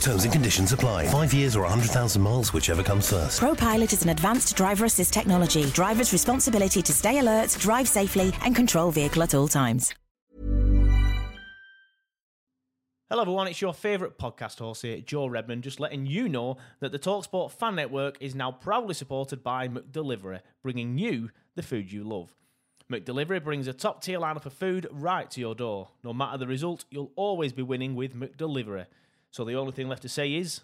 Terms 0.00 0.24
and 0.24 0.32
conditions 0.32 0.72
apply. 0.72 1.06
Five 1.08 1.34
years 1.34 1.56
or 1.56 1.62
100,000 1.62 2.20
miles, 2.22 2.52
whichever 2.52 2.82
comes 2.82 3.10
first. 3.10 3.40
ProPilot 3.40 3.92
is 3.92 4.02
an 4.02 4.10
advanced 4.10 4.56
driver 4.56 4.84
assist 4.84 5.12
technology. 5.12 5.64
Driver's 5.70 6.12
responsibility 6.12 6.82
to 6.82 6.92
stay 6.92 7.18
alert, 7.18 7.56
drive 7.60 7.88
safely, 7.88 8.32
and 8.44 8.54
control 8.54 8.90
vehicle 8.90 9.22
at 9.22 9.34
all 9.34 9.48
times. 9.48 9.94
Hello, 13.08 13.22
everyone. 13.22 13.46
It's 13.46 13.60
your 13.60 13.72
favourite 13.72 14.18
podcast 14.18 14.58
host 14.58 14.82
here, 14.82 15.00
Joe 15.00 15.28
Redmond, 15.28 15.62
just 15.62 15.78
letting 15.78 16.06
you 16.06 16.28
know 16.28 16.56
that 16.80 16.90
the 16.90 16.98
Talksport 16.98 17.52
fan 17.52 17.76
network 17.76 18.16
is 18.20 18.34
now 18.34 18.50
proudly 18.50 18.94
supported 18.94 19.44
by 19.44 19.68
McDelivery, 19.68 20.40
bringing 20.60 20.98
you 20.98 21.30
the 21.54 21.62
food 21.62 21.92
you 21.92 22.02
love. 22.02 22.34
McDelivery 22.90 23.42
brings 23.42 23.68
a 23.68 23.72
top 23.72 24.02
tier 24.02 24.18
lineup 24.18 24.44
of 24.44 24.52
food 24.52 24.88
right 24.90 25.30
to 25.30 25.40
your 25.40 25.54
door. 25.54 25.90
No 26.02 26.12
matter 26.12 26.36
the 26.36 26.48
result, 26.48 26.84
you'll 26.90 27.12
always 27.14 27.52
be 27.52 27.62
winning 27.62 27.94
with 27.94 28.12
McDelivery. 28.12 28.86
So 29.36 29.44
the 29.44 29.56
only 29.56 29.72
thing 29.72 29.86
left 29.86 30.00
to 30.00 30.08
say 30.08 30.32
is, 30.32 30.62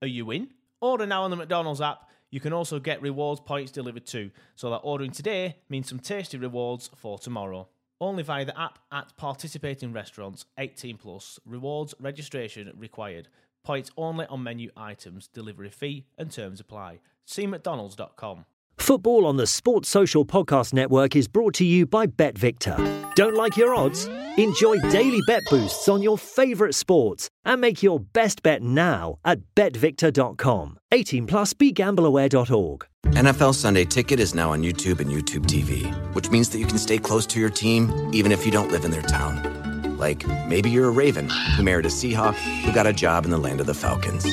are 0.00 0.06
you 0.06 0.30
in? 0.30 0.50
Order 0.80 1.06
now 1.06 1.24
on 1.24 1.32
the 1.32 1.36
McDonald's 1.36 1.80
app. 1.80 2.08
You 2.30 2.38
can 2.38 2.52
also 2.52 2.78
get 2.78 3.02
rewards 3.02 3.40
points 3.40 3.72
delivered 3.72 4.06
too, 4.06 4.30
so 4.54 4.70
that 4.70 4.76
ordering 4.84 5.10
today 5.10 5.56
means 5.68 5.88
some 5.88 5.98
tasty 5.98 6.38
rewards 6.38 6.88
for 6.94 7.18
tomorrow. 7.18 7.66
Only 8.00 8.22
via 8.22 8.44
the 8.44 8.56
app 8.56 8.78
at 8.92 9.16
participating 9.16 9.92
restaurants, 9.92 10.44
18 10.56 10.98
plus. 10.98 11.40
Rewards 11.44 11.96
registration 11.98 12.72
required. 12.78 13.26
Points 13.64 13.90
only 13.96 14.26
on 14.26 14.44
menu 14.44 14.70
items. 14.76 15.26
Delivery 15.26 15.70
fee 15.70 16.06
and 16.16 16.30
terms 16.30 16.60
apply. 16.60 17.00
See 17.24 17.48
McDonald's.com. 17.48 18.44
Football 18.82 19.26
on 19.26 19.36
the 19.36 19.46
Sports 19.46 19.88
Social 19.88 20.24
Podcast 20.26 20.72
Network 20.72 21.14
is 21.14 21.28
brought 21.28 21.54
to 21.54 21.64
you 21.64 21.86
by 21.86 22.04
BetVictor. 22.08 23.14
Don't 23.14 23.36
like 23.36 23.56
your 23.56 23.76
odds? 23.76 24.08
Enjoy 24.38 24.76
daily 24.90 25.20
bet 25.28 25.42
boosts 25.48 25.88
on 25.88 26.02
your 26.02 26.18
favourite 26.18 26.74
sports 26.74 27.30
and 27.44 27.60
make 27.60 27.84
your 27.84 28.00
best 28.00 28.42
bet 28.42 28.60
now 28.60 29.18
at 29.24 29.38
betvictor.com. 29.54 30.80
18 30.90 31.28
plus 31.28 31.54
begambleaware.org. 31.54 32.86
NFL 33.06 33.54
Sunday 33.54 33.84
Ticket 33.84 34.18
is 34.18 34.34
now 34.34 34.50
on 34.50 34.62
YouTube 34.62 34.98
and 34.98 35.08
YouTube 35.12 35.46
TV, 35.46 35.86
which 36.12 36.30
means 36.30 36.48
that 36.48 36.58
you 36.58 36.66
can 36.66 36.78
stay 36.78 36.98
close 36.98 37.24
to 37.26 37.38
your 37.38 37.50
team 37.50 38.10
even 38.12 38.32
if 38.32 38.44
you 38.44 38.50
don't 38.50 38.72
live 38.72 38.84
in 38.84 38.90
their 38.90 39.02
town. 39.02 39.96
Like 39.96 40.26
maybe 40.48 40.70
you're 40.70 40.88
a 40.88 40.90
Raven 40.90 41.30
who 41.56 41.62
married 41.62 41.86
a 41.86 41.88
Seahawk 41.88 42.34
who 42.34 42.72
got 42.72 42.88
a 42.88 42.92
job 42.92 43.26
in 43.26 43.30
the 43.30 43.38
land 43.38 43.60
of 43.60 43.66
the 43.66 43.74
Falcons. 43.74 44.26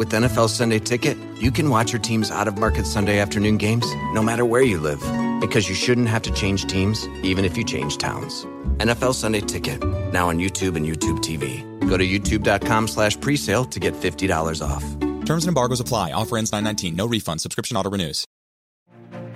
With 0.00 0.12
NFL 0.12 0.48
Sunday 0.48 0.78
Ticket, 0.78 1.18
you 1.42 1.50
can 1.50 1.68
watch 1.68 1.92
your 1.92 2.00
team's 2.00 2.30
out 2.30 2.48
of 2.48 2.56
market 2.56 2.86
Sunday 2.86 3.18
afternoon 3.18 3.58
games 3.58 3.86
no 4.14 4.22
matter 4.22 4.46
where 4.46 4.62
you 4.62 4.80
live 4.80 5.00
because 5.42 5.68
you 5.68 5.74
shouldn't 5.74 6.08
have 6.08 6.22
to 6.22 6.32
change 6.32 6.64
teams 6.64 7.06
even 7.22 7.44
if 7.44 7.54
you 7.54 7.64
change 7.64 7.98
towns. 7.98 8.46
NFL 8.78 9.12
Sunday 9.12 9.40
Ticket, 9.40 9.84
now 10.10 10.30
on 10.30 10.38
YouTube 10.38 10.76
and 10.76 10.86
YouTube 10.86 11.18
TV. 11.18 11.60
Go 11.86 11.98
to 11.98 12.06
youtube.com 12.06 12.88
slash 12.88 13.18
presale 13.18 13.70
to 13.72 13.78
get 13.78 13.92
$50 13.92 14.66
off. 14.66 14.84
Terms 15.26 15.44
and 15.44 15.48
embargoes 15.48 15.80
apply. 15.80 16.12
Offer 16.12 16.38
ends 16.38 16.50
919. 16.50 16.96
No 16.96 17.06
refund. 17.06 17.42
Subscription 17.42 17.76
auto 17.76 17.90
renews. 17.90 18.24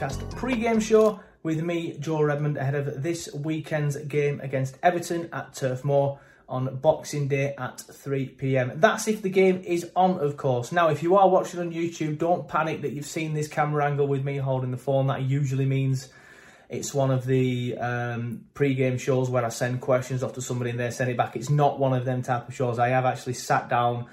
Podcast 0.00 0.34
pre-game 0.34 0.80
show 0.80 1.20
with 1.42 1.62
me, 1.62 1.94
Joe 2.00 2.22
Redmond, 2.22 2.56
ahead 2.56 2.74
of 2.74 3.02
this 3.02 3.30
weekend's 3.34 3.96
game 3.96 4.40
against 4.40 4.78
Everton 4.82 5.28
at 5.30 5.52
Turf 5.52 5.84
Moor 5.84 6.18
on 6.48 6.74
Boxing 6.76 7.28
Day 7.28 7.54
at 7.58 7.80
3 7.80 8.28
pm. 8.28 8.72
That's 8.76 9.08
if 9.08 9.20
the 9.20 9.28
game 9.28 9.62
is 9.62 9.90
on, 9.94 10.18
of 10.18 10.38
course. 10.38 10.72
Now, 10.72 10.88
if 10.88 11.02
you 11.02 11.16
are 11.16 11.28
watching 11.28 11.60
on 11.60 11.70
YouTube, 11.70 12.16
don't 12.16 12.48
panic 12.48 12.80
that 12.80 12.92
you've 12.92 13.04
seen 13.04 13.34
this 13.34 13.46
camera 13.46 13.84
angle 13.84 14.06
with 14.06 14.24
me 14.24 14.38
holding 14.38 14.70
the 14.70 14.78
phone. 14.78 15.08
That 15.08 15.20
usually 15.22 15.66
means 15.66 16.08
it's 16.70 16.94
one 16.94 17.10
of 17.10 17.26
the 17.26 17.76
um, 17.76 18.46
pre-game 18.54 18.96
shows 18.96 19.28
where 19.28 19.44
I 19.44 19.50
send 19.50 19.82
questions 19.82 20.22
off 20.22 20.32
to 20.34 20.40
somebody 20.40 20.70
and 20.70 20.80
they 20.80 20.90
send 20.90 21.10
it 21.10 21.18
back. 21.18 21.36
It's 21.36 21.50
not 21.50 21.78
one 21.78 21.92
of 21.92 22.06
them 22.06 22.22
type 22.22 22.48
of 22.48 22.54
shows. 22.54 22.78
I 22.78 22.88
have 22.88 23.04
actually 23.04 23.34
sat 23.34 23.68
down 23.68 24.06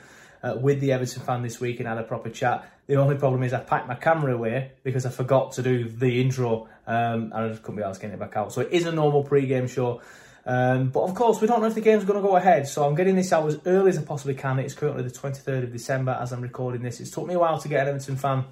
uh, 0.44 0.56
with 0.60 0.80
the 0.80 0.92
Everton 0.92 1.22
fan 1.22 1.42
this 1.42 1.60
week 1.60 1.80
and 1.80 1.88
had 1.88 1.98
a 1.98 2.04
proper 2.04 2.30
chat. 2.30 2.70
The 2.88 2.96
only 2.96 3.16
problem 3.16 3.44
is 3.44 3.54
I 3.54 3.60
packed 3.60 3.88
my 3.88 3.96
camera 3.96 4.34
away 4.34 4.72
because 4.84 5.06
I 5.06 5.10
forgot 5.10 5.54
to 5.54 5.62
do 5.62 5.90
the 5.90 6.22
intro 6.22 6.68
um, 6.86 7.32
and 7.32 7.34
I 7.34 7.48
just 7.50 7.64
couldn't 7.64 7.78
be 7.78 7.84
asked 7.84 8.02
getting 8.02 8.16
it 8.16 8.20
back 8.20 8.38
out. 8.38 8.54
So 8.54 8.62
it 8.62 8.70
is 8.72 8.86
a 8.86 8.92
normal 8.92 9.24
pre-game 9.24 9.68
show. 9.68 10.02
Um, 10.46 10.90
but 10.90 11.02
of 11.02 11.14
course, 11.14 11.42
we 11.42 11.48
don't 11.48 11.60
know 11.60 11.68
if 11.68 11.76
the 11.76 11.82
game's 11.82 12.06
going 12.06 12.22
to 12.22 12.26
go 12.26 12.38
ahead, 12.38 12.70
so 12.70 12.86
I'm 12.86 12.96
getting 12.96 13.18
this 13.18 13.34
out 13.34 13.46
as 13.48 13.60
early 13.66 13.90
as 13.90 13.98
I 13.98 14.04
possibly 14.04 14.34
can. 14.34 14.60
It's 14.60 14.74
currently 14.74 15.04
the 15.04 15.10
23rd 15.10 15.64
of 15.64 15.74
December 15.74 16.18
as 16.22 16.32
I'm 16.32 16.40
recording 16.40 16.82
this. 16.82 17.02
It's 17.02 17.12
took 17.12 17.28
me 17.28 17.34
a 17.34 17.40
while 17.40 17.60
to 17.60 17.68
get 17.68 17.82
an 17.82 17.90
Everton 17.90 18.16
fan 18.16 18.46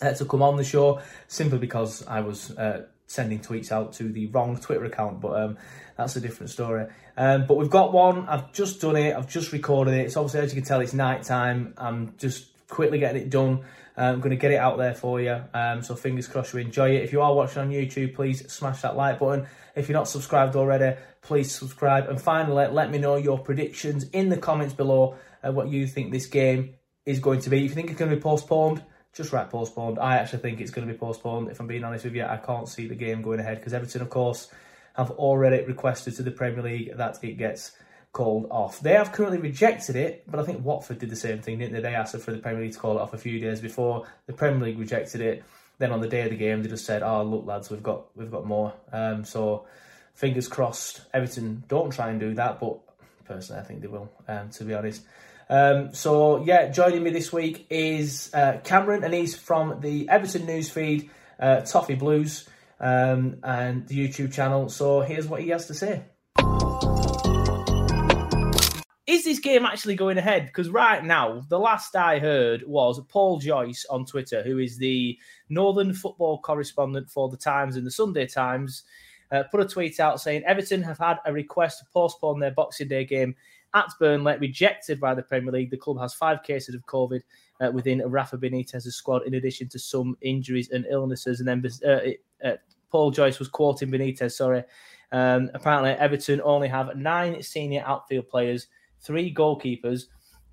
uh, 0.00 0.12
to 0.12 0.24
come 0.26 0.42
on 0.42 0.56
the 0.56 0.62
show, 0.62 1.00
simply 1.26 1.58
because 1.58 2.06
I 2.06 2.20
was 2.20 2.56
uh, 2.56 2.86
sending 3.06 3.40
tweets 3.40 3.70
out 3.70 3.92
to 3.94 4.10
the 4.10 4.26
wrong 4.26 4.56
Twitter 4.58 4.84
account, 4.84 5.20
but 5.20 5.40
um, 5.40 5.58
that's 5.96 6.16
a 6.16 6.20
different 6.20 6.50
story. 6.50 6.86
Um, 7.16 7.46
but 7.46 7.56
we've 7.56 7.70
got 7.70 7.92
one. 7.92 8.28
I've 8.28 8.52
just 8.52 8.80
done 8.80 8.96
it. 8.96 9.14
I've 9.14 9.28
just 9.28 9.52
recorded 9.52 9.94
it. 9.94 10.06
It's 10.06 10.16
obviously, 10.16 10.40
as 10.40 10.54
you 10.54 10.60
can 10.60 10.66
tell, 10.66 10.80
it's 10.80 10.94
night 10.94 11.22
time. 11.22 11.74
I'm 11.76 12.14
just 12.18 12.46
quickly 12.68 12.98
getting 12.98 13.22
it 13.22 13.30
done. 13.30 13.64
Uh, 13.96 14.02
I'm 14.02 14.18
going 14.18 14.30
to 14.30 14.36
get 14.36 14.50
it 14.50 14.56
out 14.56 14.76
there 14.78 14.94
for 14.94 15.20
you. 15.20 15.40
Um, 15.54 15.82
so 15.82 15.94
fingers 15.94 16.26
crossed 16.26 16.52
you 16.52 16.58
enjoy 16.58 16.96
it. 16.96 17.04
If 17.04 17.12
you 17.12 17.22
are 17.22 17.32
watching 17.32 17.62
on 17.62 17.70
YouTube, 17.70 18.14
please 18.14 18.52
smash 18.52 18.82
that 18.82 18.96
like 18.96 19.20
button. 19.20 19.46
If 19.76 19.88
you're 19.88 19.98
not 19.98 20.08
subscribed 20.08 20.56
already, 20.56 20.98
please 21.22 21.54
subscribe. 21.54 22.08
And 22.08 22.20
finally, 22.20 22.66
let 22.66 22.90
me 22.90 22.98
know 22.98 23.16
your 23.16 23.38
predictions 23.38 24.04
in 24.10 24.30
the 24.30 24.36
comments 24.36 24.74
below. 24.74 25.16
Uh, 25.46 25.52
what 25.52 25.68
you 25.68 25.86
think 25.86 26.10
this 26.10 26.26
game 26.26 26.74
is 27.06 27.20
going 27.20 27.40
to 27.42 27.50
be. 27.50 27.58
If 27.58 27.70
you 27.70 27.74
think 27.74 27.90
it's 27.90 27.98
going 27.98 28.10
to 28.10 28.16
be 28.16 28.22
postponed, 28.22 28.82
just 29.14 29.32
write 29.32 29.50
postponed. 29.50 29.98
I 29.98 30.16
actually 30.16 30.40
think 30.40 30.60
it's 30.60 30.70
going 30.70 30.86
to 30.86 30.92
be 30.92 30.98
postponed. 30.98 31.50
If 31.50 31.60
I'm 31.60 31.66
being 31.66 31.84
honest 31.84 32.04
with 32.04 32.14
you, 32.14 32.24
I 32.24 32.36
can't 32.36 32.68
see 32.68 32.88
the 32.88 32.94
game 32.94 33.22
going 33.22 33.40
ahead 33.40 33.58
because 33.58 33.72
Everton, 33.72 34.02
of 34.02 34.10
course, 34.10 34.48
have 34.96 35.12
already 35.12 35.64
requested 35.64 36.16
to 36.16 36.22
the 36.22 36.30
Premier 36.30 36.62
League 36.62 36.96
that 36.96 37.22
it 37.22 37.38
gets 37.38 37.72
called 38.12 38.46
off. 38.50 38.80
They 38.80 38.92
have 38.92 39.12
currently 39.12 39.38
rejected 39.38 39.96
it, 39.96 40.24
but 40.28 40.40
I 40.40 40.44
think 40.44 40.64
Watford 40.64 40.98
did 40.98 41.10
the 41.10 41.16
same 41.16 41.40
thing, 41.40 41.58
didn't 41.58 41.74
they? 41.74 41.80
They 41.80 41.94
asked 41.94 42.16
for 42.18 42.32
the 42.32 42.38
Premier 42.38 42.62
League 42.62 42.72
to 42.72 42.78
call 42.78 42.98
it 42.98 43.00
off 43.00 43.14
a 43.14 43.18
few 43.18 43.38
days 43.38 43.60
before. 43.60 44.06
The 44.26 44.32
Premier 44.32 44.66
League 44.66 44.78
rejected 44.78 45.20
it. 45.20 45.44
Then 45.78 45.90
on 45.90 46.00
the 46.00 46.08
day 46.08 46.22
of 46.22 46.30
the 46.30 46.36
game, 46.36 46.62
they 46.62 46.68
just 46.68 46.84
said, 46.84 47.02
"Oh, 47.02 47.22
look, 47.24 47.46
lads, 47.46 47.70
we've 47.70 47.82
got 47.82 48.16
we've 48.16 48.30
got 48.30 48.46
more." 48.46 48.72
Um, 48.92 49.24
so 49.24 49.66
fingers 50.14 50.46
crossed. 50.46 51.02
Everton 51.12 51.64
don't 51.66 51.90
try 51.92 52.10
and 52.10 52.20
do 52.20 52.34
that, 52.34 52.60
but 52.60 52.78
personally, 53.24 53.60
I 53.60 53.64
think 53.64 53.80
they 53.80 53.88
will. 53.88 54.10
Um, 54.28 54.50
to 54.50 54.64
be 54.64 54.74
honest. 54.74 55.02
Um, 55.54 55.94
so 55.94 56.42
yeah, 56.42 56.68
joining 56.70 57.04
me 57.04 57.10
this 57.10 57.32
week 57.32 57.66
is 57.70 58.28
uh, 58.34 58.58
Cameron, 58.64 59.04
and 59.04 59.14
he's 59.14 59.36
from 59.36 59.80
the 59.80 60.08
Everton 60.08 60.48
newsfeed, 60.48 61.10
uh, 61.38 61.60
Toffee 61.60 61.94
Blues. 61.94 62.48
um, 62.80 63.36
and 63.42 63.86
the 63.86 63.96
YouTube 63.96 64.32
channel. 64.32 64.68
So 64.68 65.00
here's 65.00 65.28
what 65.28 65.40
he 65.40 65.50
has 65.50 65.66
to 65.68 65.74
say. 65.74 66.02
Is 69.06 69.24
this 69.24 69.38
game 69.38 69.64
actually 69.64 69.94
going 69.94 70.18
ahead? 70.18 70.46
Because 70.46 70.70
right 70.70 71.04
now, 71.04 71.42
the 71.48 71.58
last 71.58 71.94
I 71.94 72.18
heard 72.18 72.64
was 72.66 73.00
Paul 73.08 73.38
Joyce 73.38 73.86
on 73.88 74.06
Twitter, 74.06 74.42
who 74.42 74.58
is 74.58 74.78
the 74.78 75.16
Northern 75.48 75.94
football 75.94 76.40
correspondent 76.40 77.10
for 77.10 77.28
the 77.28 77.36
Times 77.36 77.76
and 77.76 77.86
the 77.86 77.90
Sunday 77.90 78.26
Times, 78.26 78.82
uh, 79.30 79.44
put 79.50 79.60
a 79.60 79.66
tweet 79.66 80.00
out 80.00 80.20
saying 80.20 80.42
Everton 80.44 80.82
have 80.82 80.98
had 80.98 81.18
a 81.24 81.32
request 81.32 81.78
to 81.78 81.84
postpone 81.92 82.40
their 82.40 82.50
Boxing 82.50 82.88
Day 82.88 83.04
game 83.04 83.36
at 83.74 83.90
Burnley, 83.98 84.36
rejected 84.38 85.00
by 85.00 85.14
the 85.14 85.22
Premier 85.22 85.52
League. 85.52 85.70
The 85.70 85.76
club 85.76 86.00
has 86.00 86.14
five 86.14 86.42
cases 86.42 86.74
of 86.74 86.86
COVID 86.86 87.20
uh, 87.60 87.70
within 87.72 88.02
Rafa 88.06 88.38
Benitez's 88.38 88.96
squad, 88.96 89.26
in 89.26 89.34
addition 89.34 89.68
to 89.68 89.78
some 89.78 90.16
injuries 90.22 90.70
and 90.70 90.86
illnesses. 90.90 91.40
And 91.40 91.48
then 91.48 91.64
uh, 91.84 92.46
uh, 92.46 92.56
Paul 92.90 93.10
Joyce 93.10 93.38
was 93.38 93.48
quoting 93.48 93.90
Benitez, 93.90 94.32
sorry. 94.32 94.64
Um, 95.12 95.50
apparently, 95.54 95.90
Everton 95.90 96.40
only 96.42 96.68
have 96.68 96.96
nine 96.96 97.42
senior 97.42 97.82
outfield 97.86 98.28
players 98.28 98.68
three 99.04 99.32
goalkeepers, 99.32 100.06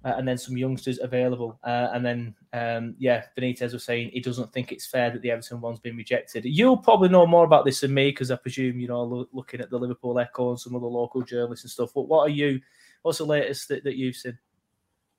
uh, 0.03 0.13
and 0.17 0.27
then 0.27 0.37
some 0.37 0.57
youngsters 0.57 0.99
available. 0.99 1.59
Uh, 1.63 1.89
and 1.93 2.05
then, 2.05 2.35
um, 2.53 2.95
yeah, 2.99 3.23
Benitez 3.37 3.73
was 3.73 3.83
saying 3.83 4.09
he 4.11 4.19
doesn't 4.19 4.51
think 4.51 4.71
it's 4.71 4.85
fair 4.85 5.09
that 5.11 5.21
the 5.21 5.31
Everton 5.31 5.61
one's 5.61 5.79
been 5.79 5.95
rejected. 5.95 6.43
You'll 6.45 6.77
probably 6.77 7.09
know 7.09 7.25
more 7.25 7.45
about 7.45 7.65
this 7.65 7.81
than 7.81 7.93
me 7.93 8.09
because 8.09 8.31
I 8.31 8.35
presume 8.35 8.79
you 8.79 8.87
know 8.87 9.03
lo- 9.03 9.29
looking 9.31 9.61
at 9.61 9.69
the 9.69 9.77
Liverpool 9.77 10.19
Echo 10.19 10.49
and 10.49 10.59
some 10.59 10.75
of 10.75 10.81
the 10.81 10.87
local 10.87 11.21
journalists 11.21 11.65
and 11.65 11.71
stuff. 11.71 11.91
But 11.93 12.07
what 12.07 12.21
are 12.21 12.29
you? 12.29 12.59
What's 13.01 13.17
the 13.19 13.25
latest 13.25 13.67
that, 13.69 13.83
that 13.83 13.97
you've 13.97 14.15
seen? 14.15 14.37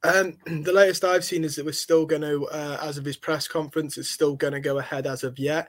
Um, 0.03 0.39
the 0.63 0.73
latest 0.73 1.05
I've 1.05 1.25
seen 1.25 1.45
is 1.45 1.57
that 1.57 1.65
we're 1.65 1.73
still 1.73 2.07
going 2.07 2.23
to, 2.23 2.47
uh, 2.47 2.79
as 2.83 2.99
of 2.99 3.05
his 3.05 3.17
press 3.17 3.49
conference, 3.49 3.99
it's 3.99 4.09
still 4.09 4.37
going 4.37 4.53
to 4.53 4.61
go 4.61 4.79
ahead 4.79 5.07
as 5.07 5.25
of 5.25 5.39
yet. 5.39 5.69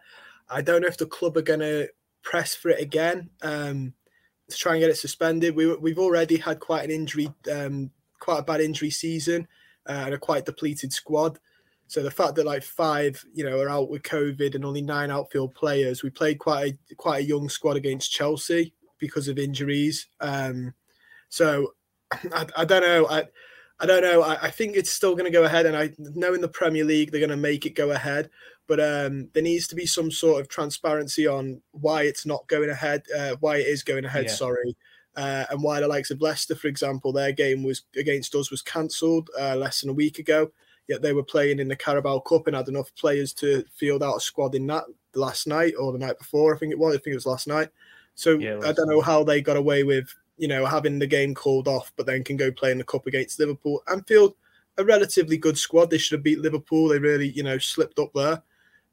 I 0.50 0.62
don't 0.62 0.82
know 0.82 0.88
if 0.88 0.98
the 0.98 1.06
club 1.06 1.38
are 1.38 1.42
going 1.42 1.62
to 1.62 1.90
press 2.22 2.56
for 2.56 2.70
it 2.70 2.82
again. 2.82 3.30
Um, 3.42 3.94
to 4.50 4.58
try 4.58 4.74
and 4.74 4.82
get 4.82 4.90
it 4.90 4.98
suspended. 4.98 5.56
We, 5.56 5.76
we've 5.76 6.00
already 6.00 6.38
had 6.38 6.60
quite 6.60 6.84
an 6.84 6.92
injury, 6.92 7.30
um, 7.52 7.92
quite 8.20 8.40
a 8.40 8.44
bad 8.44 8.62
injury 8.62 8.90
season, 8.90 9.48
uh, 9.88 10.04
and 10.06 10.14
a 10.14 10.18
quite 10.18 10.46
depleted 10.46 10.94
squad. 10.94 11.40
So 11.88 12.02
the 12.02 12.12
fact 12.12 12.36
that 12.36 12.46
like 12.46 12.64
five, 12.64 13.24
you 13.34 13.44
know, 13.44 13.60
are 13.60 13.70
out 13.70 13.90
with 13.90 14.04
COVID 14.04 14.56
and 14.56 14.66
only 14.66 14.82
nine 14.82 15.12
outfield 15.12 15.54
players, 15.54 16.02
we 16.02 16.10
played 16.10 16.40
quite 16.40 16.74
a 16.92 16.96
quite 16.96 17.24
a 17.24 17.28
young 17.28 17.50
squad 17.50 17.78
against 17.78 18.12
Chelsea 18.12 18.74
because 19.00 19.28
of 19.28 19.38
injuries. 19.38 20.08
Um, 20.20 20.74
so 21.30 21.74
I, 22.34 22.46
I 22.58 22.66
don't 22.66 22.82
know. 22.82 23.08
I 23.08 23.26
I 23.80 23.86
don't 23.86 24.04
know. 24.04 24.22
I, 24.22 24.44
I 24.44 24.52
think 24.52 24.76
it's 24.76 24.92
still 24.92 25.14
going 25.14 25.26
to 25.26 25.32
go 25.32 25.44
ahead, 25.44 25.66
and 25.66 25.76
I 25.76 25.92
know 25.98 26.34
in 26.34 26.42
the 26.42 26.48
Premier 26.48 26.84
League 26.86 27.12
they're 27.12 27.20
going 27.20 27.30
to 27.30 27.38
make 27.38 27.66
it 27.66 27.76
go 27.76 27.92
ahead 27.92 28.30
but 28.68 28.80
um, 28.80 29.30
there 29.34 29.44
needs 29.44 29.68
to 29.68 29.76
be 29.76 29.86
some 29.86 30.10
sort 30.10 30.40
of 30.40 30.48
transparency 30.48 31.28
on 31.28 31.62
why 31.72 32.04
it's 32.04 32.26
not 32.26 32.48
going 32.48 32.70
ahead, 32.70 33.04
uh, 33.16 33.36
why 33.40 33.58
it 33.58 33.68
is 33.68 33.84
going 33.84 34.06
ahead. 34.06 34.26
Yeah. 34.26 34.32
Sorry. 34.32 34.76
Uh, 35.16 35.46
and 35.52 35.62
why 35.62 35.80
the 35.80 35.88
likes 35.88 36.10
of 36.10 36.22
Leicester, 36.22 36.56
for 36.56 36.68
example, 36.68 37.12
their 37.12 37.32
game 37.32 37.62
was 37.62 37.84
against 37.98 38.34
us 38.34 38.50
was 38.50 38.64
cancelled 38.64 39.30
uh, 39.40 39.56
less 39.56 39.82
than 39.82 39.90
a 39.90 39.94
week 39.94 40.18
ago. 40.18 40.52
Yet 40.88 41.02
they 41.02 41.14
were 41.14 41.24
playing 41.24 41.60
in 41.60 41.68
the 41.68 41.76
Carabao 41.76 42.20
Cup 42.20 42.48
and 42.48 42.56
had 42.56 42.68
enough 42.68 42.94
players 42.96 43.32
to 43.36 43.64
field 43.76 44.02
out 44.02 44.18
a 44.18 44.20
squad 44.20 44.56
in 44.56 44.66
that 44.68 44.86
last 45.14 45.46
night 45.46 45.76
or 45.80 45.92
the 45.92 46.00
night 46.00 46.18
before. 46.18 46.56
I 46.56 46.58
think 46.58 46.72
it 46.72 46.80
was. 46.80 46.96
I 46.96 46.98
think 46.98 47.14
it 47.14 47.16
was 47.16 47.26
last 47.26 47.48
night. 47.48 47.70
So 48.16 48.38
yeah, 48.38 48.60
I 48.64 48.72
don't 48.72 48.90
know 48.90 49.02
how 49.02 49.24
they 49.24 49.42
got 49.42 49.56
away 49.56 49.84
with 49.84 50.14
you 50.38 50.48
know 50.48 50.66
having 50.66 51.00
the 51.00 51.08
game 51.08 51.34
called 51.34 51.68
off, 51.68 51.92
but 51.96 52.06
then 52.06 52.24
can 52.24 52.38
go 52.38 52.52
play 52.52 52.72
in 52.72 52.78
the 52.78 52.84
cup 52.84 53.08
against 53.08 53.40
Liverpool. 53.40 53.84
Anfield, 53.92 54.36
a 54.78 54.84
relatively 54.84 55.38
good 55.38 55.58
squad. 55.58 55.90
They 55.90 55.98
should 55.98 56.18
have 56.18 56.24
beat 56.24 56.40
Liverpool. 56.40 56.88
They 56.88 57.00
really 57.00 57.30
you 57.30 57.44
know 57.44 57.58
slipped 57.58 58.00
up 58.00 58.12
there. 58.14 58.42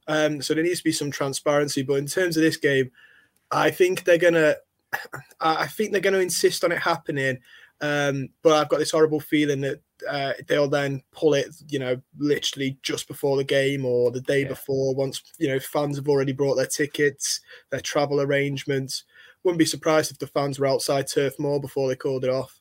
Um, 0.06 0.42
so 0.42 0.54
there 0.54 0.64
needs 0.64 0.78
to 0.78 0.84
be 0.84 0.92
some 0.92 1.10
transparency. 1.10 1.82
But 1.82 1.94
in 1.94 2.06
terms 2.06 2.36
of 2.36 2.42
this 2.42 2.56
game, 2.56 2.90
I 3.50 3.70
think 3.70 4.04
they're 4.04 4.18
gonna, 4.18 4.56
I 5.40 5.66
think 5.66 5.92
they're 5.92 6.00
gonna 6.00 6.18
insist 6.18 6.64
on 6.64 6.72
it 6.72 6.78
happening. 6.78 7.38
Um, 7.80 8.28
but 8.42 8.54
I've 8.54 8.68
got 8.68 8.78
this 8.78 8.90
horrible 8.90 9.20
feeling 9.20 9.62
that 9.62 9.80
uh, 10.08 10.32
they'll 10.46 10.68
then 10.68 11.02
pull 11.12 11.34
it, 11.34 11.48
you 11.68 11.78
know, 11.78 12.00
literally 12.18 12.78
just 12.82 13.08
before 13.08 13.36
the 13.36 13.44
game 13.44 13.86
or 13.86 14.10
the 14.10 14.20
day 14.20 14.42
yeah. 14.42 14.48
before. 14.48 14.94
Once 14.94 15.22
you 15.38 15.48
know 15.48 15.58
fans 15.58 15.96
have 15.96 16.08
already 16.08 16.32
brought 16.32 16.56
their 16.56 16.66
tickets, 16.66 17.40
their 17.70 17.80
travel 17.80 18.20
arrangements. 18.20 19.04
Wouldn't 19.44 19.58
be 19.58 19.64
surprised 19.64 20.10
if 20.10 20.18
the 20.18 20.26
fans 20.26 20.58
were 20.58 20.66
outside 20.66 21.06
Turf 21.06 21.38
Moor 21.38 21.60
before 21.60 21.88
they 21.88 21.96
called 21.96 22.24
it 22.24 22.30
off. 22.30 22.60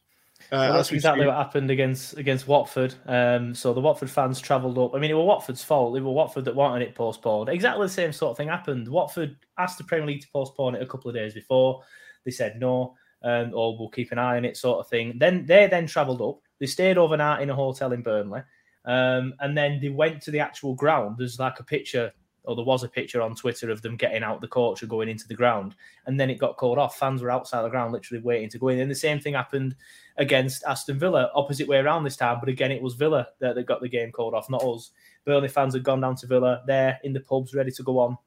Uh, 0.52 0.66
well, 0.70 0.74
that's 0.74 0.92
exactly 0.92 1.28
what 1.28 1.36
happened 1.36 1.70
against 1.70 2.18
against 2.18 2.48
Watford. 2.48 2.96
Um, 3.06 3.54
so 3.54 3.74
the 3.74 3.82
Watford 3.82 4.10
fans 4.10 4.40
travelled 4.40 4.80
up. 4.80 4.96
I 4.96 5.00
mean, 5.00 5.12
it 5.12 5.16
was 5.16 5.26
Watford's 5.26 5.64
fault. 5.64 5.96
It 5.96 6.02
was 6.02 6.14
Watford 6.14 6.46
that 6.46 6.56
wanted 6.56 6.88
it 6.88 6.96
postponed. 6.96 7.50
Exactly 7.50 7.86
the 7.86 7.94
same 7.94 8.12
sort 8.12 8.32
of 8.32 8.38
thing 8.38 8.48
happened. 8.48 8.88
Watford 8.88 9.36
asked 9.58 9.78
the 9.78 9.84
Premier 9.84 10.08
League 10.08 10.22
to 10.22 10.28
postpone 10.32 10.76
it 10.76 10.82
a 10.82 10.88
couple 10.88 11.10
of 11.10 11.16
days 11.16 11.34
before. 11.34 11.84
They 12.26 12.32
said 12.32 12.60
no, 12.60 12.96
um, 13.22 13.52
or 13.54 13.78
we'll 13.78 13.90
keep 13.90 14.12
an 14.12 14.18
eye 14.18 14.38
on 14.38 14.46
it, 14.46 14.58
sort 14.58 14.80
of 14.80 14.90
thing. 14.90 15.18
Then 15.20 15.46
they 15.46 15.68
then 15.68 15.86
travelled 15.86 16.22
up. 16.22 16.40
They 16.60 16.66
stayed 16.66 16.98
overnight 16.98 17.42
in 17.42 17.50
a 17.52 17.56
hotel 17.56 17.92
in 17.92 18.02
Burnley, 18.02 18.42
um, 18.86 19.34
and 19.42 19.56
then 19.56 19.80
they 19.80 19.90
went 19.90 20.22
to 20.24 20.32
the 20.32 20.40
actual 20.40 20.74
ground. 20.74 21.18
There's 21.20 21.40
like 21.40 21.60
a 21.60 21.64
picture 21.64 22.12
or 22.44 22.56
there 22.56 22.66
was 22.66 22.84
a 22.84 22.90
picture 22.90 23.22
on 23.22 23.36
Twitter 23.36 23.70
of 23.70 23.82
them 23.82 23.96
getting 23.96 24.24
out 24.24 24.42
the 24.42 24.48
coach 24.48 24.82
and 24.82 24.90
going 24.90 25.10
into 25.10 25.28
the 25.28 25.36
ground, 25.36 25.76
and 26.06 26.20
then 26.20 26.30
it 26.30 26.40
got 26.40 26.58
called 26.58 26.78
off. 26.78 26.98
Fans 26.98 27.22
were 27.22 27.32
outside 27.32 27.64
the 27.64 27.70
ground, 27.70 27.94
literally 27.94 28.24
waiting 28.24 28.50
to 28.50 28.58
go 28.58 28.70
in. 28.70 28.80
And 28.80 28.90
the 28.90 28.96
same 28.96 29.20
thing 29.20 29.34
happened 29.34 29.76
against 30.18 30.64
Aston 30.64 31.00
Villa, 31.00 31.32
opposite 31.36 31.68
way 31.68 31.78
around 31.78 32.04
this 32.04 32.18
time, 32.18 32.38
but 32.40 32.50
again, 32.50 32.72
it 32.72 32.82
was 32.82 32.96
Villa 32.96 33.28
that, 33.40 33.56
that 33.56 33.66
got 33.66 33.82
the 33.82 33.90
game 33.90 34.12
called 34.12 34.34
off, 34.34 34.50
not 34.50 34.64
us. 34.64 34.92
Burnley 35.26 35.48
fans 35.48 35.74
had 35.74 35.84
gone 35.84 36.02
down 36.02 36.16
to 36.16 36.28
Villa, 36.28 36.62
there 36.66 37.00
in 37.04 37.14
the 37.14 37.20
pubs, 37.20 37.54
ready 37.54 37.72
to 37.72 37.84
go 37.84 38.00
on. 38.00 38.18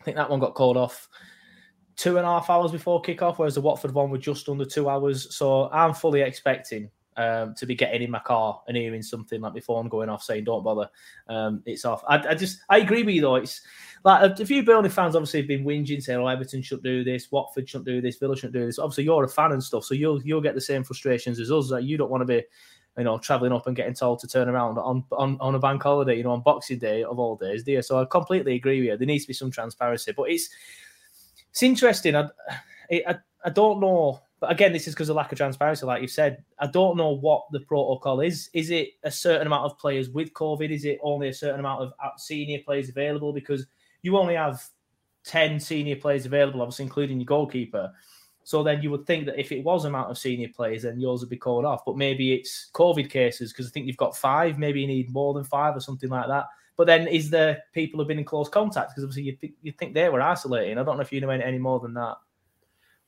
I 0.00 0.04
think 0.04 0.16
that 0.16 0.30
one 0.30 0.40
got 0.40 0.54
called 0.54 0.76
off 0.76 1.08
two 1.96 2.16
and 2.16 2.26
a 2.26 2.30
half 2.30 2.48
hours 2.48 2.72
before 2.72 3.02
kickoff, 3.02 3.36
whereas 3.36 3.56
the 3.56 3.60
Watford 3.60 3.92
one 3.92 4.10
was 4.10 4.22
just 4.22 4.48
under 4.48 4.64
two 4.64 4.88
hours. 4.88 5.36
So 5.36 5.68
I'm 5.70 5.92
fully 5.92 6.22
expecting 6.22 6.90
um, 7.20 7.54
to 7.54 7.66
be 7.66 7.74
getting 7.74 8.02
in 8.02 8.10
my 8.10 8.18
car 8.18 8.62
and 8.66 8.76
hearing 8.76 9.02
something 9.02 9.42
like 9.42 9.52
my 9.52 9.60
phone 9.60 9.88
going 9.88 10.08
off 10.08 10.22
saying 10.22 10.44
"Don't 10.44 10.64
bother, 10.64 10.88
um, 11.28 11.62
it's 11.66 11.84
off." 11.84 12.02
I, 12.08 12.16
I, 12.30 12.34
just 12.34 12.60
I 12.70 12.78
agree 12.78 13.02
with 13.02 13.14
you 13.14 13.20
though. 13.20 13.34
It's 13.34 13.60
like 14.04 14.40
a, 14.40 14.46
few 14.46 14.62
Burnley 14.62 14.88
fans 14.88 15.14
obviously 15.14 15.40
have 15.40 15.48
been 15.48 15.64
whinging 15.64 16.02
saying, 16.02 16.18
"Oh, 16.18 16.26
Everton 16.26 16.62
should 16.62 16.82
do 16.82 17.04
this, 17.04 17.30
Watford 17.30 17.68
shouldn't 17.68 17.86
do 17.86 18.00
this, 18.00 18.16
Villa 18.16 18.34
shouldn't 18.34 18.54
do 18.54 18.64
this." 18.64 18.78
Obviously, 18.78 19.04
you're 19.04 19.24
a 19.24 19.28
fan 19.28 19.52
and 19.52 19.62
stuff, 19.62 19.84
so 19.84 19.94
you'll 19.94 20.22
you'll 20.22 20.40
get 20.40 20.54
the 20.54 20.60
same 20.62 20.82
frustrations 20.82 21.38
as 21.38 21.52
us. 21.52 21.70
Like 21.70 21.84
you 21.84 21.98
don't 21.98 22.10
want 22.10 22.22
to 22.22 22.24
be, 22.24 22.42
you 22.96 23.04
know, 23.04 23.18
traveling 23.18 23.52
up 23.52 23.66
and 23.66 23.76
getting 23.76 23.94
told 23.94 24.20
to 24.20 24.26
turn 24.26 24.48
around 24.48 24.78
on 24.78 25.04
on 25.12 25.36
on 25.40 25.54
a 25.54 25.58
bank 25.58 25.82
holiday, 25.82 26.16
you 26.16 26.24
know, 26.24 26.32
on 26.32 26.40
Boxing 26.40 26.78
Day 26.78 27.04
of 27.04 27.18
all 27.18 27.36
days, 27.36 27.64
you? 27.66 27.82
So 27.82 28.00
I 28.00 28.06
completely 28.06 28.54
agree 28.54 28.80
with 28.80 28.88
you. 28.88 28.96
There 28.96 29.06
needs 29.06 29.24
to 29.24 29.28
be 29.28 29.34
some 29.34 29.50
transparency, 29.50 30.12
but 30.12 30.30
it's 30.30 30.48
it's 31.50 31.62
interesting. 31.62 32.16
I 32.16 32.28
I, 32.90 33.16
I 33.44 33.50
don't 33.50 33.80
know 33.80 34.22
but 34.40 34.50
again, 34.50 34.72
this 34.72 34.88
is 34.88 34.94
because 34.94 35.10
of 35.10 35.16
lack 35.16 35.30
of 35.30 35.38
transparency, 35.38 35.84
like 35.84 36.00
you 36.00 36.08
said. 36.08 36.42
I 36.58 36.66
don't 36.66 36.96
know 36.96 37.10
what 37.10 37.44
the 37.52 37.60
protocol 37.60 38.20
is. 38.20 38.48
Is 38.54 38.70
it 38.70 38.88
a 39.02 39.10
certain 39.10 39.46
amount 39.46 39.70
of 39.70 39.78
players 39.78 40.08
with 40.08 40.32
COVID? 40.32 40.70
Is 40.70 40.86
it 40.86 40.98
only 41.02 41.28
a 41.28 41.34
certain 41.34 41.60
amount 41.60 41.82
of 41.82 41.92
senior 42.16 42.60
players 42.64 42.88
available? 42.88 43.34
Because 43.34 43.66
you 44.00 44.16
only 44.16 44.34
have 44.34 44.64
10 45.24 45.60
senior 45.60 45.96
players 45.96 46.24
available, 46.24 46.62
obviously, 46.62 46.86
including 46.86 47.18
your 47.18 47.26
goalkeeper. 47.26 47.92
So 48.42 48.62
then 48.62 48.80
you 48.80 48.90
would 48.90 49.06
think 49.06 49.26
that 49.26 49.38
if 49.38 49.52
it 49.52 49.62
was 49.62 49.84
amount 49.84 50.10
of 50.10 50.16
senior 50.16 50.48
players, 50.48 50.82
then 50.82 50.98
yours 50.98 51.20
would 51.20 51.28
be 51.28 51.36
called 51.36 51.66
off. 51.66 51.84
But 51.84 51.98
maybe 51.98 52.32
it's 52.32 52.70
COVID 52.72 53.10
cases 53.10 53.52
because 53.52 53.66
I 53.66 53.70
think 53.70 53.86
you've 53.86 53.98
got 53.98 54.16
five. 54.16 54.58
Maybe 54.58 54.80
you 54.80 54.86
need 54.86 55.12
more 55.12 55.34
than 55.34 55.44
five 55.44 55.76
or 55.76 55.80
something 55.80 56.08
like 56.08 56.28
that. 56.28 56.46
But 56.78 56.86
then 56.86 57.06
is 57.08 57.28
there 57.28 57.62
people 57.74 58.00
who've 58.00 58.08
been 58.08 58.18
in 58.18 58.24
close 58.24 58.48
contact? 58.48 58.90
Because 58.90 59.04
obviously 59.04 59.24
you 59.24 59.36
th- 59.36 59.52
you 59.60 59.72
think 59.72 59.92
they 59.92 60.08
were 60.08 60.22
isolating. 60.22 60.78
I 60.78 60.82
don't 60.82 60.96
know 60.96 61.02
if 61.02 61.12
you 61.12 61.20
know 61.20 61.28
any 61.28 61.58
more 61.58 61.78
than 61.78 61.92
that. 61.94 62.16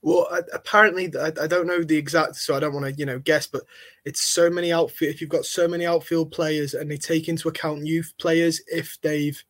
Well, 0.03 0.27
apparently, 0.53 1.13
I, 1.17 1.29
I 1.41 1.47
don't 1.47 1.69
know 1.69 1.83
the 1.83 1.97
exact, 1.97 2.35
so 2.37 2.57
I 2.57 2.61
don't 2.61 2.75
want 2.75 2.87
to, 2.87 2.93
you 2.93 3.07
know, 3.07 3.21
guess, 3.21 3.47
but 3.47 3.63
it's 4.05 4.21
so 4.21 4.51
many 4.51 4.73
outfield. 4.73 5.15
If 5.15 5.21
you've 5.21 5.31
got 5.31 5.45
so 5.45 5.69
many 5.69 5.87
outfield 5.87 6.33
players 6.33 6.75
and 6.75 6.91
they 6.91 6.97
take 6.97 7.29
into 7.29 7.49
account 7.49 7.87
youth 7.87 8.13
players 8.19 8.61
if 8.67 8.99
they've 9.03 9.41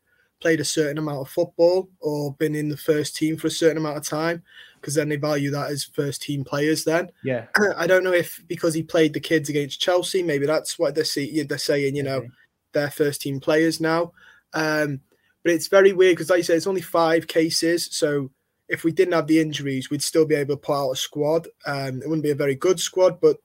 played 0.41 0.61
a 0.61 0.65
certain 0.65 0.99
amount 0.99 1.21
of 1.21 1.31
football 1.31 1.89
or 2.01 2.35
been 2.35 2.55
in 2.55 2.69
the 2.69 2.77
first 2.77 3.17
team 3.17 3.37
for 3.37 3.47
a 3.47 3.51
certain 3.51 3.79
amount 3.79 3.97
of 3.97 4.05
time, 4.05 4.43
because 4.79 4.95
then 4.95 5.09
they 5.09 5.17
value 5.17 5.51
that 5.51 5.71
as 5.71 5.85
first 5.85 6.21
team 6.21 6.45
players. 6.45 6.85
Then, 6.85 7.11
yeah, 7.25 7.47
I 7.77 7.87
don't 7.87 8.05
know 8.05 8.13
if 8.13 8.43
because 8.47 8.75
he 8.75 8.83
played 8.83 9.15
the 9.15 9.21
kids 9.21 9.49
against 9.49 9.81
Chelsea, 9.81 10.23
maybe 10.23 10.45
that's 10.45 10.79
what 10.79 10.95
they're 10.95 11.05
saying. 11.05 11.47
They're 11.47 11.57
saying, 11.57 11.97
you 11.97 12.03
know, 12.03 12.17
okay. 12.17 12.29
they're 12.73 12.91
first 12.91 13.23
team 13.23 13.41
players 13.41 13.81
now. 13.81 14.13
Um, 14.53 15.01
but 15.43 15.53
it's 15.53 15.69
very 15.69 15.95
weird 15.95 16.17
because, 16.17 16.29
like 16.29 16.39
you 16.39 16.45
said, 16.45 16.57
it's 16.57 16.67
only 16.67 16.83
five 16.83 17.27
cases, 17.27 17.89
so 17.91 18.31
if 18.73 18.85
we 18.85 18.91
didn't 18.91 19.13
have 19.13 19.27
the 19.27 19.39
injuries, 19.39 19.91
we'd 19.91 20.03
still 20.03 20.25
be 20.25 20.35
able 20.35 20.57
to 20.57 20.61
put 20.61 20.73
out 20.73 20.93
a 20.93 20.97
squad. 20.97 21.47
Um, 21.67 22.01
it 22.01 22.09
wouldn't 22.09 22.25
be 22.25 22.31
a 22.31 22.35
very 22.35 22.55
good 22.55 22.81
squad, 22.81 23.21
but 23.21 23.37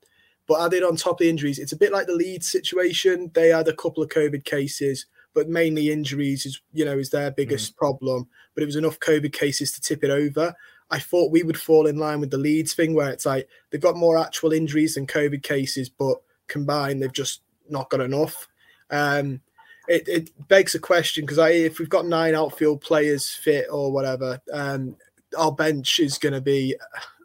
but 0.47 0.61
added 0.61 0.83
on 0.83 0.95
top 0.95 1.15
of 1.15 1.17
the 1.19 1.29
injuries, 1.29 1.59
it's 1.59 1.73
a 1.73 1.77
bit 1.77 1.91
like 1.91 2.07
the 2.07 2.15
Leeds 2.15 2.49
situation. 2.49 3.29
They 3.33 3.49
had 3.49 3.67
a 3.67 3.75
couple 3.75 4.01
of 4.01 4.09
COVID 4.09 4.45
cases, 4.45 5.05
but 5.33 5.49
mainly 5.49 5.91
injuries 5.91 6.45
is 6.45 6.61
you 6.71 6.85
know 6.85 6.97
is 6.97 7.09
their 7.09 7.29
biggest 7.29 7.73
mm. 7.73 7.77
problem. 7.77 8.29
But 8.55 8.63
it 8.63 8.67
was 8.67 8.77
enough 8.77 9.01
COVID 9.01 9.33
cases 9.33 9.73
to 9.73 9.81
tip 9.81 10.01
it 10.05 10.09
over. 10.09 10.55
I 10.89 10.99
thought 10.99 11.33
we 11.33 11.43
would 11.43 11.59
fall 11.59 11.87
in 11.87 11.97
line 11.97 12.21
with 12.21 12.31
the 12.31 12.37
Leeds 12.37 12.73
thing, 12.73 12.93
where 12.93 13.09
it's 13.09 13.25
like 13.25 13.49
they've 13.69 13.81
got 13.81 13.97
more 13.97 14.17
actual 14.17 14.53
injuries 14.53 14.95
than 14.95 15.07
COVID 15.07 15.43
cases, 15.43 15.89
but 15.89 16.21
combined 16.47 17.03
they've 17.03 17.11
just 17.11 17.41
not 17.69 17.89
got 17.89 17.99
enough. 17.99 18.47
Um, 18.89 19.41
it, 19.89 20.07
it 20.07 20.47
begs 20.47 20.73
a 20.75 20.79
question 20.79 21.25
because 21.25 21.39
I 21.39 21.49
if 21.49 21.79
we've 21.79 21.89
got 21.89 22.05
nine 22.05 22.33
outfield 22.33 22.79
players 22.79 23.29
fit 23.29 23.67
or 23.69 23.91
whatever, 23.91 24.41
um, 24.53 24.95
our 25.37 25.51
bench 25.51 25.99
is 25.99 26.17
going 26.17 26.33
to 26.33 26.41
be 26.41 26.75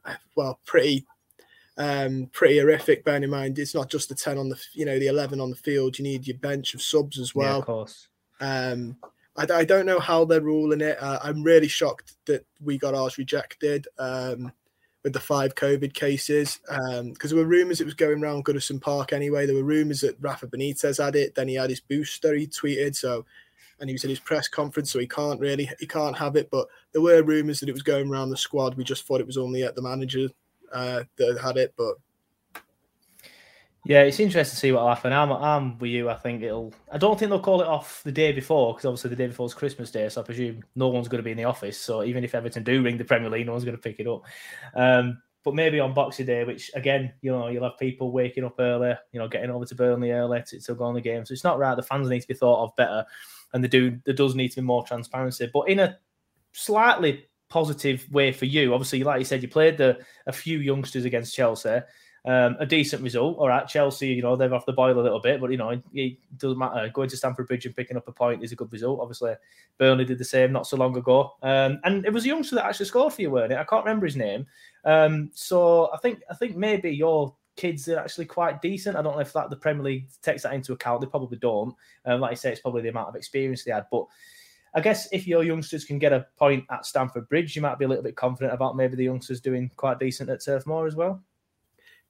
well 0.37 0.61
pretty 0.65 1.07
um, 1.77 2.29
pretty 2.33 2.59
horrific. 2.59 3.05
Bearing 3.05 3.25
in 3.25 3.31
mind, 3.31 3.59
it's 3.59 3.75
not 3.75 3.91
just 3.91 4.09
the 4.09 4.15
ten 4.15 4.39
on 4.39 4.49
the 4.49 4.61
you 4.73 4.85
know 4.85 4.99
the 4.99 5.09
eleven 5.09 5.41
on 5.41 5.51
the 5.51 5.57
field. 5.57 5.99
You 5.99 6.05
need 6.05 6.27
your 6.27 6.39
bench 6.39 6.75
of 6.75 6.83
subs 6.83 7.19
as 7.19 7.35
well. 7.35 7.55
Yeah, 7.55 7.59
of 7.59 7.67
course. 7.67 8.09
Um, 8.41 8.97
I, 9.37 9.47
I, 9.53 9.65
don't 9.65 9.87
know 9.87 10.01
how 10.01 10.25
they're 10.25 10.41
ruling 10.41 10.81
it. 10.81 11.01
Uh, 11.01 11.19
I'm 11.23 11.43
really 11.43 11.69
shocked 11.69 12.15
that 12.27 12.45
we 12.61 12.77
got 12.77 12.95
ours 12.95 13.19
rejected 13.19 13.87
um, 13.99 14.53
with 15.05 15.13
the 15.13 15.21
five 15.21 15.55
COVID 15.55 15.95
cases 15.95 16.59
because 16.67 17.01
um, 17.01 17.15
there 17.21 17.37
were 17.37 17.45
rumours 17.45 17.81
it 17.81 17.85
was 17.85 17.95
going 17.95 18.23
around 18.23 18.45
Goodison 18.45 18.81
Park 18.81 19.13
anyway. 19.13 19.47
There 19.47 19.55
were 19.55 19.63
rumours 19.63 20.01
that 20.01 20.21
Rafa 20.21 20.49
Benitez 20.49 21.03
had 21.03 21.17
it. 21.17 21.35
Then 21.35 21.49
he 21.49 21.55
had 21.55 21.71
his 21.71 21.81
booster. 21.81 22.35
He 22.35 22.47
tweeted 22.47 22.97
so, 22.97 23.25
and 23.83 23.91
he 23.91 23.95
was 23.95 24.05
in 24.05 24.11
his 24.11 24.21
press 24.21 24.49
conference, 24.49 24.91
so 24.91 24.99
he 24.99 25.07
can't 25.07 25.41
really 25.41 25.69
he 25.79 25.87
can't 25.87 26.17
have 26.17 26.37
it. 26.37 26.49
But 26.51 26.69
there 26.93 27.03
were 27.03 27.23
rumours 27.23 27.61
that 27.61 27.69
it 27.69 27.73
was 27.73 27.83
going 27.83 28.09
around 28.09 28.31
the 28.31 28.37
squad. 28.37 28.77
We 28.77 28.85
just 28.85 29.07
thought 29.07 29.21
it 29.21 29.27
was 29.27 29.37
only 29.37 29.65
at 29.65 29.75
the 29.75 29.83
manager 29.83 30.29
uh, 30.73 31.03
that 31.17 31.41
had 31.43 31.59
it, 31.59 31.75
but 31.77 31.97
yeah, 33.85 34.03
it's 34.03 34.21
interesting 34.21 34.55
to 34.55 34.57
see 34.57 34.71
what 34.71 34.83
will 34.83 34.95
happen. 34.95 35.13
I'm, 35.13 35.33
I'm 35.33 35.79
with 35.79 35.91
you. 35.91 36.09
I 36.09 36.15
think 36.15 36.43
it'll. 36.43 36.73
I 36.93 36.99
don't 36.99 37.19
think 37.19 37.31
they'll 37.31 37.41
call 37.41 37.61
it 37.63 37.67
off 37.67 38.01
the 38.05 38.13
day 38.13 38.31
before 38.31 38.73
because 38.73 38.87
obviously 38.87 39.11
the 39.11 39.17
day 39.17 39.27
before 39.27 39.47
is 39.47 39.55
Christmas 39.55 39.91
Day, 39.91 40.09
so 40.09 40.21
I 40.21 40.25
presume 40.25 40.63
no 40.77 40.89
one's 40.89 41.09
going 41.09 41.19
to 41.19 41.25
be 41.25 41.33
in 41.33 41.37
the 41.37 41.45
office. 41.45 41.79
So 41.79 42.05
even 42.05 42.23
if 42.23 42.35
Everton 42.35 42.63
do 42.63 42.81
ring 42.81 42.97
the 42.97 43.05
Premier 43.05 43.29
League, 43.29 43.47
no 43.47 43.53
one's 43.53 43.65
going 43.65 43.77
to 43.77 43.83
pick 43.83 43.99
it 43.99 44.07
up. 44.07 44.23
Um, 44.77 45.21
but 45.45 45.55
maybe 45.57 45.81
on 45.81 45.95
Boxing 45.95 46.27
Day, 46.27 46.45
which 46.45 46.71
again, 46.75 47.13
you 47.23 47.33
know, 47.33 47.49
you'll 47.49 47.65
have 47.65 47.79
people 47.79 48.13
waking 48.13 48.45
up 48.45 48.55
early, 48.61 48.95
you 49.11 49.19
know, 49.19 49.27
getting 49.27 49.51
over 49.51 49.65
to 49.65 49.75
Burnley 49.75 50.13
early 50.13 50.43
to, 50.47 50.61
to 50.61 50.75
go 50.75 50.85
on 50.85 50.95
the 50.95 51.01
game. 51.01 51.27
So 51.27 51.33
it's 51.33 51.43
not 51.43 51.59
right. 51.59 51.75
The 51.75 51.83
fans 51.83 52.09
need 52.09 52.21
to 52.21 52.29
be 52.29 52.35
thought 52.35 52.63
of 52.63 52.77
better, 52.77 53.05
and 53.53 53.63
they 53.63 53.69
do. 53.69 53.99
There 54.05 54.15
does 54.15 54.35
need 54.35 54.49
to 54.51 54.57
be 54.57 54.67
more 54.67 54.85
transparency, 54.85 55.51
but 55.53 55.69
in 55.69 55.81
a 55.81 55.99
slightly 56.53 57.27
positive 57.53 58.11
way 58.11 58.33
for 58.33 58.47
you. 58.47 58.73
Obviously, 58.73 59.05
like 59.05 59.19
you 59.19 59.25
said, 59.27 59.43
you 59.43 59.49
played 59.49 59.77
the 59.77 59.99
a 60.27 60.33
few 60.33 60.59
youngsters 60.59 61.05
against 61.05 61.35
Chelsea. 61.35 61.81
Um, 62.25 62.57
a 62.61 62.67
decent 62.67 63.03
result. 63.03 63.37
All 63.39 63.49
right, 63.49 63.67
Chelsea, 63.67 64.07
you 64.07 64.23
know, 64.23 64.37
they're 64.37 64.55
off 64.55 64.65
the 64.65 64.73
boil 64.73 64.99
a 64.99 65.03
little 65.03 65.21
bit, 65.21 65.41
but 65.41 65.51
you 65.51 65.57
know, 65.57 65.83
it 65.93 66.19
doesn't 66.39 66.57
matter. 66.57 66.89
Going 66.95 67.09
to 67.09 67.17
Stamford 67.17 67.49
Bridge 67.49 67.67
and 67.67 67.75
picking 67.75 67.97
up 67.97 68.07
a 68.07 68.13
point 68.13 68.45
is 68.45 68.53
a 68.53 68.57
good 68.57 68.73
result. 68.73 69.01
Obviously, 69.01 69.35
Burnley 69.77 70.05
did 70.05 70.19
the 70.19 70.25
same 70.25 70.53
not 70.53 70.67
so 70.69 70.77
long 70.77 70.97
ago, 70.97 71.33
um, 71.43 71.81
and 71.83 72.07
it 72.07 72.13
was 72.13 72.25
a 72.25 72.29
youngster 72.29 72.55
that 72.55 72.65
actually 72.65 72.87
scored 72.87 73.13
for 73.13 73.23
you, 73.23 73.31
weren't 73.31 73.53
it? 73.53 73.59
I 73.59 73.65
can't 73.65 73.85
remember 73.85 74.07
his 74.07 74.17
name. 74.17 74.47
Um, 74.85 75.31
so 75.35 75.91
I 75.93 75.99
think 75.99 76.21
I 76.31 76.35
think 76.35 76.57
maybe 76.57 76.91
your 76.91 77.35
kids 77.57 77.89
are 77.89 77.99
actually 77.99 78.27
quite 78.27 78.63
decent. 78.63 78.97
I 78.97 79.03
don't 79.03 79.15
know 79.15 79.21
if 79.21 79.33
that 79.33 79.51
the 79.51 79.57
Premier 79.57 79.85
League 79.85 80.09
takes 80.23 80.43
that 80.43 80.55
into 80.55 80.73
account. 80.73 81.01
They 81.01 81.07
probably 81.07 81.39
don't. 81.39 81.75
Um, 82.05 82.21
like 82.21 82.33
I 82.33 82.35
say, 82.35 82.53
it's 82.53 82.61
probably 82.61 82.83
the 82.83 82.89
amount 82.89 83.09
of 83.09 83.17
experience 83.17 83.65
they 83.65 83.73
had, 83.73 83.87
but. 83.91 84.07
I 84.75 84.81
guess 84.81 85.07
if 85.13 85.27
your 85.27 85.45
youngsters 85.45 85.85
can 85.85 85.99
get 85.99 86.15
a 86.15 86.27
point 86.39 86.65
at 86.71 86.87
Stamford 86.87 87.29
Bridge, 87.29 87.55
you 87.55 87.61
might 87.61 87.79
be 87.79 87.85
a 87.85 87.89
little 87.89 88.03
bit 88.03 88.17
confident 88.17 88.55
about 88.55 88.75
maybe 88.75 88.97
the 88.97 89.05
youngsters 89.05 89.39
doing 89.39 89.71
quite 89.77 89.99
decent 89.99 90.31
at 90.31 90.43
Turf 90.43 90.67
Moor 90.67 90.87
as 90.87 90.97
well. 90.97 91.23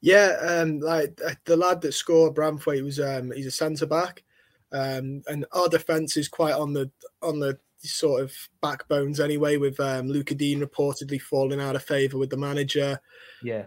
Yeah, 0.03 0.37
um, 0.41 0.81
like 0.81 1.19
uh, 1.25 1.35
the 1.45 1.57
lad 1.57 1.81
that 1.83 1.93
scored 1.93 2.35
Branthwaite 2.35 2.85
was 2.85 2.99
um, 2.99 3.31
he's 3.31 3.47
a 3.47 3.53
centre 3.53 3.87
back, 3.87 4.25
um, 4.73 5.23
and 5.29 5.47
our 5.53 5.69
defence 5.69 6.17
is 6.17 6.29
quite 6.29 6.55
on 6.55 6.73
the 6.73 6.91
on 7.23 7.39
the 7.39 7.57
sort 7.79 8.21
of 8.21 8.33
backbones 8.61 9.21
anyway. 9.21 9.59
With 9.59 9.79
um, 9.79 10.09
Lucas 10.09 10.37
Digne 10.37 10.61
reportedly 10.61 11.21
falling 11.21 11.61
out 11.61 11.77
of 11.77 11.85
favour 11.85 12.19
with 12.19 12.31
the 12.31 12.37
manager. 12.37 13.01
Yeah, 13.45 13.67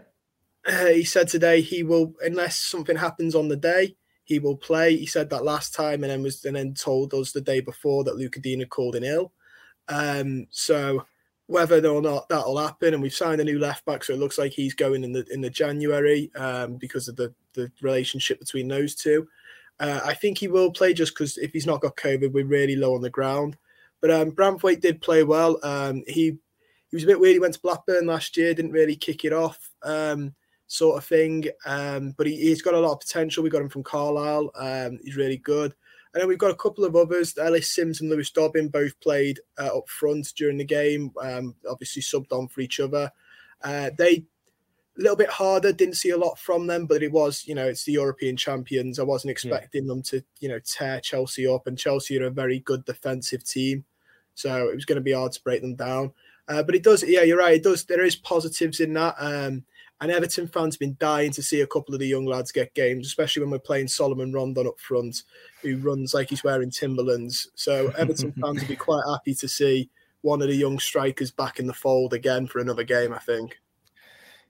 uh, 0.66 0.86
he 0.86 1.04
said 1.04 1.28
today 1.28 1.60
he 1.60 1.82
will 1.82 2.14
unless 2.24 2.56
something 2.56 2.96
happens 2.96 3.34
on 3.34 3.48
the 3.48 3.56
day 3.56 3.96
he 4.26 4.40
will 4.40 4.56
play. 4.56 4.96
He 4.96 5.06
said 5.06 5.30
that 5.30 5.44
last 5.44 5.72
time, 5.72 6.02
and 6.02 6.10
then 6.10 6.20
was 6.20 6.44
and 6.44 6.56
then 6.56 6.74
told 6.74 7.14
us 7.14 7.30
the 7.30 7.40
day 7.40 7.60
before 7.60 8.02
that 8.04 8.20
had 8.20 8.70
called 8.70 8.96
in 8.96 9.04
ill. 9.04 9.32
Um, 9.88 10.48
so 10.50 11.06
whether 11.46 11.86
or 11.86 12.02
not 12.02 12.28
that'll 12.28 12.58
happen. 12.58 12.92
And 12.92 13.02
we've 13.02 13.14
signed 13.14 13.40
a 13.40 13.44
new 13.44 13.60
left 13.60 13.84
back, 13.84 14.02
so 14.02 14.12
it 14.12 14.18
looks 14.18 14.36
like 14.36 14.50
he's 14.50 14.74
going 14.74 15.04
in 15.04 15.12
the 15.12 15.24
in 15.30 15.40
the 15.40 15.48
January 15.48 16.30
um, 16.34 16.74
because 16.74 17.06
of 17.06 17.14
the 17.14 17.32
the 17.54 17.70
relationship 17.80 18.40
between 18.40 18.66
those 18.66 18.96
two. 18.96 19.28
Uh, 19.78 20.00
I 20.04 20.14
think 20.14 20.38
he 20.38 20.48
will 20.48 20.72
play 20.72 20.92
just 20.92 21.14
because 21.14 21.38
if 21.38 21.52
he's 21.52 21.66
not 21.66 21.80
got 21.80 21.96
COVID, 21.96 22.32
we're 22.32 22.46
really 22.46 22.76
low 22.76 22.96
on 22.96 23.02
the 23.02 23.10
ground. 23.10 23.56
But 24.00 24.10
um, 24.10 24.32
Branthwaite 24.32 24.80
did 24.80 25.02
play 25.02 25.22
well. 25.22 25.60
Um, 25.62 26.02
he 26.08 26.36
he 26.90 26.96
was 26.96 27.04
a 27.04 27.06
bit 27.06 27.20
weird. 27.20 27.34
He 27.34 27.40
went 27.40 27.54
to 27.54 27.60
Blackburn 27.60 28.06
last 28.06 28.36
year, 28.36 28.54
didn't 28.54 28.72
really 28.72 28.96
kick 28.96 29.24
it 29.24 29.32
off, 29.32 29.70
um, 29.84 30.34
sort 30.66 30.98
of 30.98 31.04
thing. 31.04 31.46
Um, 31.64 32.14
but 32.16 32.26
he, 32.26 32.50
has 32.50 32.62
got 32.62 32.74
a 32.74 32.80
lot 32.80 32.92
of 32.92 33.00
potential. 33.00 33.42
We 33.42 33.50
got 33.50 33.62
him 33.62 33.68
from 33.68 33.82
Carlisle. 33.82 34.50
Um, 34.56 34.98
he's 35.02 35.16
really 35.16 35.38
good. 35.38 35.74
And 36.12 36.22
then 36.22 36.28
we've 36.28 36.38
got 36.38 36.50
a 36.50 36.56
couple 36.56 36.84
of 36.84 36.96
others. 36.96 37.36
Ellis 37.36 37.74
Sims 37.74 38.00
and 38.00 38.08
Lewis 38.08 38.30
Dobbin 38.30 38.68
both 38.68 38.98
played 39.00 39.38
uh, 39.58 39.76
up 39.76 39.88
front 39.88 40.32
during 40.34 40.56
the 40.56 40.64
game, 40.64 41.12
um, 41.20 41.54
obviously 41.68 42.00
subbed 42.00 42.32
on 42.32 42.48
for 42.48 42.62
each 42.62 42.80
other. 42.80 43.10
Uh, 43.62 43.90
they 43.98 44.24
a 44.98 45.02
little 45.02 45.16
bit 45.16 45.28
harder, 45.28 45.72
didn't 45.72 45.96
see 45.96 46.10
a 46.10 46.16
lot 46.16 46.38
from 46.38 46.66
them, 46.66 46.86
but 46.86 47.02
it 47.02 47.12
was, 47.12 47.46
you 47.46 47.54
know, 47.54 47.66
it's 47.66 47.84
the 47.84 47.92
European 47.92 48.36
champions. 48.36 48.98
I 48.98 49.02
wasn't 49.02 49.32
expecting 49.32 49.84
yeah. 49.84 49.88
them 49.88 50.02
to, 50.04 50.22
you 50.40 50.48
know, 50.48 50.58
tear 50.60 51.00
Chelsea 51.00 51.46
up, 51.46 51.66
and 51.66 51.78
Chelsea 51.78 52.18
are 52.18 52.26
a 52.26 52.30
very 52.30 52.60
good 52.60 52.84
defensive 52.84 53.44
team. 53.44 53.84
So 54.34 54.68
it 54.68 54.74
was 54.74 54.84
going 54.84 54.96
to 54.96 55.02
be 55.02 55.12
hard 55.12 55.32
to 55.32 55.42
break 55.42 55.60
them 55.60 55.74
down. 55.74 56.12
Uh, 56.48 56.62
but 56.62 56.74
it 56.74 56.82
does, 56.82 57.02
yeah, 57.06 57.22
you're 57.22 57.38
right. 57.38 57.56
It 57.56 57.62
does. 57.62 57.84
There 57.84 58.04
is 58.04 58.16
positives 58.16 58.80
in 58.80 58.92
that. 58.94 59.16
Um, 59.18 59.64
and 60.00 60.10
Everton 60.10 60.46
fans 60.46 60.74
have 60.74 60.80
been 60.80 60.96
dying 60.98 61.32
to 61.32 61.42
see 61.42 61.62
a 61.62 61.66
couple 61.66 61.94
of 61.94 62.00
the 62.00 62.06
young 62.06 62.26
lads 62.26 62.52
get 62.52 62.74
games, 62.74 63.06
especially 63.06 63.42
when 63.42 63.50
we're 63.50 63.58
playing 63.58 63.88
Salomon 63.88 64.32
Rondon 64.32 64.66
up 64.66 64.78
front, 64.78 65.22
who 65.62 65.78
runs 65.78 66.12
like 66.12 66.28
he's 66.28 66.44
wearing 66.44 66.70
Timberlands. 66.70 67.48
So 67.54 67.92
Everton 67.98 68.32
fans 68.32 68.60
will 68.60 68.68
be 68.68 68.76
quite 68.76 69.04
happy 69.08 69.34
to 69.34 69.48
see 69.48 69.90
one 70.20 70.42
of 70.42 70.48
the 70.48 70.56
young 70.56 70.78
strikers 70.78 71.30
back 71.30 71.58
in 71.58 71.66
the 71.66 71.72
fold 71.72 72.12
again 72.12 72.46
for 72.46 72.58
another 72.58 72.84
game, 72.84 73.12
I 73.12 73.18
think. 73.18 73.58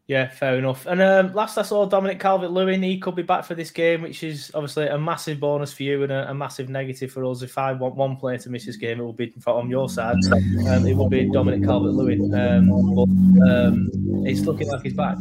Yeah, 0.08 0.28
fair 0.28 0.56
enough. 0.56 0.86
And 0.86 1.02
um, 1.02 1.34
last 1.34 1.58
I 1.58 1.62
saw 1.62 1.84
Dominic 1.84 2.20
Calvert 2.20 2.52
Lewin, 2.52 2.80
he 2.80 2.96
could 2.96 3.16
be 3.16 3.22
back 3.22 3.44
for 3.44 3.56
this 3.56 3.72
game, 3.72 4.02
which 4.02 4.22
is 4.22 4.52
obviously 4.54 4.86
a 4.86 4.96
massive 4.96 5.40
bonus 5.40 5.72
for 5.72 5.82
you 5.82 6.04
and 6.04 6.12
a, 6.12 6.30
a, 6.30 6.34
massive 6.34 6.68
negative 6.68 7.10
for 7.10 7.24
us. 7.24 7.42
If 7.42 7.58
I 7.58 7.72
want 7.72 7.96
one 7.96 8.14
player 8.14 8.38
to 8.38 8.48
miss 8.48 8.66
this 8.66 8.76
game, 8.76 9.00
it 9.00 9.02
will 9.02 9.12
be 9.12 9.34
on 9.48 9.68
your 9.68 9.88
side. 9.88 10.14
Um, 10.32 10.86
it 10.86 10.96
will 10.96 11.08
be 11.08 11.28
Dominic 11.28 11.64
Calvert 11.64 11.94
Lewin. 11.94 12.32
Um, 12.32 12.68
but 12.94 13.50
um, 13.50 13.90
it's 14.24 14.42
looking 14.42 14.68
like 14.68 14.82
he's 14.82 14.94
back. 14.94 15.16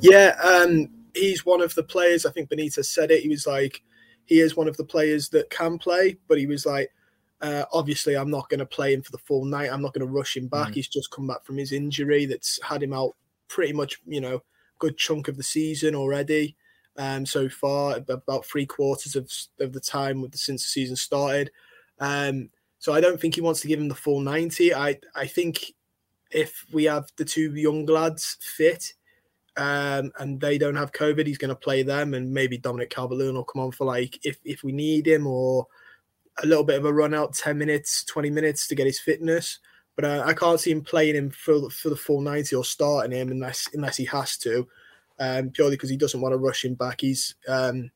Yeah, 0.00 0.36
um, 0.42 0.90
he's 1.14 1.46
one 1.46 1.62
of 1.62 1.74
the 1.74 1.82
players. 1.82 2.26
I 2.26 2.30
think 2.30 2.50
Benitez 2.50 2.84
said 2.84 3.10
it. 3.10 3.22
He 3.22 3.30
was 3.30 3.46
like, 3.46 3.82
he 4.26 4.40
is 4.40 4.54
one 4.54 4.68
of 4.68 4.76
the 4.76 4.84
players 4.84 5.30
that 5.30 5.48
can 5.48 5.78
play, 5.78 6.18
but 6.28 6.36
he 6.38 6.46
was 6.46 6.66
like, 6.66 6.90
uh, 7.40 7.64
obviously, 7.72 8.18
I'm 8.18 8.30
not 8.30 8.50
going 8.50 8.60
to 8.60 8.66
play 8.66 8.92
him 8.92 9.00
for 9.00 9.12
the 9.12 9.18
full 9.18 9.46
night. 9.46 9.72
I'm 9.72 9.80
not 9.80 9.94
going 9.94 10.06
to 10.06 10.12
rush 10.12 10.36
him 10.36 10.46
back. 10.46 10.68
Mm. 10.68 10.74
He's 10.74 10.88
just 10.88 11.10
come 11.10 11.26
back 11.26 11.42
from 11.42 11.56
his 11.56 11.72
injury 11.72 12.26
that's 12.26 12.60
had 12.62 12.82
him 12.82 12.92
out 12.92 13.16
pretty 13.52 13.72
much, 13.72 14.00
you 14.06 14.20
know, 14.20 14.42
good 14.78 14.96
chunk 14.96 15.28
of 15.28 15.36
the 15.36 15.42
season 15.42 15.94
already. 15.94 16.56
Um, 16.96 17.24
so 17.24 17.48
far, 17.48 17.96
about 18.08 18.46
three 18.46 18.66
quarters 18.66 19.14
of, 19.14 19.30
of 19.60 19.72
the 19.72 19.80
time 19.80 20.20
with 20.20 20.32
the, 20.32 20.38
since 20.38 20.62
the 20.62 20.68
season 20.68 20.96
started. 20.96 21.50
Um, 22.00 22.50
so 22.78 22.92
I 22.92 23.00
don't 23.00 23.20
think 23.20 23.34
he 23.34 23.40
wants 23.40 23.60
to 23.60 23.68
give 23.68 23.78
him 23.78 23.88
the 23.88 23.94
full 23.94 24.20
90. 24.20 24.74
I, 24.74 24.98
I 25.14 25.26
think 25.26 25.72
if 26.30 26.64
we 26.72 26.84
have 26.84 27.10
the 27.16 27.24
two 27.24 27.54
young 27.54 27.86
lads 27.86 28.38
fit 28.40 28.94
um, 29.56 30.12
and 30.18 30.40
they 30.40 30.58
don't 30.58 30.76
have 30.76 30.92
COVID, 30.92 31.26
he's 31.26 31.38
going 31.38 31.50
to 31.50 31.54
play 31.54 31.82
them, 31.82 32.14
and 32.14 32.32
maybe 32.32 32.58
Dominic 32.58 32.90
Calvert 32.90 33.18
Lewin 33.18 33.44
come 33.52 33.62
on 33.62 33.70
for 33.70 33.84
like 33.84 34.18
if 34.24 34.38
if 34.44 34.62
we 34.62 34.72
need 34.72 35.06
him 35.06 35.26
or 35.26 35.66
a 36.42 36.46
little 36.46 36.64
bit 36.64 36.78
of 36.78 36.86
a 36.86 36.92
run 36.92 37.12
out, 37.12 37.34
10 37.34 37.58
minutes, 37.58 38.04
20 38.04 38.30
minutes 38.30 38.66
to 38.66 38.74
get 38.74 38.86
his 38.86 38.98
fitness. 38.98 39.58
But 39.96 40.04
uh, 40.04 40.22
I 40.24 40.32
can't 40.32 40.58
see 40.58 40.70
him 40.70 40.82
playing 40.82 41.16
him 41.16 41.30
for, 41.30 41.68
for 41.70 41.90
the 41.90 41.96
full 41.96 42.20
90 42.20 42.56
or 42.56 42.64
starting 42.64 43.12
him 43.12 43.30
unless 43.30 43.68
unless 43.74 43.96
he 43.96 44.06
has 44.06 44.38
to, 44.38 44.66
um, 45.18 45.50
purely 45.50 45.76
because 45.76 45.90
he 45.90 45.96
doesn't 45.96 46.20
want 46.20 46.32
to 46.32 46.38
rush 46.38 46.64
him 46.64 46.74
back. 46.74 47.02
He's 47.02 47.34
um, 47.46 47.90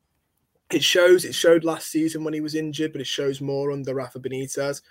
it 0.71 0.83
shows 0.83 1.25
it 1.25 1.35
showed 1.35 1.65
last 1.65 1.91
season 1.91 2.25
when 2.25 2.35
he 2.35 2.41
was 2.41 2.55
injured, 2.55 2.93
but 2.93 3.01
it 3.01 3.07
shows 3.07 3.41
more 3.41 3.73
under 3.73 3.95
Rafa 3.95 4.19
Benitez. 4.21 4.83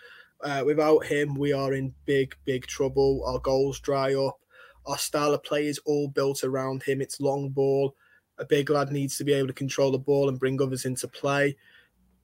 Uh, 0.42 0.64
without 0.66 1.06
him, 1.06 1.36
we 1.36 1.54
are 1.54 1.74
in 1.74 1.94
big, 2.06 2.36
big 2.46 2.66
trouble. 2.68 3.24
Our 3.26 3.40
goals 3.40 3.80
dry 3.80 4.14
up. 4.16 4.38
Our 4.86 4.98
style 4.98 5.34
of 5.34 5.44
play 5.44 5.68
is 5.68 5.80
all 5.80 6.08
built 6.08 6.44
around 6.44 6.84
him. 6.84 7.02
It's 7.02 7.20
long 7.20 7.50
ball. 7.50 7.96
A 8.38 8.46
big 8.46 8.70
lad 8.70 8.92
needs 8.92 9.18
to 9.18 9.24
be 9.24 9.34
able 9.34 9.48
to 9.48 9.54
control 9.54 9.92
the 9.92 9.98
ball 9.98 10.30
and 10.30 10.40
bring 10.40 10.62
others 10.62 10.86
into 10.86 11.08
play. 11.08 11.56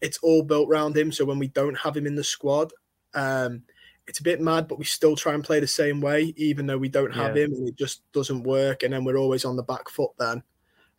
It's 0.01 0.17
all 0.19 0.43
built 0.43 0.69
around 0.69 0.97
him. 0.97 1.11
So 1.11 1.25
when 1.25 1.39
we 1.39 1.47
don't 1.47 1.77
have 1.77 1.95
him 1.95 2.05
in 2.05 2.15
the 2.15 2.23
squad, 2.23 2.71
um, 3.13 3.63
it's 4.07 4.19
a 4.19 4.23
bit 4.23 4.41
mad, 4.41 4.67
but 4.67 4.79
we 4.79 4.85
still 4.85 5.15
try 5.15 5.33
and 5.33 5.43
play 5.43 5.59
the 5.59 5.67
same 5.67 6.01
way, 6.01 6.33
even 6.37 6.65
though 6.65 6.77
we 6.77 6.89
don't 6.89 7.13
have 7.13 7.37
yeah. 7.37 7.45
him 7.45 7.53
and 7.53 7.67
it 7.67 7.75
just 7.75 8.01
doesn't 8.11 8.43
work. 8.43 8.83
And 8.83 8.93
then 8.93 9.03
we're 9.03 9.17
always 9.17 9.45
on 9.45 9.55
the 9.55 9.63
back 9.63 9.89
foot 9.89 10.11
then. 10.17 10.43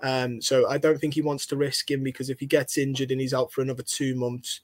Um, 0.02 0.40
so 0.40 0.68
I 0.68 0.78
don't 0.78 0.98
think 0.98 1.14
he 1.14 1.22
wants 1.22 1.46
to 1.46 1.56
risk 1.56 1.90
him 1.90 2.02
because 2.02 2.30
if 2.30 2.40
he 2.40 2.46
gets 2.46 2.78
injured 2.78 3.10
and 3.10 3.20
he's 3.20 3.34
out 3.34 3.52
for 3.52 3.60
another 3.60 3.82
two 3.82 4.14
months, 4.14 4.60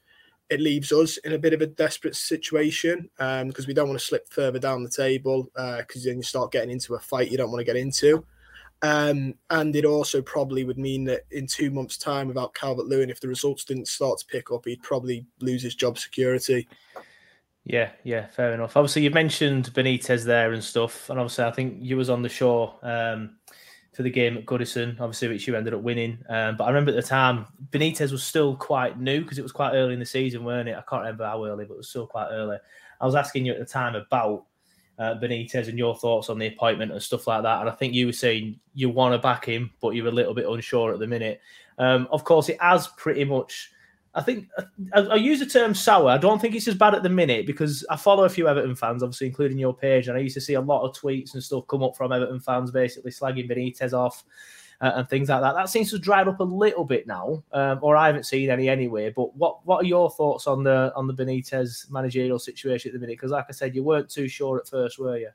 it 0.51 0.61
leaves 0.61 0.93
us 0.93 1.19
in 1.19 1.35
a 1.35 1.39
bit 1.39 1.53
of 1.53 1.61
a 1.61 1.67
desperate 1.67 2.17
situation 2.17 3.11
because 3.19 3.65
um, 3.65 3.69
we 3.69 3.75
don't 3.75 3.89
want 3.89 4.01
to 4.01 4.05
slip 4.05 4.29
further 4.31 4.59
down 4.59 4.83
the 4.83 4.89
table 4.89 5.45
because 5.55 6.07
uh, 6.07 6.09
then 6.09 6.17
you 6.17 6.23
start 6.23 6.51
getting 6.51 6.71
into 6.71 6.95
a 6.95 6.99
fight 6.99 7.31
you 7.31 7.37
don't 7.37 7.51
want 7.51 7.61
to 7.61 7.65
get 7.65 7.77
into. 7.77 8.25
Um, 8.81 9.35
and 9.51 9.75
it 9.75 9.85
also 9.85 10.23
probably 10.23 10.65
would 10.65 10.79
mean 10.79 11.05
that 11.05 11.23
in 11.33 11.47
two 11.47 11.71
months' 11.71 11.99
time, 11.99 12.29
without 12.29 12.55
Calvert 12.55 12.87
Lewin, 12.87 13.11
if 13.11 13.21
the 13.21 13.29
results 13.29 13.65
didn't 13.65 13.89
start 13.89 14.21
to 14.21 14.27
pick 14.27 14.51
up, 14.53 14.65
he'd 14.65 14.83
probably 14.83 15.27
lose 15.41 15.63
his 15.63 15.75
job 15.75 15.99
security. 15.99 16.69
Yeah, 17.69 17.91
yeah, 18.03 18.27
fair 18.29 18.55
enough. 18.55 18.79
Obviously, 18.79 19.03
you 19.03 19.11
mentioned 19.11 19.75
Benitez 19.75 20.25
there 20.25 20.55
and 20.55 20.65
stuff, 20.65 21.11
and 21.11 21.21
obviously, 21.21 21.45
I 21.45 21.51
think 21.53 21.77
you 21.81 21.99
was 21.99 22.09
on 22.09 22.23
the 22.23 22.29
show 22.29 22.77
um, 22.83 23.37
for 23.93 24.03
the 24.03 24.11
game 24.11 24.39
at 24.39 24.47
Goodison, 24.47 24.99
obviously, 24.99 25.29
which 25.29 25.47
you 25.47 25.55
ended 25.55 25.75
up 25.75 25.83
winning. 25.83 26.19
Um, 26.31 26.57
but 26.57 26.65
I 26.65 26.69
remember 26.69 26.93
at 26.93 26.97
the 26.97 27.03
time, 27.03 27.45
Benitez 27.71 28.11
was 28.11 28.25
still 28.25 28.57
quite 28.57 28.99
new 28.99 29.21
because 29.21 29.39
it 29.39 29.43
was 29.43 29.53
quite 29.53 29.75
early 29.75 29.93
in 29.93 30.01
the 30.01 30.07
season, 30.07 30.45
weren't 30.45 30.71
it? 30.71 30.77
I 30.79 30.83
can't 30.89 31.03
remember 31.03 31.27
how 31.27 31.45
early, 31.45 31.67
but 31.67 31.75
it 31.75 31.77
was 31.77 31.91
still 31.91 32.07
quite 32.07 32.29
early. 32.31 32.57
I 33.03 33.05
was 33.05 33.15
asking 33.15 33.45
you 33.45 33.53
at 33.53 33.59
the 33.59 33.67
time 33.67 33.95
about 33.95 34.47
uh, 34.99 35.17
Benitez 35.17 35.69
and 35.69 35.77
your 35.77 35.95
thoughts 35.95 36.31
on 36.31 36.39
the 36.39 36.47
appointment 36.47 36.91
and 36.91 37.03
stuff 37.03 37.27
like 37.27 37.43
that. 37.43 37.61
And 37.61 37.69
I 37.69 37.73
think 37.73 37.93
you 37.93 38.07
were 38.07 38.13
saying 38.13 38.59
you 38.73 38.89
want 38.89 39.13
to 39.13 39.19
back 39.19 39.45
him, 39.45 39.73
but 39.83 39.91
you're 39.91 40.09
a 40.09 40.11
little 40.11 40.35
bit 40.35 40.49
unsure 40.49 40.95
at 40.95 41.01
the 41.01 41.07
minute. 41.07 41.43
Um, 41.77 42.09
of 42.11 42.25
course, 42.25 42.49
it 42.49 42.61
has 42.63 42.89
pretty 42.89 43.25
much. 43.25 43.73
I 44.19 44.23
think 44.23 44.49
I, 44.93 45.01
I, 45.01 45.15
use 45.15 45.39
the 45.39 45.47
term 45.47 45.75
sour. 45.75 46.11
I 46.11 46.19
don't 46.19 46.41
think 46.41 46.57
it's 46.57 46.67
as 46.67 46.75
bad 46.75 46.95
at 46.95 47.05
the 47.05 47.09
minute 47.09 47.47
because 47.47 47.87
I 47.89 47.95
follow 47.95 48.25
a 48.25 48.29
few 48.29 48.49
Everton 48.49 48.75
fans, 48.75 49.05
obviously, 49.05 49.29
including 49.29 49.59
your 49.59 49.73
page, 49.73 50.09
and 50.09 50.19
I 50.19 50.21
used 50.21 50.35
to 50.35 50.41
see 50.41 50.55
a 50.55 50.61
lot 50.61 50.85
of 50.85 50.97
tweets 50.97 51.35
and 51.35 51.43
stuff 51.43 51.69
come 51.69 51.85
up 51.85 51.97
from 51.97 52.11
Everton 52.11 52.41
fans 52.41 52.73
basically 52.73 53.13
slagging 53.13 53.49
Benitez 53.49 53.93
off 53.93 54.25
uh, 54.81 54.93
and 54.97 55.09
things 55.09 55.29
like 55.29 55.41
that. 55.41 55.55
That 55.55 55.69
seems 55.69 55.91
to 55.91 55.97
have 55.97 56.03
dried 56.03 56.27
up 56.27 56.41
a 56.41 56.45
little 56.45 56.85
bit 56.85 57.07
now, 57.07 57.45
um, 57.53 57.79
or 57.81 57.97
I 57.97 58.07
haven't 58.07 58.27
seen 58.27 58.51
any 58.51 58.69
anyway. 58.69 59.13
But 59.15 59.37
what 59.37 59.65
what 59.65 59.85
are 59.85 59.87
your 59.87 60.11
thoughts 60.11 60.49
on 60.49 60.65
the 60.65 60.93
on 60.97 61.07
the 61.07 61.15
Benitez 61.15 61.89
managerial 61.89 62.41
situation 62.41 62.89
at 62.89 62.95
the 62.95 62.99
minute? 62.99 63.19
Because 63.19 63.31
like 63.31 63.47
I 63.49 63.53
said, 63.53 63.77
you 63.77 63.85
weren't 63.85 64.11
too 64.11 64.27
sure 64.27 64.59
at 64.59 64.69
first, 64.69 64.99
were 64.99 65.19
you? 65.19 65.31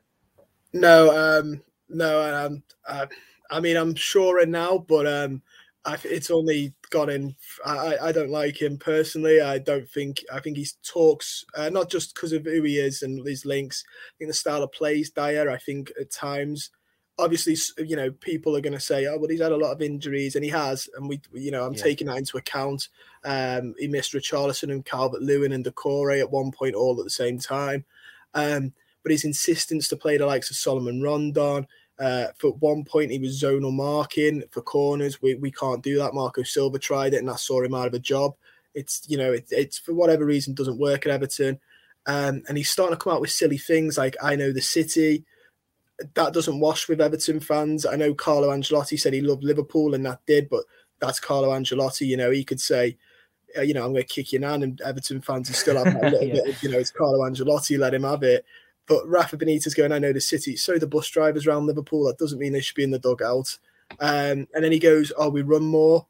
No, 0.74 1.16
um, 1.16 1.62
no. 1.88 2.46
Um, 2.46 2.62
uh, 2.86 3.06
I 3.50 3.60
mean, 3.60 3.76
I'm 3.76 3.94
sure 3.94 4.44
now, 4.44 4.78
but 4.78 5.06
um, 5.06 5.42
I, 5.86 5.98
it's 6.04 6.30
only 6.30 6.74
gone 6.90 7.10
in. 7.10 7.34
I, 7.64 7.96
I 8.00 8.12
don't 8.12 8.30
like 8.30 8.60
him 8.60 8.78
personally. 8.78 9.40
I 9.40 9.58
don't 9.58 9.88
think. 9.88 10.24
I 10.32 10.40
think 10.40 10.56
he 10.56 10.66
talks 10.82 11.44
uh, 11.56 11.68
not 11.68 11.90
just 11.90 12.14
because 12.14 12.32
of 12.32 12.44
who 12.44 12.62
he 12.62 12.78
is 12.78 13.02
and 13.02 13.26
his 13.26 13.44
links. 13.44 13.84
I 13.86 14.12
think 14.18 14.30
the 14.30 14.34
style 14.34 14.62
of 14.62 14.72
plays 14.72 15.10
dire. 15.10 15.50
I 15.50 15.58
think 15.58 15.92
at 16.00 16.10
times 16.10 16.70
obviously, 17.18 17.56
you 17.84 17.96
know, 17.96 18.10
people 18.10 18.56
are 18.56 18.60
going 18.60 18.72
to 18.72 18.80
say, 18.80 19.06
"Oh, 19.06 19.18
but 19.18 19.30
he's 19.30 19.40
had 19.40 19.52
a 19.52 19.56
lot 19.56 19.72
of 19.72 19.82
injuries," 19.82 20.34
and 20.34 20.44
he 20.44 20.50
has, 20.50 20.88
and 20.96 21.08
we, 21.08 21.20
you 21.32 21.50
know, 21.50 21.64
I'm 21.64 21.74
yeah. 21.74 21.82
taking 21.82 22.06
that 22.08 22.18
into 22.18 22.36
account. 22.36 22.88
Um, 23.24 23.74
he 23.78 23.88
missed 23.88 24.12
Richarlison 24.12 24.70
and 24.70 24.84
Calvert 24.84 25.22
Lewin 25.22 25.52
and 25.52 25.64
Doucouré 25.64 26.20
at 26.20 26.30
one 26.30 26.50
point, 26.50 26.74
all 26.74 26.98
at 26.98 27.04
the 27.04 27.10
same 27.10 27.38
time. 27.38 27.84
Um, 28.34 28.72
but 29.02 29.12
his 29.12 29.24
insistence 29.24 29.88
to 29.88 29.96
play 29.96 30.16
the 30.16 30.26
likes 30.26 30.50
of 30.50 30.56
Salomon 30.56 31.02
Rondon. 31.02 31.66
Uh, 31.98 32.26
for 32.38 32.52
one 32.54 32.84
point, 32.84 33.10
he 33.10 33.18
was 33.18 33.40
zonal 33.40 33.72
marking 33.72 34.42
for 34.50 34.62
corners. 34.62 35.22
We, 35.22 35.34
we 35.36 35.50
can't 35.50 35.82
do 35.82 35.98
that. 35.98 36.14
Marco 36.14 36.42
Silva 36.42 36.78
tried 36.78 37.14
it, 37.14 37.18
and 37.18 37.28
that 37.28 37.38
saw 37.38 37.62
him 37.62 37.74
out 37.74 37.86
of 37.86 37.94
a 37.94 37.98
job. 37.98 38.34
It's 38.74 39.02
you 39.06 39.16
know, 39.16 39.32
it, 39.32 39.46
it's 39.50 39.78
for 39.78 39.94
whatever 39.94 40.24
reason 40.24 40.54
doesn't 40.54 40.78
work 40.78 41.06
at 41.06 41.12
Everton. 41.12 41.60
Um, 42.06 42.42
and 42.48 42.58
he's 42.58 42.70
starting 42.70 42.96
to 42.96 43.02
come 43.02 43.14
out 43.14 43.20
with 43.20 43.30
silly 43.30 43.58
things 43.58 43.96
like 43.96 44.16
I 44.22 44.36
know 44.36 44.52
the 44.52 44.60
city 44.60 45.24
that 46.14 46.32
doesn't 46.32 46.60
wash 46.60 46.88
with 46.88 47.00
Everton 47.00 47.40
fans. 47.40 47.86
I 47.86 47.96
know 47.96 48.14
Carlo 48.14 48.50
Ancelotti 48.50 48.98
said 48.98 49.12
he 49.12 49.20
loved 49.20 49.44
Liverpool 49.44 49.94
and 49.94 50.04
that 50.06 50.20
did, 50.26 50.48
but 50.48 50.64
that's 51.00 51.20
Carlo 51.20 51.50
Ancelotti. 51.50 52.06
You 52.06 52.16
know, 52.16 52.30
he 52.30 52.44
could 52.44 52.60
say, 52.60 52.96
uh, 53.56 53.62
you 53.62 53.74
know, 53.74 53.84
I'm 53.84 53.92
going 53.92 54.02
to 54.02 54.08
kick 54.08 54.32
your 54.32 54.40
nan, 54.40 54.62
and 54.62 54.80
Everton 54.80 55.20
fans 55.20 55.48
are 55.48 55.54
still 55.54 55.82
have 55.82 55.94
a 55.94 55.98
little 56.10 56.24
yeah. 56.24 56.34
bit 56.34 56.48
of, 56.48 56.62
you 56.62 56.70
know, 56.70 56.78
it's 56.78 56.90
Carlo 56.90 57.20
Ancelotti, 57.20 57.78
let 57.78 57.94
him 57.94 58.02
have 58.02 58.22
it. 58.22 58.44
But 58.86 59.08
Rafa 59.08 59.36
Benitez 59.36 59.76
going, 59.76 59.92
I 59.92 59.98
know 59.98 60.12
the 60.12 60.20
city. 60.20 60.56
So 60.56 60.78
the 60.78 60.86
bus 60.86 61.08
drivers 61.08 61.46
around 61.46 61.66
Liverpool. 61.66 62.04
That 62.04 62.18
doesn't 62.18 62.38
mean 62.38 62.52
they 62.52 62.60
should 62.60 62.76
be 62.76 62.84
in 62.84 62.90
the 62.90 62.98
dugout. 62.98 63.58
Um, 64.00 64.46
and 64.54 64.62
then 64.64 64.72
he 64.72 64.78
goes, 64.78 65.12
Oh, 65.16 65.28
we 65.28 65.42
run 65.42 65.64
more. 65.64 66.06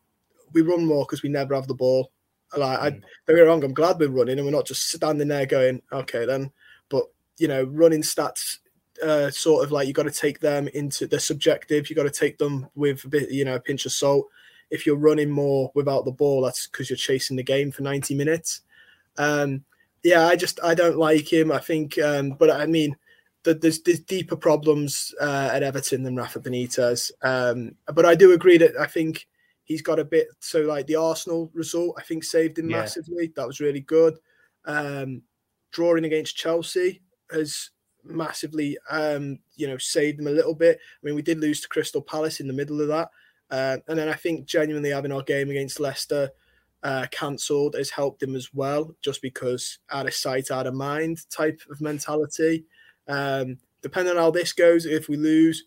We 0.52 0.62
run 0.62 0.85
more 0.85 1.04
because 1.04 1.23
we 1.23 1.28
never 1.28 1.54
have 1.54 1.69
the 1.69 1.75
ball. 1.75 2.11
Like. 2.57 2.78
I, 2.78 2.90
don't 2.90 3.37
get 3.37 3.43
wrong, 3.43 3.64
I'm 3.64 3.75
glad 3.75 3.99
we're 3.99 4.09
running 4.09 4.38
and 4.38 4.47
we're 4.47 4.52
not 4.52 4.66
just 4.66 4.90
standing 4.90 5.28
there 5.28 5.47
going, 5.47 5.83
Okay, 5.93 6.25
then. 6.26 6.50
But, 6.88 7.04
you 7.38 7.49
know, 7.49 7.64
running 7.64 8.02
stats 8.02 8.59
uh, 9.02 9.31
sort 9.31 9.64
of 9.64 9.73
like 9.73 9.87
you 9.87 9.93
got 9.93 10.04
to 10.04 10.11
take 10.11 10.40
them 10.40 10.69
into 10.69 11.07
the 11.07 11.19
subjective. 11.19 11.88
You 11.88 11.97
got 11.97 12.04
to 12.04 12.11
take 12.11 12.38
them 12.38 12.69
with 12.75 13.04
a 13.04 13.09
bit, 13.09 13.31
you 13.31 13.45
know, 13.45 13.57
a 13.57 13.61
pinch 13.61 13.87
of 13.87 13.93
salt. 13.93 14.28
If 14.71 14.87
you're 14.87 14.97
running 14.97 15.31
more 15.31 15.70
without 15.75 16.05
the 16.05 16.12
ball, 16.12 16.42
that's 16.42 16.66
because 16.66 16.90
you're 16.90 16.96
chasing 16.96 17.37
the 17.37 17.42
game 17.42 17.70
for 17.70 17.83
90 17.83 18.14
minutes. 18.14 18.62
Um, 19.16 19.64
yeah, 20.05 20.27
I 20.27 20.37
just 20.37 20.61
I 20.62 20.75
don't 20.75 20.99
like 20.99 21.33
him. 21.33 21.51
I 21.51 21.59
think, 21.59 21.99
um, 21.99 22.31
but 22.33 22.51
I 22.51 22.67
mean, 22.67 22.95
the, 23.43 23.55
there's, 23.55 23.81
there's 23.83 24.01
deeper 24.01 24.37
problems 24.37 25.14
uh, 25.21 25.51
at 25.53 25.62
Everton 25.62 26.03
than 26.03 26.17
Rafa 26.17 26.40
Benitez. 26.40 27.11
Um, 27.23 27.73
but 27.93 28.05
I 28.05 28.14
do 28.14 28.33
agree 28.33 28.59
that 28.59 28.77
I 28.79 28.87
think 28.87 29.27
he's 29.64 29.83
got 29.83 29.99
a 29.99 30.05
bit. 30.05 30.29
So 30.40 30.61
like 30.61 30.87
the 30.87 30.97
Arsenal 30.97 31.51
result, 31.55 31.97
I 31.99 32.03
think 32.03 32.23
saved 32.23 32.59
him 32.59 32.71
yeah. 32.71 32.81
massively. 32.81 33.33
That 33.35 33.47
was 33.47 33.61
really 33.61 33.81
good. 33.81 34.19
Um, 34.67 35.23
drawing 35.73 36.05
against 36.05 36.37
Chelsea 36.37 37.03
has 37.31 37.71
massively, 38.05 38.77
um, 38.90 39.38
you 39.57 39.67
know, 39.67 39.79
saved 39.79 40.19
them 40.19 40.27
a 40.27 40.31
little 40.31 40.55
bit. 40.55 40.79
I 40.79 41.07
mean, 41.07 41.14
we 41.14 41.23
did 41.23 41.38
lose 41.38 41.62
to 41.62 41.69
Crystal 41.69 42.03
Palace 42.03 42.40
in 42.40 42.47
the 42.47 42.53
middle 42.53 42.81
of 42.81 42.88
that. 42.88 43.09
Uh, 43.51 43.79
and 43.88 43.99
then 43.99 44.09
I 44.09 44.14
think 44.14 44.47
genuinely 44.47 44.90
having 44.90 45.12
our 45.12 45.23
game 45.23 45.51
against 45.51 45.81
Leicester 45.81 46.31
uh, 46.85 47.07
cancelled 47.11 47.75
has 47.75 47.90
helped 47.90 48.23
him 48.23 48.37
as 48.37 48.53
well, 48.53 48.94
just 49.03 49.23
because 49.23 49.79
out 49.90 50.07
of 50.07 50.14
sight, 50.14 50.51
out 50.51 50.66
of 50.66 50.75
mind 50.75 51.18
type 51.31 51.61
of 51.70 51.81
mentality. 51.81 52.64
Um, 53.09 53.59
depending 53.83 54.12
on 54.12 54.23
how 54.23 54.31
this 54.31 54.53
goes, 54.53 54.85
if 54.85 55.09
we 55.09 55.16
lose, 55.16 55.64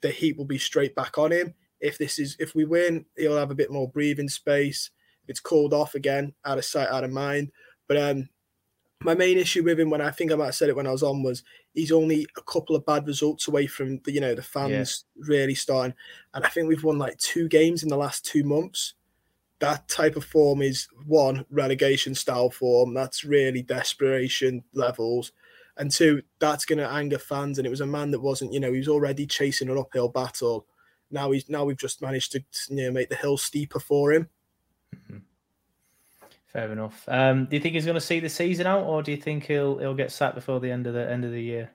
the 0.00 0.10
heat 0.10 0.38
will 0.38 0.44
be 0.44 0.58
straight 0.58 0.94
back 0.94 1.18
on 1.18 1.32
him. 1.32 1.54
If 1.80 1.98
this 1.98 2.20
is 2.20 2.36
if 2.38 2.54
we 2.54 2.64
win, 2.64 3.04
he'll 3.16 3.36
have 3.36 3.50
a 3.50 3.56
bit 3.56 3.72
more 3.72 3.90
breathing 3.90 4.28
space. 4.28 4.90
If 5.24 5.30
it's 5.30 5.40
called 5.40 5.74
off 5.74 5.96
again, 5.96 6.32
out 6.44 6.58
of 6.58 6.64
sight, 6.64 6.88
out 6.88 7.04
of 7.04 7.10
mind. 7.10 7.50
But 7.88 7.96
um, 7.96 8.28
my 9.04 9.14
main 9.14 9.38
issue 9.38 9.64
with 9.64 9.80
him 9.80 9.90
when 9.90 10.00
I 10.00 10.12
think 10.12 10.30
I 10.30 10.36
might 10.36 10.46
have 10.46 10.54
said 10.54 10.68
it 10.68 10.76
when 10.76 10.86
I 10.86 10.92
was 10.92 11.02
on 11.02 11.24
was 11.24 11.42
he's 11.74 11.90
only 11.90 12.26
a 12.36 12.42
couple 12.42 12.76
of 12.76 12.86
bad 12.86 13.06
results 13.08 13.48
away 13.48 13.66
from 13.66 13.98
the 14.04 14.12
you 14.12 14.20
know 14.20 14.34
the 14.34 14.42
fans 14.42 15.04
yeah. 15.16 15.24
really 15.28 15.54
starting 15.54 15.94
and 16.34 16.44
I 16.44 16.48
think 16.48 16.68
we've 16.68 16.84
won 16.84 16.98
like 16.98 17.18
two 17.18 17.48
games 17.48 17.82
in 17.82 17.88
the 17.88 17.96
last 17.96 18.24
two 18.24 18.44
months 18.44 18.94
that 19.62 19.86
type 19.86 20.16
of 20.16 20.24
form 20.24 20.60
is 20.60 20.88
one 21.06 21.46
relegation 21.48 22.16
style 22.16 22.50
form 22.50 22.92
that's 22.92 23.22
really 23.22 23.62
desperation 23.62 24.64
levels 24.74 25.30
and 25.76 25.92
two 25.92 26.20
that's 26.40 26.64
going 26.64 26.80
to 26.80 26.90
anger 26.90 27.18
fans 27.18 27.58
and 27.58 27.66
it 27.66 27.70
was 27.70 27.80
a 27.80 27.86
man 27.86 28.10
that 28.10 28.20
wasn't 28.20 28.52
you 28.52 28.58
know 28.58 28.72
he 28.72 28.78
was 28.78 28.88
already 28.88 29.24
chasing 29.24 29.70
an 29.70 29.78
uphill 29.78 30.08
battle 30.08 30.66
now 31.12 31.30
he's 31.30 31.48
now 31.48 31.64
we've 31.64 31.78
just 31.78 32.02
managed 32.02 32.32
to 32.32 32.42
you 32.70 32.82
know 32.82 32.90
make 32.90 33.08
the 33.08 33.14
hill 33.14 33.38
steeper 33.38 33.78
for 33.78 34.12
him 34.12 34.28
mm-hmm. 34.94 35.18
Fair 36.52 36.70
enough. 36.70 37.02
Um, 37.08 37.46
do 37.46 37.56
you 37.56 37.62
think 37.62 37.76
he's 37.76 37.86
going 37.86 37.94
to 37.94 38.00
see 38.00 38.20
the 38.20 38.28
season 38.28 38.66
out, 38.66 38.84
or 38.84 39.02
do 39.02 39.10
you 39.10 39.16
think 39.16 39.44
he'll 39.44 39.78
he'll 39.78 39.94
get 39.94 40.12
sacked 40.12 40.34
before 40.34 40.60
the 40.60 40.70
end 40.70 40.86
of 40.86 40.92
the 40.92 41.10
end 41.10 41.24
of 41.24 41.32
the 41.32 41.40
year? 41.40 41.70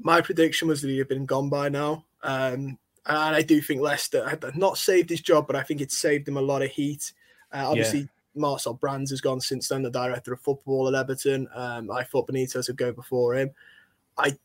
My 0.00 0.20
prediction 0.20 0.66
was 0.66 0.82
that 0.82 0.88
he'd 0.88 0.98
have 0.98 1.08
been 1.08 1.26
gone 1.26 1.48
by 1.48 1.68
now, 1.68 2.06
um, 2.24 2.76
and 3.06 3.36
I 3.36 3.42
do 3.42 3.60
think 3.60 3.80
Leicester 3.80 4.28
had 4.28 4.44
not 4.56 4.78
saved 4.78 5.10
his 5.10 5.20
job, 5.20 5.46
but 5.46 5.54
I 5.54 5.62
think 5.62 5.80
it 5.80 5.92
saved 5.92 6.26
him 6.26 6.36
a 6.36 6.42
lot 6.42 6.62
of 6.62 6.72
heat. 6.72 7.12
Uh, 7.52 7.70
obviously, 7.70 8.00
yeah. 8.00 8.06
Marcel 8.34 8.74
Brands 8.74 9.10
has 9.10 9.20
gone 9.20 9.40
since 9.40 9.68
then, 9.68 9.82
the 9.82 9.90
director 9.90 10.32
of 10.32 10.40
football 10.40 10.88
at 10.88 10.94
Everton. 10.94 11.48
Um, 11.54 11.90
I 11.90 12.04
thought 12.04 12.28
Benitez 12.28 12.68
would 12.68 12.76
go 12.76 12.92
before 12.92 13.34
him. 13.34 13.50
I 14.18 14.36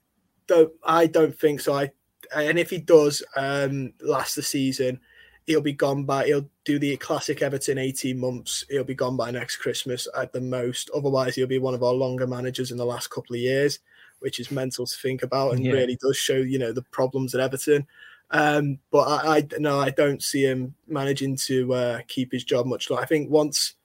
don't. 0.47 0.71
I 0.83 1.07
don't 1.07 1.37
think 1.37 1.61
so. 1.61 1.73
I 1.73 1.91
and 2.35 2.59
if 2.59 2.69
he 2.69 2.77
does 2.77 3.23
um, 3.35 3.93
last 4.01 4.35
the 4.35 4.43
season, 4.43 4.99
he'll 5.45 5.61
be 5.61 5.73
gone 5.73 6.03
by 6.03 6.25
he'll 6.25 6.49
do 6.65 6.79
the 6.79 6.95
classic 6.97 7.41
Everton 7.41 7.77
18 7.77 8.17
months. 8.17 8.65
He'll 8.69 8.83
be 8.83 8.95
gone 8.95 9.17
by 9.17 9.31
next 9.31 9.57
Christmas 9.57 10.07
at 10.17 10.31
the 10.31 10.41
most. 10.41 10.89
Otherwise, 10.95 11.35
he'll 11.35 11.47
be 11.47 11.59
one 11.59 11.73
of 11.73 11.83
our 11.83 11.93
longer 11.93 12.27
managers 12.27 12.71
in 12.71 12.77
the 12.77 12.85
last 12.85 13.09
couple 13.09 13.35
of 13.35 13.41
years, 13.41 13.79
which 14.19 14.39
is 14.39 14.51
mental 14.51 14.85
to 14.85 14.97
think 14.97 15.23
about 15.23 15.53
and 15.53 15.65
yeah. 15.65 15.73
really 15.73 15.97
does 16.01 16.17
show, 16.17 16.35
you 16.35 16.59
know, 16.59 16.71
the 16.71 16.83
problems 16.83 17.33
at 17.35 17.41
Everton. 17.41 17.87
Um, 18.31 18.79
but 18.91 19.07
I, 19.07 19.37
I 19.37 19.47
no, 19.59 19.79
I 19.79 19.89
don't 19.89 20.23
see 20.23 20.43
him 20.43 20.73
managing 20.87 21.35
to 21.47 21.73
uh, 21.73 21.99
keep 22.07 22.31
his 22.31 22.43
job 22.43 22.65
much 22.65 22.89
longer. 22.89 23.03
I 23.03 23.07
think 23.07 23.29
once 23.29 23.75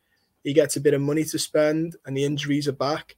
he 0.45 0.53
gets 0.53 0.77
a 0.77 0.81
bit 0.81 0.95
of 0.95 1.01
money 1.01 1.25
to 1.25 1.39
spend 1.39 1.97
and 2.07 2.17
the 2.17 2.25
injuries 2.25 2.69
are 2.69 2.73
back, 2.73 3.17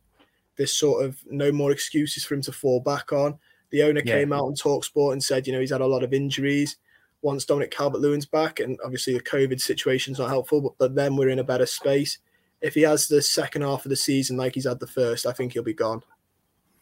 there's 0.57 0.75
sort 0.75 1.05
of 1.05 1.19
no 1.31 1.53
more 1.53 1.71
excuses 1.71 2.25
for 2.25 2.35
him 2.35 2.43
to 2.43 2.53
fall 2.53 2.81
back 2.81 3.13
on. 3.13 3.39
The 3.71 3.83
owner 3.83 4.01
yeah. 4.05 4.15
came 4.15 4.33
out 4.33 4.45
on 4.45 4.55
Talksport 4.55 5.13
and 5.13 5.23
said, 5.23 5.47
you 5.47 5.53
know, 5.53 5.61
he's 5.61 5.71
had 5.71 5.83
a 5.83 5.87
lot 5.87 6.03
of 6.03 6.15
injuries 6.15 6.77
once 7.21 7.45
Dominic 7.45 7.71
Calvert 7.71 8.01
Lewin's 8.01 8.27
back, 8.27 8.61
and 8.61 8.79
obviously 8.85 9.13
the 9.13 9.21
COVID 9.21 9.61
situation's 9.61 10.19
not 10.19 10.29
helpful, 10.29 10.61
but, 10.61 10.73
but 10.79 10.95
then 10.95 11.17
we're 11.17 11.29
in 11.29 11.41
a 11.41 11.45
better 11.45 11.67
space. 11.67 12.19
If 12.61 12.75
he 12.75 12.83
has 12.83 13.09
the 13.09 13.21
second 13.23 13.63
half 13.63 13.85
of 13.85 13.91
the 13.91 13.97
season 13.97 14.37
like 14.37 14.55
he's 14.55 14.67
had 14.67 14.81
the 14.81 14.87
first, 14.87 15.27
I 15.27 15.33
think 15.33 15.53
he'll 15.53 15.63
be 15.63 15.75
gone. 15.75 16.03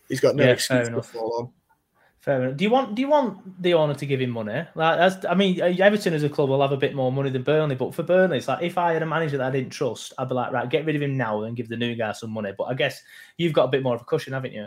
He's 0.08 0.20
got 0.20 0.36
no 0.36 0.44
yeah, 0.44 0.50
excuse 0.50 0.88
to 0.88 1.02
fall 1.02 1.38
on. 1.40 1.52
Fair 2.26 2.42
enough. 2.42 2.56
Do 2.56 2.64
you 2.64 2.70
want 2.70 2.96
do 2.96 3.02
you 3.02 3.08
want 3.08 3.62
the 3.62 3.74
owner 3.74 3.94
to 3.94 4.04
give 4.04 4.20
him 4.20 4.30
money? 4.30 4.64
Like 4.74 4.98
that's, 4.98 5.24
I 5.24 5.34
mean, 5.34 5.60
Everton 5.60 6.12
as 6.12 6.24
a 6.24 6.28
club 6.28 6.48
will 6.48 6.60
have 6.60 6.72
a 6.72 6.76
bit 6.76 6.92
more 6.92 7.12
money 7.12 7.30
than 7.30 7.44
Burnley, 7.44 7.76
but 7.76 7.94
for 7.94 8.02
Burnley, 8.02 8.38
it's 8.38 8.48
like 8.48 8.64
if 8.64 8.76
I 8.76 8.94
had 8.94 9.02
a 9.04 9.06
manager 9.06 9.38
that 9.38 9.46
I 9.46 9.50
didn't 9.52 9.70
trust, 9.70 10.12
I'd 10.18 10.28
be 10.28 10.34
like, 10.34 10.50
right, 10.50 10.68
get 10.68 10.84
rid 10.84 10.96
of 10.96 11.02
him 11.02 11.16
now 11.16 11.42
and 11.42 11.56
give 11.56 11.68
the 11.68 11.76
new 11.76 11.94
guy 11.94 12.10
some 12.10 12.32
money. 12.32 12.50
But 12.58 12.64
I 12.64 12.74
guess 12.74 13.00
you've 13.38 13.52
got 13.52 13.66
a 13.66 13.68
bit 13.68 13.84
more 13.84 13.94
of 13.94 14.00
a 14.00 14.04
cushion, 14.04 14.32
haven't 14.32 14.54
you? 14.54 14.66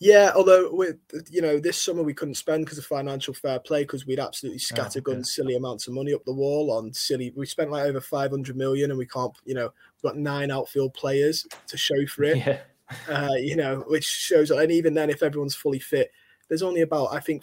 Yeah, 0.00 0.32
although 0.36 0.70
with 0.70 0.96
you 1.30 1.40
know 1.40 1.58
this 1.58 1.80
summer 1.80 2.02
we 2.02 2.12
couldn't 2.12 2.34
spend 2.34 2.66
because 2.66 2.76
of 2.76 2.84
financial 2.84 3.32
fair 3.32 3.58
play 3.58 3.84
because 3.84 4.04
we'd 4.04 4.20
absolutely 4.20 4.58
scattergun 4.58 5.08
oh, 5.08 5.12
okay. 5.12 5.22
silly 5.22 5.56
amounts 5.56 5.86
of 5.86 5.94
money 5.94 6.12
up 6.12 6.26
the 6.26 6.34
wall 6.34 6.72
on 6.72 6.92
silly. 6.92 7.32
We 7.34 7.46
spent 7.46 7.70
like 7.70 7.86
over 7.86 8.02
five 8.02 8.32
hundred 8.32 8.58
million, 8.58 8.90
and 8.90 8.98
we 8.98 9.06
can't. 9.06 9.32
You 9.46 9.54
know, 9.54 9.72
we've 9.94 10.10
got 10.10 10.18
nine 10.18 10.50
outfield 10.50 10.92
players 10.92 11.46
to 11.68 11.78
show 11.78 12.04
for 12.06 12.24
it. 12.24 12.36
Yeah. 12.46 12.58
Uh, 13.08 13.32
you 13.38 13.56
know, 13.56 13.82
which 13.88 14.04
shows. 14.04 14.50
And 14.50 14.70
even 14.70 14.92
then, 14.92 15.08
if 15.08 15.22
everyone's 15.22 15.54
fully 15.54 15.78
fit, 15.78 16.10
there's 16.48 16.62
only 16.62 16.82
about 16.82 17.12
I 17.12 17.20
think 17.20 17.42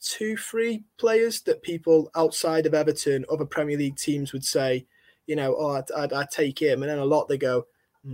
two, 0.00 0.36
three 0.36 0.84
players 0.98 1.40
that 1.42 1.62
people 1.62 2.10
outside 2.14 2.66
of 2.66 2.74
Everton, 2.74 3.24
other 3.30 3.44
Premier 3.44 3.76
League 3.76 3.96
teams 3.96 4.32
would 4.32 4.44
say, 4.44 4.86
you 5.26 5.36
know, 5.36 5.56
oh, 5.58 5.70
I'd, 5.70 5.90
I'd, 5.96 6.12
I'd 6.12 6.30
take 6.30 6.60
him, 6.60 6.82
and 6.82 6.90
then 6.90 6.98
a 6.98 7.04
lot 7.04 7.28
they 7.28 7.38
go, 7.38 7.66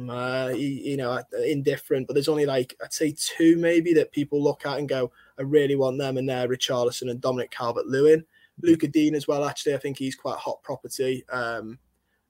uh, 0.08 0.52
you 0.56 0.96
know, 0.96 1.22
indifferent. 1.46 2.06
But 2.06 2.14
there's 2.14 2.28
only 2.28 2.46
like 2.46 2.74
I'd 2.82 2.92
say 2.92 3.14
two 3.16 3.56
maybe 3.56 3.92
that 3.94 4.12
people 4.12 4.42
look 4.42 4.64
at 4.64 4.78
and 4.78 4.88
go, 4.88 5.12
I 5.38 5.42
really 5.42 5.76
want 5.76 5.98
them, 5.98 6.16
and 6.16 6.28
they're 6.28 6.48
Richarlison 6.48 7.10
and 7.10 7.20
Dominic 7.20 7.50
Calvert 7.50 7.86
Lewin, 7.86 8.24
Lucas 8.62 8.90
Digne 8.90 9.16
as 9.16 9.28
well. 9.28 9.44
Actually, 9.44 9.74
I 9.74 9.78
think 9.78 9.98
he's 9.98 10.16
quite 10.16 10.38
hot 10.38 10.62
property 10.62 11.24
um, 11.30 11.78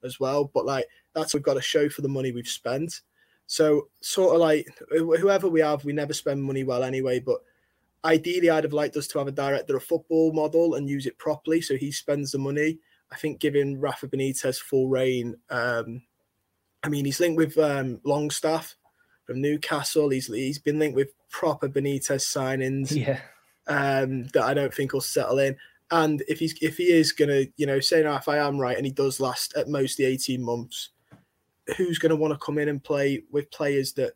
as 0.03 0.19
well. 0.19 0.51
But 0.53 0.67
like 0.67 0.87
that's 1.15 1.35
we've 1.35 1.43
got 1.43 1.55
to 1.55 1.62
show 1.62 1.88
for 1.88 2.03
the 2.03 2.09
money 2.09 2.33
we've 2.33 2.49
spent. 2.49 3.03
So 3.47 3.88
sort 4.01 4.35
of 4.35 4.41
like 4.41 4.67
whoever 4.91 5.49
we 5.49 5.61
have, 5.61 5.85
we 5.85 5.93
never 5.93 6.15
spend 6.15 6.43
money 6.43 6.65
well 6.65 6.83
anyway. 6.83 7.21
But 7.21 7.38
ideally, 8.05 8.51
I'd 8.51 8.65
have 8.65 8.73
liked 8.73 8.97
us 8.97 9.07
to 9.09 9.19
have 9.19 9.29
a 9.29 9.33
director 9.33 9.77
of 9.77 9.85
football 9.85 10.33
model 10.33 10.75
and 10.75 10.88
use 10.88 11.07
it 11.07 11.19
properly, 11.19 11.61
so 11.61 11.77
he 11.77 11.93
spends 11.93 12.33
the 12.33 12.38
money. 12.38 12.79
I 13.11 13.17
think 13.17 13.41
giving 13.41 13.81
Rafa 13.81 14.09
Benitez 14.09 14.59
full 14.59 14.88
rein 14.88 15.37
um, 15.51 16.03
I 16.83 16.88
mean, 16.88 17.05
he's 17.05 17.21
linked 17.21 17.37
with 17.37 17.57
um, 17.59 18.01
Longstaff 18.05 18.77
from 19.25 19.41
Newcastle. 19.41 20.09
He's 20.09 20.27
he's 20.27 20.59
been 20.59 20.79
linked 20.79 20.97
with 20.97 21.11
proper 21.31 21.69
Benitez 21.69 22.23
signings. 22.23 22.93
Yeah. 23.07 23.21
Um, 23.69 24.25
that 24.35 24.43
I 24.43 24.55
don't 24.55 24.75
think 24.75 24.93
will 24.93 25.01
settle 25.01 25.38
in. 25.38 25.57
And 25.93 26.25
if 26.27 26.41
he's 26.41 26.53
if 26.61 26.79
he 26.79 26.91
is 26.91 27.12
gonna, 27.12 27.45
you 27.57 27.65
know, 27.65 27.79
say 27.79 28.03
now 28.03 28.17
if 28.17 28.27
I 28.27 28.38
am 28.38 28.59
right, 28.59 28.77
and 28.77 28.85
he 28.85 28.91
does 28.91 29.21
last 29.21 29.55
at 29.57 29.69
most 29.69 29.97
the 29.97 30.05
eighteen 30.05 30.43
months, 30.43 30.88
who's 31.77 32.01
gonna 32.01 32.17
want 32.17 32.35
to 32.35 32.45
come 32.45 32.59
in 32.59 32.69
and 32.69 32.83
play 32.83 33.23
with 33.31 33.53
players 33.53 33.93
that 33.93 34.15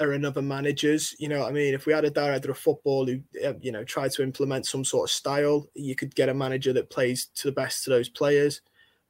are 0.00 0.12
another 0.12 0.42
managers? 0.42 1.14
You 1.18 1.28
know, 1.28 1.46
I 1.46 1.52
mean, 1.52 1.74
if 1.74 1.86
we 1.86 1.92
had 1.92 2.04
a 2.04 2.10
director 2.10 2.50
of 2.50 2.58
football 2.58 3.06
who, 3.06 3.20
uh, 3.44 3.54
you 3.60 3.72
know, 3.72 3.84
tried 3.84 4.12
to 4.12 4.22
implement 4.22 4.66
some 4.66 4.84
sort 4.84 5.08
of 5.08 5.14
style, 5.14 5.68
you 5.74 5.94
could 5.94 6.14
get 6.14 6.28
a 6.28 6.34
manager 6.34 6.72
that 6.72 6.90
plays 6.90 7.26
to 7.36 7.48
the 7.48 7.52
best 7.52 7.86
of 7.86 7.92
those 7.92 8.08
players. 8.08 8.60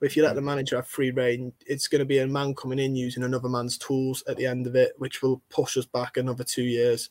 But 0.01 0.07
if 0.07 0.17
you 0.17 0.23
let 0.23 0.35
the 0.35 0.41
manager 0.41 0.77
have 0.77 0.87
free 0.87 1.11
rein, 1.11 1.53
it's 1.67 1.89
going 1.89 2.01
to 2.01 2.05
be 2.05 2.19
a 2.19 2.27
man 2.27 2.55
coming 2.55 2.79
in 2.79 2.95
using 2.95 3.25
another 3.25 3.49
man's 3.49 3.79
tools 3.79 4.23
at 4.29 4.37
the 4.37 4.47
end 4.47 4.67
of 4.67 4.77
it, 4.77 4.93
which 4.99 5.23
will 5.23 5.43
push 5.51 5.77
us 5.77 5.87
back 5.87 6.17
another 6.17 6.45
two 6.45 6.63
years. 6.63 7.11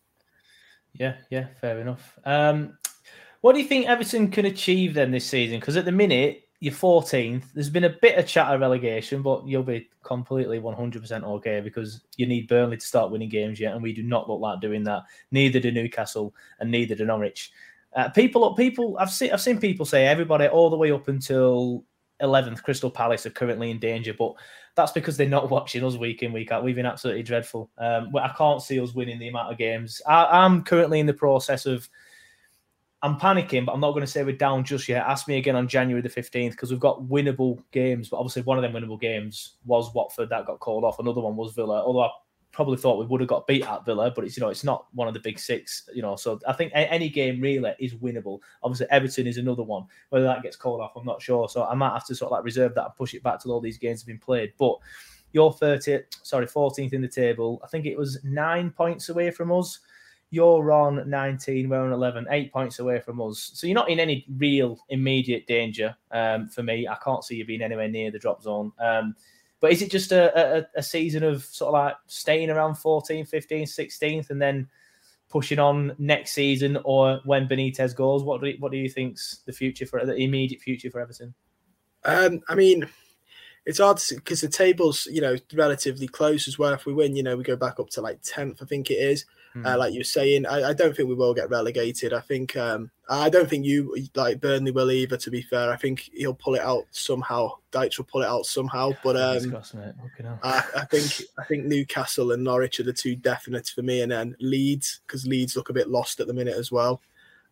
Yeah, 0.94 1.16
yeah, 1.30 1.48
fair 1.60 1.80
enough. 1.80 2.18
Um, 2.24 2.78
what 3.42 3.54
do 3.54 3.60
you 3.60 3.68
think 3.68 3.88
Everton 3.88 4.32
can 4.32 4.46
achieve 4.46 4.94
then 4.94 5.12
this 5.12 5.26
season? 5.26 5.60
Because 5.60 5.78
at 5.78 5.86
the 5.86 5.92
minute, 5.92 6.47
you're 6.60 6.74
14th. 6.74 7.44
There's 7.54 7.70
been 7.70 7.84
a 7.84 7.98
bit 8.02 8.18
of 8.18 8.26
chatter 8.26 8.58
relegation, 8.58 9.22
but 9.22 9.46
you'll 9.48 9.64
be 9.64 9.90
completely 10.04 10.60
100% 10.60 11.24
okay 11.24 11.62
because 11.62 12.02
you 12.16 12.26
need 12.26 12.48
Burnley 12.48 12.78
to 12.78 12.86
start 12.86 13.12
winning 13.12 13.30
games 13.30 13.60
yet, 13.60 13.74
and 13.74 13.84
we 13.84 13.94
do 13.94 14.04
not 14.04 14.30
look 14.30 14.42
like 14.42 14.62
doing 14.62 14.84
that. 14.86 15.04
Neither 15.32 15.60
do 15.60 15.72
Newcastle, 15.72 16.34
and 16.60 16.72
neither 16.72 16.96
do 16.96 17.06
Norwich. 17.06 17.52
Uh, 17.96 18.10
people, 18.10 18.56
people, 18.56 18.98
I've 19.00 19.12
seen, 19.12 19.32
I've 19.32 19.42
seen 19.42 19.60
people 19.60 19.86
say 19.86 20.08
everybody 20.08 20.48
all 20.48 20.70
the 20.70 20.78
way 20.78 20.92
up 20.92 21.08
until 21.08 21.84
11th, 22.22 22.64
Crystal 22.64 22.90
Palace 22.90 23.26
are 23.26 23.32
currently 23.32 23.70
in 23.70 23.80
danger, 23.80 24.14
but 24.14 24.34
that's 24.76 24.92
because 24.92 25.18
they're 25.18 25.30
not 25.30 25.50
watching 25.52 25.84
us 25.84 25.96
week 25.96 26.24
in, 26.24 26.34
week 26.34 26.52
out. 26.52 26.64
We've 26.64 26.76
been 26.76 26.86
absolutely 26.86 27.24
dreadful. 27.24 27.70
Um, 27.78 28.12
I 28.16 28.34
can't 28.36 28.62
see 28.62 28.80
us 28.80 28.94
winning 28.94 29.20
the 29.20 29.28
amount 29.28 29.52
of 29.52 29.58
games. 29.58 30.02
I, 30.08 30.46
am 30.46 30.64
currently 30.64 31.00
in 31.00 31.06
the 31.06 31.14
process 31.14 31.66
of, 31.66 31.88
I'm 33.04 33.20
panicking, 33.20 33.66
but 33.66 33.74
I'm 33.74 33.80
not 33.80 33.92
going 33.92 34.02
to 34.02 34.12
say 34.12 34.24
we're 34.24 34.36
down 34.36 34.64
just 34.64 34.90
yet. 34.90 35.06
Ask 35.06 35.28
me 35.28 35.38
again 35.38 35.56
on 35.56 35.68
January 35.68 36.02
the 36.02 36.10
15th 36.10 36.52
because 36.52 36.72
we've 36.72 36.80
got 36.80 37.02
winnable 37.04 37.62
games, 37.72 38.10
but 38.10 38.18
obviously 38.18 38.42
one 38.42 38.58
of 38.58 38.64
them 38.64 38.74
winnable 38.74 39.00
games 39.00 39.58
was 39.66 39.94
Watford 39.94 40.30
that 40.30 40.48
got 40.48 40.60
called 40.60 40.84
off. 40.84 41.00
Another 41.00 41.22
one 41.22 41.36
was 41.36 41.54
Villa, 41.54 41.84
although 41.84 42.06
I 42.06 42.10
probably 42.52 42.78
thought 42.78 42.98
we 42.98 43.06
would 43.06 43.22
have 43.22 43.28
got 43.28 43.46
beat 43.46 43.64
at 43.68 43.86
Villa, 43.86 44.10
but 44.10 44.26
it's 44.26 44.36
you 44.36 44.42
know 44.42 44.50
it's 44.50 44.64
not 44.64 44.88
one 44.94 45.08
of 45.08 45.14
the 45.14 45.20
big 45.20 45.38
six, 45.38 45.88
you 45.94 46.02
know. 46.02 46.16
So 46.16 46.40
I 46.48 46.54
think 46.54 46.72
any 46.74 47.08
game 47.08 47.40
really 47.40 47.72
is 47.80 47.94
winnable. 47.94 48.40
Obviously, 48.64 48.88
Everton 48.90 49.28
is 49.28 49.38
another 49.38 49.62
one. 49.62 49.86
Whether 50.10 50.26
that 50.26 50.42
gets 50.42 50.56
called 50.56 50.82
off, 50.82 50.94
I'm 50.96 51.06
not 51.06 51.22
sure. 51.22 51.48
So 51.50 51.66
I 51.66 51.76
might 51.76 51.94
have 51.94 52.08
to 52.08 52.16
sort 52.16 52.32
of 52.32 52.38
like 52.38 52.46
reserve 52.46 52.74
that 52.74 52.86
and 52.86 52.96
push 52.96 53.14
it 53.14 53.22
back 53.22 53.40
till 53.40 53.52
all 53.52 53.62
these 53.62 53.78
games 53.78 54.02
have 54.02 54.08
been 54.08 54.18
played. 54.18 54.54
But 54.58 54.78
you're 55.34 55.54
30, 55.54 56.00
sorry, 56.24 56.48
14th 56.48 56.94
in 56.94 57.02
the 57.02 57.08
table. 57.08 57.62
I 57.64 57.68
think 57.68 57.86
it 57.86 57.98
was 57.98 58.24
nine 58.24 58.72
points 58.72 59.10
away 59.10 59.30
from 59.30 59.52
us. 59.52 59.80
You're 60.30 60.72
on 60.72 61.10
19, 61.10 61.70
we're 61.70 61.86
on 61.86 61.94
11, 61.94 62.28
eight 62.32 62.52
points 62.52 62.80
away 62.80 63.00
from 63.00 63.22
us. 63.22 63.52
So 63.54 63.66
you're 63.66 63.76
not 63.76 63.90
in 63.90 64.00
any 64.00 64.26
real 64.38 64.78
immediate 64.90 65.48
danger 65.48 65.96
um, 66.12 66.50
for 66.50 66.64
me. 66.64 66.88
I 66.88 66.98
can't 67.04 67.24
see 67.24 67.36
you 67.36 67.46
being 67.46 67.62
anywhere 67.62 67.88
near 67.88 68.12
the 68.12 68.20
drop 68.20 68.44
zone. 68.44 68.74
Um, 68.80 69.16
but 69.60 69.72
is 69.72 69.82
it 69.82 69.90
just 69.90 70.12
a, 70.12 70.58
a, 70.58 70.68
a 70.76 70.84
season 70.84 71.24
of 71.24 71.44
sort 71.46 71.70
of 71.70 71.74
like 71.74 71.96
staying 72.08 72.50
around 72.50 72.76
14, 72.76 73.26
15, 73.26 73.66
16th 73.66 74.30
and 74.30 74.42
then 74.42 74.68
pushing 75.30 75.60
on 75.60 75.96
next 75.98 76.34
season 76.34 76.78
or 76.84 77.22
when 77.24 77.48
Benitez 77.48 77.96
goes? 77.96 78.24
What 78.24 78.42
do 78.42 78.48
you, 78.48 78.58
what 78.60 78.72
do 78.72 78.78
you 78.78 78.90
think's 78.90 79.40
the 79.46 79.54
future 79.54 79.86
for 79.86 80.06
the 80.06 80.16
immediate 80.16 80.62
future 80.62 80.92
for 80.92 81.00
Everton? 81.00 81.34
Um, 82.04 82.42
I 82.48 82.56
mean, 82.56 82.88
it's 83.66 83.80
hard 83.80 84.00
because 84.10 84.42
the 84.42 84.48
table's 84.48 85.08
you 85.08 85.20
know 85.20 85.36
relatively 85.54 86.08
close 86.08 86.48
as 86.48 86.58
well. 86.58 86.74
If 86.74 86.86
we 86.86 86.94
win, 86.94 87.16
you 87.16 87.24
know, 87.24 87.36
we 87.36 87.44
go 87.44 87.58
back 87.58 87.80
up 87.80 87.90
to 87.92 88.02
like 88.02 88.20
tenth, 88.24 88.62
I 88.62 88.66
think 88.66 88.90
it 88.90 88.96
is. 88.96 89.26
Mm. 89.58 89.66
Uh, 89.66 89.78
like 89.78 89.94
you're 89.94 90.04
saying, 90.04 90.46
I, 90.46 90.70
I, 90.70 90.74
don't 90.74 90.96
think 90.96 91.10
we 91.10 91.16
will 91.16 91.34
get 91.34 91.50
relegated. 91.50 92.14
I 92.14 92.20
think 92.20 92.56
um, 92.58 92.92
I 93.10 93.30
don't 93.30 93.50
think 93.50 93.66
you 93.66 93.96
like 94.14 94.40
Burnley 94.40 94.72
will 94.72 94.92
either. 94.92 95.18
To 95.18 95.32
be 95.32 95.42
fair, 95.42 95.72
I 95.72 95.78
think 95.78 96.10
he'll 96.14 96.34
pull 96.34 96.56
it 96.56 96.62
out 96.62 96.86
somehow. 96.92 97.54
Dyche 97.72 97.98
will 97.98 98.06
pull 98.06 98.22
it 98.22 98.28
out 98.28 98.46
somehow. 98.46 98.92
But 99.04 99.16
um, 99.16 99.56
I, 100.44 100.64
I, 100.76 100.86
think 100.86 101.24
I 101.40 101.44
think 101.46 101.66
Newcastle 101.66 102.34
and 102.34 102.44
Norwich 102.44 102.80
are 102.80 102.84
the 102.84 102.94
two 102.94 103.16
definites 103.16 103.74
for 103.74 103.82
me, 103.82 104.02
and 104.02 104.12
then 104.12 104.36
Leeds 104.40 105.02
because 105.08 105.26
Leeds 105.26 105.56
look 105.56 105.70
a 105.70 105.74
bit 105.74 105.90
lost 105.90 106.20
at 106.20 106.28
the 106.28 106.34
minute 106.34 106.58
as 106.58 106.72
well. 106.72 107.02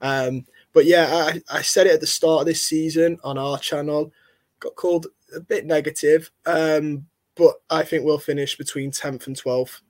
Um, 0.01 0.45
but 0.73 0.85
yeah, 0.85 1.07
I, 1.11 1.41
I 1.49 1.61
said 1.61 1.87
it 1.87 1.93
at 1.93 2.01
the 2.01 2.07
start 2.07 2.41
of 2.41 2.45
this 2.45 2.67
season 2.67 3.17
on 3.23 3.37
our 3.37 3.57
channel. 3.57 4.11
Got 4.59 4.75
called 4.75 5.07
a 5.35 5.39
bit 5.39 5.65
negative, 5.65 6.29
um, 6.45 7.07
but 7.35 7.55
I 7.69 7.83
think 7.83 8.05
we'll 8.05 8.19
finish 8.19 8.57
between 8.57 8.91
tenth 8.91 9.27
and 9.27 9.35
twelfth. 9.35 9.81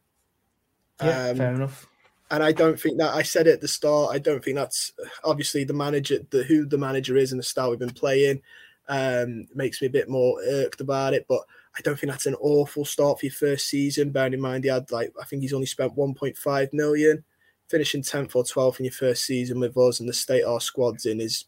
Yeah, 1.01 1.29
um, 1.29 1.37
fair 1.37 1.53
enough 1.53 1.87
and 2.31 2.43
I 2.43 2.51
don't 2.51 2.79
think 2.79 2.97
that 2.97 3.13
I 3.13 3.21
said 3.21 3.47
at 3.47 3.61
the 3.61 3.67
start. 3.67 4.15
I 4.15 4.19
don't 4.19 4.43
think 4.43 4.55
that's 4.55 4.93
obviously 5.23 5.63
the 5.63 5.73
manager, 5.73 6.19
the 6.31 6.43
who 6.43 6.65
the 6.65 6.77
manager 6.77 7.17
is 7.17 7.31
and 7.31 7.39
the 7.39 7.43
style 7.43 7.69
we've 7.69 7.79
been 7.79 7.89
playing 7.89 8.41
um, 8.87 9.47
makes 9.53 9.81
me 9.81 9.87
a 9.87 9.91
bit 9.91 10.09
more 10.09 10.41
irked 10.41 10.81
about 10.81 11.13
it. 11.13 11.25
But 11.29 11.41
I 11.77 11.81
don't 11.81 11.99
think 11.99 12.11
that's 12.11 12.25
an 12.25 12.35
awful 12.35 12.85
start 12.85 13.19
for 13.19 13.27
your 13.27 13.33
first 13.33 13.67
season. 13.67 14.09
Bearing 14.09 14.33
in 14.33 14.41
mind 14.41 14.63
he 14.63 14.69
had 14.69 14.91
like 14.91 15.13
I 15.21 15.25
think 15.25 15.41
he's 15.43 15.53
only 15.53 15.67
spent 15.67 15.95
1.5 15.95 16.73
million, 16.73 17.23
finishing 17.69 18.01
10th 18.01 18.35
or 18.35 18.43
12th 18.43 18.79
in 18.79 18.85
your 18.85 18.91
first 18.91 19.25
season 19.25 19.59
with 19.59 19.77
us, 19.77 19.99
and 19.99 20.09
the 20.09 20.13
state 20.13 20.43
our 20.43 20.61
squad's 20.61 21.05
in 21.05 21.21
is 21.21 21.45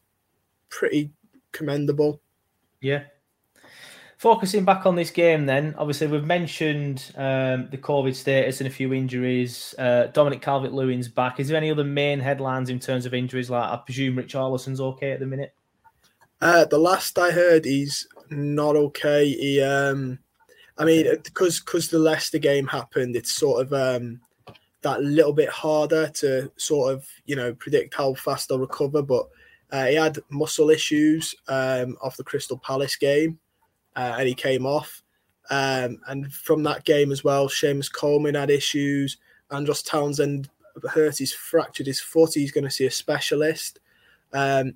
pretty 0.70 1.12
commendable. 1.54 2.22
Yeah, 2.82 3.04
focusing 4.18 4.66
back 4.66 4.86
on 4.86 4.96
this 4.96 5.12
game, 5.12 5.46
then 5.46 5.76
obviously 5.78 6.08
we've 6.08 6.26
mentioned 6.26 7.12
um, 7.16 7.70
the 7.70 7.78
COVID 7.78 8.16
status 8.16 8.60
and 8.60 8.68
a 8.68 8.72
few 8.72 8.94
injuries. 8.94 9.76
Uh, 9.78 10.08
Dominic 10.08 10.42
Calvert 10.42 10.74
Lewin's 10.74 11.08
back. 11.08 11.40
Is 11.40 11.48
there 11.48 11.58
any 11.58 11.72
other 11.72 11.84
main 11.84 12.20
headlines 12.20 12.70
in 12.70 12.80
terms 12.80 13.06
of 13.06 13.14
injuries? 13.14 13.50
Like 13.50 13.70
I 13.70 13.78
presume 13.78 14.18
Rich 14.18 14.34
Richarlison's 14.34 14.82
okay 14.82 15.12
at 15.12 15.20
the 15.20 15.28
minute. 15.28 15.54
Uh, 16.42 16.66
the 16.66 16.78
last 16.78 17.18
I 17.18 17.32
heard, 17.32 17.66
he's 17.66 18.08
not 18.30 18.76
okay. 18.76 19.28
He, 19.30 19.62
um, 19.62 20.20
I 20.78 20.86
mean, 20.86 21.08
because 21.24 21.60
because 21.60 21.90
the 21.90 22.00
Leicester 22.00 22.38
game 22.38 22.68
happened, 22.68 23.16
it's 23.16 23.34
sort 23.34 23.66
of 23.66 23.74
um, 23.74 24.20
that 24.82 25.02
little 25.02 25.34
bit 25.34 25.50
harder 25.50 26.10
to 26.10 26.52
sort 26.58 26.94
of 26.94 27.08
you 27.26 27.36
know 27.36 27.54
predict 27.56 27.96
how 27.96 28.14
fast 28.14 28.50
they'll 28.50 28.60
recover. 28.60 29.02
But 29.02 29.28
uh, 29.72 29.86
he 29.86 29.96
had 29.96 30.20
muscle 30.30 30.70
issues 30.70 31.34
um, 31.48 31.98
off 32.02 32.18
the 32.18 32.24
Crystal 32.24 32.60
Palace 32.60 32.96
game 32.96 33.40
uh, 33.98 34.16
and 34.18 34.28
he 34.28 34.34
came 34.34 34.66
off. 34.66 35.02
Um, 35.50 36.00
and 36.08 36.32
from 36.32 36.64
that 36.64 36.86
game 36.86 37.12
as 37.12 37.24
well, 37.24 37.50
Seamus 37.50 37.92
Coleman 37.92 38.36
had 38.36 38.50
issues. 38.50 39.18
Andros 39.52 39.82
Townsend 39.82 40.50
hurt 40.90 41.18
his 41.18 41.34
fractured 41.34 41.88
his 41.88 42.00
foot. 42.00 42.34
He's 42.34 42.52
going 42.52 42.64
to 42.64 42.70
see 42.70 42.86
a 42.86 42.92
specialist. 42.92 43.80
Um, 44.34 44.74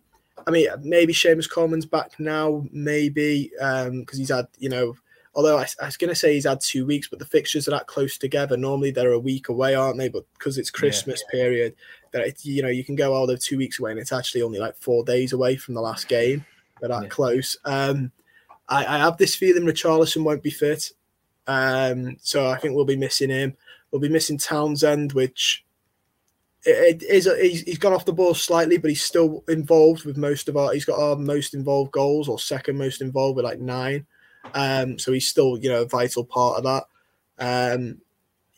I 0.47 0.51
mean, 0.51 0.67
maybe 0.81 1.13
Seamus 1.13 1.49
Coleman's 1.49 1.86
back 1.86 2.19
now, 2.19 2.65
maybe 2.71 3.51
because 3.53 3.88
um, 3.88 4.05
he's 4.13 4.31
had, 4.31 4.47
you 4.57 4.69
know, 4.69 4.95
although 5.36 5.57
I, 5.57 5.67
I 5.81 5.86
was 5.86 5.97
going 5.97 6.10
to 6.10 6.15
say 6.15 6.34
he's 6.34 6.47
had 6.47 6.62
two 6.62 6.86
weeks, 6.86 7.07
but 7.07 7.19
the 7.19 7.25
fixtures 7.25 7.67
are 7.67 7.71
that 7.71 7.88
close 7.88 8.17
together. 8.17 8.57
Normally 8.57 8.91
they're 8.91 9.12
a 9.12 9.19
week 9.19 9.49
away, 9.49 9.75
aren't 9.75 9.97
they? 9.97 10.10
But 10.10 10.25
because 10.34 10.57
it's 10.57 10.71
Christmas 10.71 11.21
yeah. 11.27 11.39
period, 11.39 11.75
that 12.12 12.25
it, 12.25 12.45
you 12.45 12.63
know 12.63 12.69
you 12.69 12.84
can 12.84 12.95
go 12.95 13.13
all 13.13 13.27
the 13.27 13.38
two 13.38 13.57
weeks 13.57 13.79
away, 13.79 13.91
and 13.91 13.99
it's 13.99 14.12
actually 14.12 14.41
only 14.41 14.60
like 14.60 14.75
four 14.77 15.03
days 15.03 15.34
away 15.34 15.57
from 15.57 15.75
the 15.75 15.81
last 15.81 16.07
game. 16.07 16.45
They're 16.79 16.89
that 16.89 17.03
yeah. 17.03 17.10
close. 17.10 17.57
Um, 17.65 18.12
I, 18.71 18.95
I 18.95 18.97
have 18.99 19.17
this 19.17 19.36
feeling 19.36 19.63
Richarlison 19.63 20.23
won't 20.23 20.41
be 20.41 20.49
fit. 20.49 20.91
Um, 21.45 22.17
so 22.21 22.47
I 22.47 22.57
think 22.57 22.73
we'll 22.73 22.86
be 22.86 22.95
missing 22.95 23.29
him. 23.29 23.55
We'll 23.91 24.01
be 24.01 24.10
missing 24.10 24.38
Townsend, 24.38 25.12
which 25.12 25.65
it, 26.63 27.01
it 27.01 27.03
is 27.03 27.27
a, 27.27 27.36
he's, 27.36 27.62
he's 27.63 27.77
gone 27.77 27.93
off 27.93 28.05
the 28.05 28.13
ball 28.13 28.34
slightly, 28.34 28.77
but 28.77 28.89
he's 28.89 29.03
still 29.03 29.43
involved 29.49 30.05
with 30.05 30.17
most 30.17 30.47
of 30.47 30.55
our. 30.55 30.73
He's 30.73 30.86
got 30.86 30.99
our 30.99 31.17
most 31.17 31.53
involved 31.53 31.91
goals 31.91 32.29
or 32.29 32.39
second 32.39 32.77
most 32.77 33.01
involved 33.01 33.36
with 33.36 33.45
like 33.45 33.60
nine. 33.60 34.05
Um, 34.53 34.97
so 34.97 35.12
he's 35.12 35.27
still 35.27 35.57
you 35.57 35.69
know 35.69 35.81
a 35.81 35.88
vital 35.88 36.23
part 36.23 36.57
of 36.57 36.63
that. 36.63 37.75
Um, 37.75 37.97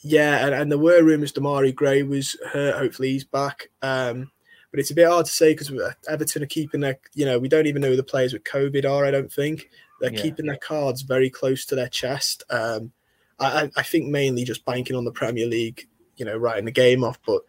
yeah, 0.02 0.46
and, 0.46 0.54
and 0.54 0.72
there 0.72 0.78
were 0.78 1.02
rumours 1.02 1.34
Demarai 1.34 1.74
Gray 1.74 2.04
was 2.04 2.38
hurt. 2.52 2.76
Hopefully 2.76 3.12
he's 3.12 3.24
back. 3.24 3.70
Um, 3.82 4.32
but 4.70 4.80
it's 4.80 4.92
a 4.92 4.96
bit 4.96 5.08
hard 5.08 5.26
to 5.28 5.32
say 5.32 5.54
because 5.54 5.72
Everton 6.10 6.42
are 6.42 6.48
keeping 6.48 6.82
their, 6.82 6.98
you 7.14 7.26
know, 7.26 7.38
we 7.38 7.48
don't 7.48 7.68
even 7.68 7.82
know 7.82 7.90
who 7.90 7.96
the 7.96 8.04
players 8.04 8.34
with 8.34 8.44
COVID 8.44 8.90
are. 8.90 9.06
I 9.06 9.12
don't 9.12 9.32
think 9.32 9.70
they're 10.04 10.14
yeah. 10.14 10.22
keeping 10.22 10.48
their 10.48 10.58
cards 10.58 11.02
very 11.02 11.30
close 11.30 11.66
to 11.66 11.76
their 11.76 11.88
chest. 11.88 12.44
Um, 12.50 12.92
I, 13.40 13.72
I 13.78 13.84
think 13.84 14.10
mainly 14.10 14.44
just 14.44 14.66
banking 14.66 14.98
on 14.98 15.06
the 15.06 15.14
Premier 15.14 15.46
League, 15.46 15.88
you 16.18 16.26
know, 16.26 16.36
writing 16.36 16.66
the 16.66 16.72
game 16.72 17.06
off. 17.06 17.20
But 17.26 17.44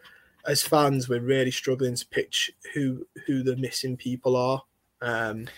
as 0.47 0.63
fans, 0.63 1.09
we're 1.09 1.21
really 1.21 1.51
struggling 1.51 1.97
to 1.97 2.07
pitch 2.07 2.53
who 2.73 3.09
who 3.27 3.43
the 3.43 3.57
missing 3.57 3.97
people 3.97 4.37
are. 4.37 4.63
Um, 5.03 5.49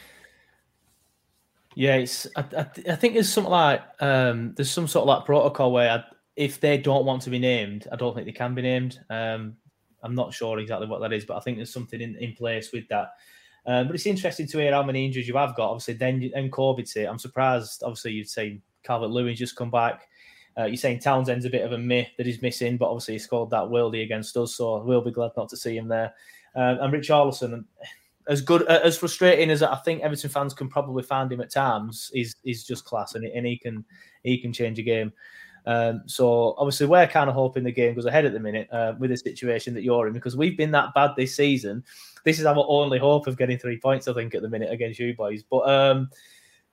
yeah, 1.75 1.97
it's. 1.97 2.27
I, 2.35 2.45
I, 2.57 2.67
I, 2.93 2.97
think 2.97 3.13
there's 3.13 3.31
something 3.31 3.51
like 3.51 3.83
um, 4.01 4.55
there's 4.57 4.71
some 4.71 4.89
sort 4.89 5.03
of 5.03 5.09
like 5.09 5.27
protocol 5.27 5.73
where 5.73 5.91
I, 5.91 6.05
if 6.35 6.61
they 6.61 6.79
don't 6.79 7.05
want 7.05 7.21
to 7.23 7.31
be 7.31 7.39
named, 7.39 7.87
I 7.93 7.97
don't 7.97 8.15
think 8.15 8.25
they 8.25 8.33
can 8.33 8.55
be 8.55 8.63
named. 8.63 8.99
Um, 9.11 9.59
I'm 10.03 10.15
not 10.15 10.33
sure 10.33 10.59
exactly 10.59 10.87
what 10.87 11.03
that 11.03 11.13
is, 11.13 11.27
but 11.27 11.37
I 11.37 11.41
think 11.41 11.59
there's 11.59 11.73
something 11.73 12.01
in, 12.01 12.17
in 12.17 12.33
place 12.33 12.73
with 12.73 12.89
that. 12.89 13.11
Um, 13.67 13.87
but 13.89 13.97
it's 13.97 14.07
interesting 14.07 14.47
to 14.47 14.59
hear 14.59 14.73
how 14.73 14.83
many 14.83 15.05
injuries 15.05 15.27
you 15.27 15.37
have 15.37 15.57
got. 15.57 15.71
Obviously, 15.71 15.95
then 15.95 16.31
and 16.35 16.53
COVID's 16.53 16.95
it. 16.97 17.07
I'm 17.07 17.19
surprised. 17.19 17.83
Obviously, 17.83 18.13
you've 18.13 18.29
seen 18.29 18.63
Calvert 18.85 19.11
Lewin 19.11 19.35
just 19.35 19.57
come 19.57 19.71
back. 19.71 20.07
Uh, 20.59 20.65
you're 20.65 20.77
saying 20.77 21.01
Townsend's 21.01 21.45
a 21.45 21.51
bit 21.51 21.65
of 21.65 21.73
a 21.73 21.79
myth 21.79 22.09
that 22.17 22.27
he's 22.27 22.41
missing, 22.41 22.79
but 22.79 22.89
obviously 22.89 23.15
he 23.15 23.19
scored 23.19 23.51
that 23.51 23.65
worldie 23.65 24.03
against 24.03 24.37
us, 24.39 24.55
so 24.55 24.83
we'll 24.83 25.03
be 25.03 25.11
glad 25.11 25.33
not 25.37 25.51
to 25.51 25.57
see 25.57 25.77
him 25.77 25.87
there. 25.87 26.15
Uh, 26.55 26.77
and 26.81 26.95
Richarlison, 26.95 27.65
as 28.29 28.41
good, 28.41 28.63
uh, 28.63 28.81
as 28.83 28.97
frustrating 28.97 29.51
as 29.51 29.63
I 29.63 29.77
think 29.77 30.03
Everton 30.03 30.31
fans 30.31 30.55
can 30.55 30.69
probably 30.69 31.03
find 31.03 31.31
him 31.31 31.43
at 31.43 31.51
times, 31.51 32.11
he's 32.15 32.37
he's 32.43 32.65
just 32.65 32.87
class, 32.87 33.15
and, 33.15 33.27
and 33.27 33.45
he 33.45 33.59
can 33.59 33.85
he 34.23 34.39
can 34.39 34.53
change 34.53 34.79
a 34.79 34.83
game. 34.83 35.13
Um, 35.67 36.03
so 36.07 36.55
obviously 36.59 36.87
we're 36.87 37.09
kind 37.09 37.29
of 37.29 37.35
hoping 37.35 37.65
the 37.65 37.73
game 37.73 37.95
goes 37.95 38.07
ahead 38.07 38.25
at 38.25 38.33
the 38.33 38.41
minute 38.41 38.69
uh, 38.71 38.95
with 38.99 39.11
the 39.11 39.17
situation 39.17 39.75
that 39.75 39.83
you're 39.83 40.07
in 40.07 40.13
because 40.13 40.37
we've 40.37 40.57
been 40.57 40.71
that 40.71 40.95
bad 40.95 41.11
this 41.17 41.35
season. 41.35 41.85
This 42.25 42.39
is 42.39 42.47
our 42.47 42.65
only 42.69 42.99
hope 42.99 43.27
of 43.27 43.37
getting 43.37 43.59
three 43.59 43.79
points, 43.79 44.09
I 44.09 44.13
think, 44.13 44.35
at 44.35 44.43
the 44.43 44.49
minute 44.49 44.71
against 44.71 44.99
you 44.99 45.15
boys. 45.15 45.43
But 45.43 45.69
um, 45.69 46.11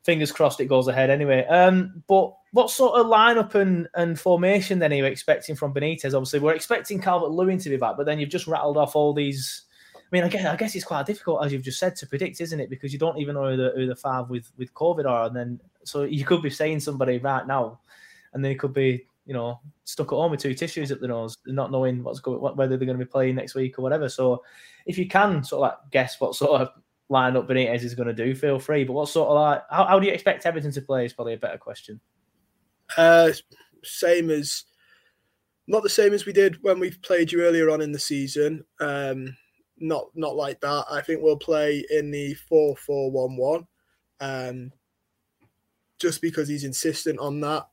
fingers 0.03 0.31
crossed 0.31 0.59
it 0.59 0.65
goes 0.65 0.87
ahead 0.87 1.09
anyway. 1.09 1.45
Um, 1.45 2.03
but 2.07 2.33
what 2.51 2.69
sort 2.69 2.99
of 2.99 3.07
lineup 3.07 3.55
and, 3.55 3.87
and 3.95 4.19
formation 4.19 4.79
then 4.79 4.93
are 4.93 4.95
you 4.95 5.05
expecting 5.05 5.55
from 5.55 5.73
Benitez? 5.73 6.13
Obviously, 6.13 6.39
we're 6.39 6.53
expecting 6.53 7.01
Calvert 7.01 7.31
Lewin 7.31 7.57
to 7.59 7.69
be 7.69 7.77
back, 7.77 7.97
but 7.97 8.05
then 8.05 8.19
you've 8.19 8.29
just 8.29 8.47
rattled 8.47 8.77
off 8.77 8.95
all 8.95 9.13
these. 9.13 9.63
I 9.95 10.01
mean, 10.11 10.23
I 10.23 10.27
guess, 10.27 10.45
I 10.45 10.55
guess 10.55 10.75
it's 10.75 10.85
quite 10.85 11.07
difficult, 11.07 11.43
as 11.43 11.51
you've 11.51 11.63
just 11.63 11.79
said, 11.79 11.95
to 11.95 12.05
predict, 12.05 12.39
isn't 12.39 12.59
it? 12.59 12.69
Because 12.69 12.93
you 12.93 12.99
don't 12.99 13.17
even 13.17 13.33
know 13.33 13.49
who 13.49 13.57
the, 13.57 13.73
who 13.75 13.87
the 13.87 13.95
five 13.95 14.29
with, 14.29 14.51
with 14.57 14.71
COVID 14.75 15.05
are. 15.05 15.25
And 15.25 15.35
then, 15.35 15.59
so 15.83 16.03
you 16.03 16.23
could 16.23 16.43
be 16.43 16.51
saying 16.51 16.81
somebody 16.81 17.17
right 17.17 17.47
now, 17.47 17.79
and 18.33 18.43
they 18.43 18.55
could 18.55 18.73
be, 18.73 19.05
you 19.25 19.33
know, 19.33 19.59
stuck 19.83 20.11
at 20.11 20.15
home 20.15 20.31
with 20.31 20.41
two 20.41 20.53
tissues 20.53 20.91
at 20.91 20.99
the 20.99 21.07
nose, 21.07 21.37
not 21.45 21.71
knowing 21.71 22.03
what's 22.03 22.19
going, 22.19 22.39
whether 22.39 22.77
they're 22.77 22.85
going 22.85 22.97
to 22.97 23.05
be 23.05 23.09
playing 23.09 23.35
next 23.35 23.55
week 23.55 23.79
or 23.79 23.81
whatever. 23.81 24.09
So 24.09 24.43
if 24.85 24.97
you 24.97 25.07
can 25.07 25.43
sort 25.43 25.59
of 25.59 25.71
like 25.71 25.91
guess 25.91 26.19
what 26.19 26.35
sort 26.35 26.61
of 26.61 26.69
lineup 27.09 27.47
Benitez 27.47 27.83
is 27.83 27.95
going 27.95 28.07
to 28.07 28.13
do, 28.13 28.35
feel 28.35 28.59
free. 28.59 28.83
But 28.83 28.93
what 28.93 29.09
sort 29.09 29.29
of 29.29 29.35
like, 29.35 29.61
how, 29.69 29.85
how 29.85 29.99
do 29.99 30.07
you 30.07 30.13
expect 30.13 30.45
Everton 30.45 30.71
to 30.71 30.81
play 30.81 31.05
is 31.05 31.13
probably 31.13 31.33
a 31.33 31.37
better 31.37 31.57
question. 31.57 31.99
Uh, 32.97 33.31
same 33.83 34.29
as, 34.29 34.65
not 35.67 35.83
the 35.83 35.89
same 35.89 36.13
as 36.13 36.25
we 36.25 36.33
did 36.33 36.57
when 36.61 36.79
we 36.79 36.91
played 36.91 37.31
you 37.31 37.41
earlier 37.41 37.69
on 37.69 37.81
in 37.81 37.91
the 37.91 37.99
season. 37.99 38.65
Um, 38.81 39.35
not 39.79 40.07
not 40.13 40.35
like 40.35 40.59
that. 40.61 40.85
I 40.89 41.01
think 41.01 41.21
we'll 41.21 41.37
play 41.37 41.85
in 41.89 42.11
the 42.11 42.33
four 42.47 42.75
four 42.75 43.11
one 43.11 43.37
one, 43.37 43.67
um, 44.19 44.71
just 45.99 46.21
because 46.21 46.47
he's 46.47 46.63
insistent 46.63 47.19
on 47.19 47.39
that. 47.41 47.67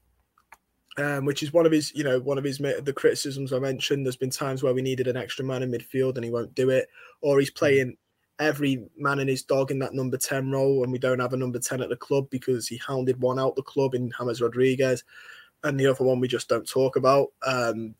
Um, 0.96 1.24
which 1.24 1.44
is 1.44 1.52
one 1.52 1.66
of 1.66 1.72
his, 1.72 1.94
you 1.94 2.02
know, 2.02 2.18
one 2.18 2.36
of 2.36 2.42
his 2.42 2.58
the 2.58 2.92
criticisms 2.94 3.52
I 3.52 3.60
mentioned. 3.60 4.04
There's 4.04 4.16
been 4.16 4.28
times 4.28 4.62
where 4.62 4.74
we 4.74 4.82
needed 4.82 5.06
an 5.06 5.16
extra 5.16 5.44
man 5.44 5.62
in 5.62 5.70
midfield 5.70 6.16
and 6.16 6.24
he 6.24 6.32
won't 6.32 6.54
do 6.54 6.70
it, 6.70 6.88
or 7.20 7.38
he's 7.38 7.50
playing 7.50 7.96
every 8.40 8.82
man 8.96 9.20
and 9.20 9.28
his 9.28 9.42
dog 9.42 9.70
in 9.70 9.78
that 9.78 9.94
number 9.94 10.16
10 10.16 10.50
role 10.50 10.82
and 10.82 10.90
we 10.90 10.98
don't 10.98 11.20
have 11.20 11.34
a 11.34 11.36
number 11.36 11.58
10 11.58 11.82
at 11.82 11.90
the 11.90 11.96
club 11.96 12.26
because 12.30 12.66
he 12.66 12.78
hounded 12.78 13.20
one 13.20 13.38
out 13.38 13.54
the 13.54 13.62
club 13.62 13.94
in 13.94 14.10
James 14.18 14.40
Rodriguez 14.40 15.04
and 15.62 15.78
the 15.78 15.86
other 15.86 16.04
one 16.04 16.20
we 16.20 16.26
just 16.26 16.48
don't 16.48 16.66
talk 16.66 16.96
about. 16.96 17.28
Um, 17.46 17.94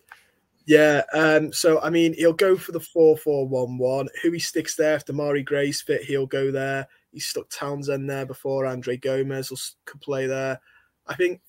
yeah, 0.67 1.03
um, 1.13 1.53
so 1.53 1.81
I 1.81 1.91
mean, 1.91 2.15
he'll 2.15 2.33
go 2.33 2.57
for 2.57 2.73
the 2.73 2.81
4 2.81 3.17
4 3.17 3.49
1 3.49 3.79
1. 3.79 4.09
Who 4.23 4.31
he 4.33 4.39
sticks 4.39 4.77
there, 4.77 4.97
if 4.97 5.05
Demarai 5.05 5.45
Gray's 5.45 5.81
fit, 5.81 6.05
he'll 6.05 6.27
go 6.27 6.51
there. 6.51 6.87
He 7.13 7.21
stuck 7.21 7.49
Townsend 7.51 8.09
there 8.09 8.25
before 8.25 8.67
Andre 8.67 8.97
Gomes 8.97 9.51
will, 9.51 9.59
could 9.85 10.01
play 10.01 10.27
there. 10.27 10.61
I 11.07 11.15
think, 11.15 11.41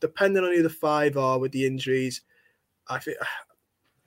depending 0.00 0.44
on 0.44 0.52
who 0.52 0.62
the 0.62 0.70
five 0.70 1.16
are 1.16 1.38
with 1.38 1.52
the 1.52 1.66
injuries, 1.66 2.22
I 2.88 2.98
think 2.98 3.16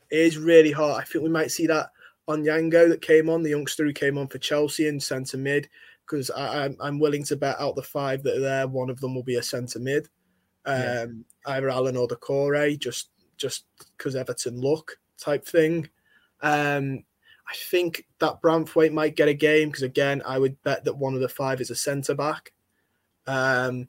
it 0.10 0.20
is 0.20 0.38
really 0.38 0.72
hard. 0.72 1.02
I 1.02 1.06
think 1.06 1.24
we 1.24 1.30
might 1.30 1.52
see 1.52 1.68
that 1.68 1.90
Onyango 2.28 2.90
that 2.90 3.02
came 3.02 3.30
on, 3.30 3.44
the 3.44 3.52
youngster 3.52 3.86
who 3.86 3.94
came 3.94 4.18
on 4.18 4.28
for 4.28 4.38
Chelsea 4.38 4.88
in 4.88 5.00
centre 5.00 5.38
mid, 5.38 5.70
because 6.06 6.32
I'm 6.36 6.76
I'm 6.80 7.00
willing 7.00 7.24
to 7.26 7.36
bet 7.36 7.60
out 7.60 7.76
the 7.76 7.84
five 7.84 8.24
that 8.24 8.38
are 8.38 8.42
there, 8.42 8.68
one 8.68 8.90
of 8.90 9.00
them 9.00 9.16
will 9.16 9.24
be 9.24 9.36
a 9.36 9.44
centre 9.44 9.80
mid, 9.80 10.08
um, 10.66 10.76
yeah. 10.76 11.06
either 11.48 11.70
Allan 11.70 11.98
or 11.98 12.08
Doucouré, 12.08 12.80
just 12.80 13.10
just 13.38 13.66
because 13.98 14.16
Everton 14.16 14.60
look 14.60 14.98
type 15.18 15.46
thing. 15.46 15.90
Um, 16.42 17.04
I 17.48 17.54
think 17.70 18.06
that 18.20 18.42
Branthwaite 18.42 18.94
might 18.94 19.16
get 19.16 19.28
a 19.28 19.34
game 19.34 19.70
because 19.70 19.84
again, 19.84 20.22
I 20.26 20.40
would 20.40 20.62
bet 20.64 20.84
that 20.86 20.98
one 20.98 21.14
of 21.14 21.22
the 21.22 21.30
five 21.30 21.62
is 21.62 21.70
a 21.70 21.76
centre 21.76 22.16
back. 22.16 22.54
Um, 23.28 23.88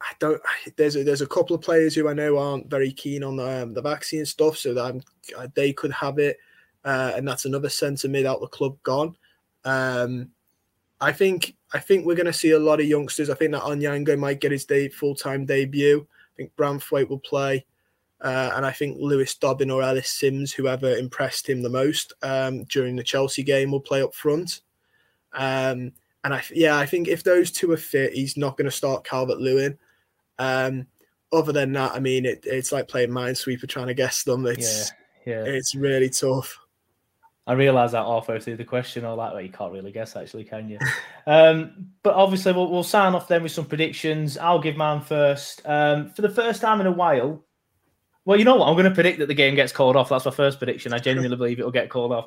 I 0.00 0.12
don't. 0.18 0.40
There's 0.76 0.96
a, 0.96 1.04
there's 1.04 1.22
a 1.22 1.26
couple 1.26 1.56
of 1.56 1.62
players 1.62 1.94
who 1.94 2.08
I 2.08 2.12
know 2.12 2.38
aren't 2.38 2.70
very 2.70 2.92
keen 2.92 3.24
on 3.24 3.36
the, 3.36 3.62
um, 3.62 3.74
the 3.74 3.82
vaccine 3.82 4.24
stuff, 4.24 4.56
so 4.56 4.74
that 4.74 4.84
I'm, 4.84 5.02
they 5.54 5.72
could 5.72 5.92
have 5.92 6.18
it 6.18 6.38
uh, 6.84 7.12
and 7.16 7.26
that's 7.26 7.44
another 7.44 7.68
centre 7.68 8.08
mid 8.08 8.26
out 8.26 8.40
the 8.40 8.46
club 8.46 8.76
gone. 8.82 9.16
Um, 9.64 10.30
I 11.00 11.12
think 11.12 11.54
I 11.72 11.78
think 11.78 12.06
we're 12.06 12.14
going 12.14 12.26
to 12.26 12.32
see 12.32 12.52
a 12.52 12.58
lot 12.58 12.80
of 12.80 12.86
youngsters. 12.86 13.30
I 13.30 13.34
think 13.34 13.52
that 13.52 13.62
Onyango 13.62 14.18
might 14.18 14.40
get 14.40 14.52
his 14.52 14.64
day 14.64 14.88
full 14.88 15.14
time 15.14 15.44
debut. 15.44 16.06
I 16.08 16.32
think 16.36 16.56
Branthwaite 16.56 17.08
will 17.08 17.18
play, 17.18 17.66
uh, 18.20 18.52
and 18.54 18.64
I 18.64 18.72
think 18.72 18.96
Lewis 18.98 19.34
Dobbin 19.34 19.70
or 19.70 19.82
Ellis 19.82 20.08
Sims, 20.08 20.52
whoever 20.52 20.96
impressed 20.96 21.48
him 21.48 21.62
the 21.62 21.68
most 21.68 22.14
um, 22.22 22.64
during 22.64 22.96
the 22.96 23.02
Chelsea 23.02 23.42
game, 23.42 23.70
will 23.70 23.80
play 23.80 24.02
up 24.02 24.14
front. 24.14 24.62
Um, 25.34 25.92
and 26.24 26.34
I 26.34 26.42
yeah, 26.52 26.78
I 26.78 26.86
think 26.86 27.06
if 27.06 27.22
those 27.22 27.50
two 27.50 27.70
are 27.72 27.76
fit, 27.76 28.14
he's 28.14 28.36
not 28.36 28.56
going 28.56 28.64
to 28.64 28.70
start 28.70 29.04
Calvert 29.04 29.40
Lewin. 29.40 29.78
Um, 30.38 30.86
other 31.32 31.52
than 31.52 31.72
that, 31.72 31.92
I 31.92 32.00
mean, 32.00 32.24
it, 32.24 32.44
it's 32.44 32.72
like 32.72 32.88
playing 32.88 33.10
Minesweeper 33.10 33.68
trying 33.68 33.88
to 33.88 33.94
guess 33.94 34.22
them. 34.22 34.46
It's 34.46 34.92
yeah, 35.26 35.44
yeah. 35.44 35.44
it's 35.44 35.74
really 35.74 36.10
tough. 36.10 36.58
I 37.46 37.54
realise 37.54 37.92
that 37.92 38.04
halfway 38.04 38.38
through 38.40 38.56
the 38.56 38.64
question, 38.64 39.06
or 39.06 39.16
that 39.16 39.34
way 39.34 39.44
you 39.44 39.48
can't 39.48 39.72
really 39.72 39.90
guess, 39.90 40.16
actually, 40.16 40.44
can 40.44 40.68
you? 40.68 40.78
um, 41.26 41.88
but 42.02 42.14
obviously, 42.14 42.52
we'll, 42.52 42.70
we'll, 42.70 42.82
sign 42.82 43.14
off 43.14 43.26
then 43.26 43.42
with 43.42 43.52
some 43.52 43.64
predictions. 43.64 44.36
I'll 44.36 44.60
give 44.60 44.76
mine 44.76 45.00
first. 45.00 45.62
Um, 45.64 46.10
for 46.10 46.22
the 46.22 46.28
first 46.28 46.60
time 46.60 46.80
in 46.82 46.86
a 46.86 46.92
while, 46.92 47.42
well, 48.26 48.38
you 48.38 48.44
know 48.44 48.56
what? 48.56 48.68
I'm 48.68 48.74
going 48.74 48.84
to 48.84 48.94
predict 48.94 49.18
that 49.20 49.28
the 49.28 49.34
game 49.34 49.54
gets 49.54 49.72
called 49.72 49.96
off. 49.96 50.10
That's 50.10 50.26
my 50.26 50.30
first 50.30 50.58
prediction. 50.58 50.92
I 50.92 50.98
genuinely 50.98 51.38
believe 51.38 51.58
it 51.58 51.64
will 51.64 51.72
get 51.72 51.88
called 51.88 52.12
off. 52.12 52.26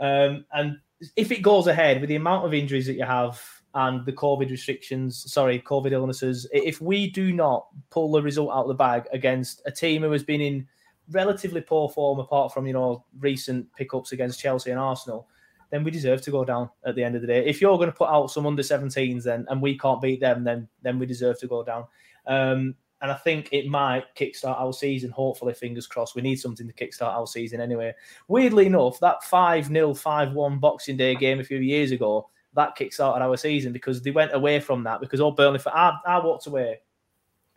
Um, 0.00 0.44
and 0.52 0.78
if 1.16 1.30
it 1.30 1.42
goes 1.42 1.68
ahead 1.68 2.00
with 2.00 2.08
the 2.08 2.16
amount 2.16 2.44
of 2.44 2.52
injuries 2.52 2.86
that 2.86 2.94
you 2.94 3.04
have 3.04 3.40
and 3.74 4.04
the 4.06 4.12
COVID 4.12 4.50
restrictions, 4.50 5.30
sorry, 5.30 5.60
COVID 5.60 5.92
illnesses, 5.92 6.48
if 6.52 6.80
we 6.80 7.10
do 7.10 7.32
not 7.32 7.66
pull 7.90 8.10
the 8.10 8.22
result 8.22 8.50
out 8.50 8.62
of 8.62 8.68
the 8.68 8.74
bag 8.74 9.04
against 9.12 9.62
a 9.66 9.70
team 9.70 10.02
who 10.02 10.10
has 10.12 10.22
been 10.22 10.40
in 10.40 10.66
relatively 11.10 11.60
poor 11.60 11.88
form 11.88 12.18
apart 12.18 12.52
from 12.52 12.66
you 12.66 12.72
know 12.72 13.04
recent 13.18 13.66
pickups 13.74 14.12
against 14.12 14.40
Chelsea 14.40 14.70
and 14.70 14.80
Arsenal, 14.80 15.28
then 15.70 15.84
we 15.84 15.90
deserve 15.90 16.22
to 16.22 16.30
go 16.30 16.44
down 16.44 16.70
at 16.84 16.94
the 16.94 17.04
end 17.04 17.14
of 17.14 17.20
the 17.20 17.26
day. 17.26 17.46
If 17.46 17.60
you're 17.60 17.76
going 17.76 17.90
to 17.90 17.96
put 17.96 18.08
out 18.08 18.30
some 18.30 18.46
under 18.46 18.62
17s 18.62 19.22
then 19.22 19.46
and 19.48 19.60
we 19.60 19.78
can't 19.78 20.00
beat 20.00 20.20
them, 20.20 20.44
then 20.44 20.68
then 20.82 20.98
we 20.98 21.06
deserve 21.06 21.38
to 21.40 21.46
go 21.46 21.62
down. 21.62 21.84
Um, 22.26 22.74
and 23.00 23.12
I 23.12 23.14
think 23.14 23.50
it 23.52 23.68
might 23.68 24.12
kickstart 24.16 24.60
our 24.60 24.72
season. 24.72 25.10
Hopefully, 25.10 25.54
fingers 25.54 25.86
crossed. 25.86 26.16
We 26.16 26.22
need 26.22 26.40
something 26.40 26.66
to 26.66 26.72
kickstart 26.72 27.14
our 27.14 27.28
season 27.28 27.60
anyway. 27.60 27.94
Weirdly 28.26 28.66
enough, 28.66 28.98
that 29.00 29.22
5 29.22 29.66
0, 29.66 29.94
5 29.94 30.32
1 30.32 30.58
Boxing 30.58 30.96
Day 30.96 31.14
game 31.14 31.38
a 31.38 31.44
few 31.44 31.58
years 31.58 31.92
ago, 31.92 32.28
that 32.54 32.76
kickstarted 32.76 33.20
our 33.20 33.36
season 33.36 33.72
because 33.72 34.02
they 34.02 34.10
went 34.10 34.34
away 34.34 34.60
from 34.60 34.84
that. 34.84 35.00
Because 35.00 35.20
all 35.20 35.32
Burnley, 35.32 35.60
I, 35.66 35.98
I 36.06 36.24
walked 36.24 36.46
away 36.46 36.80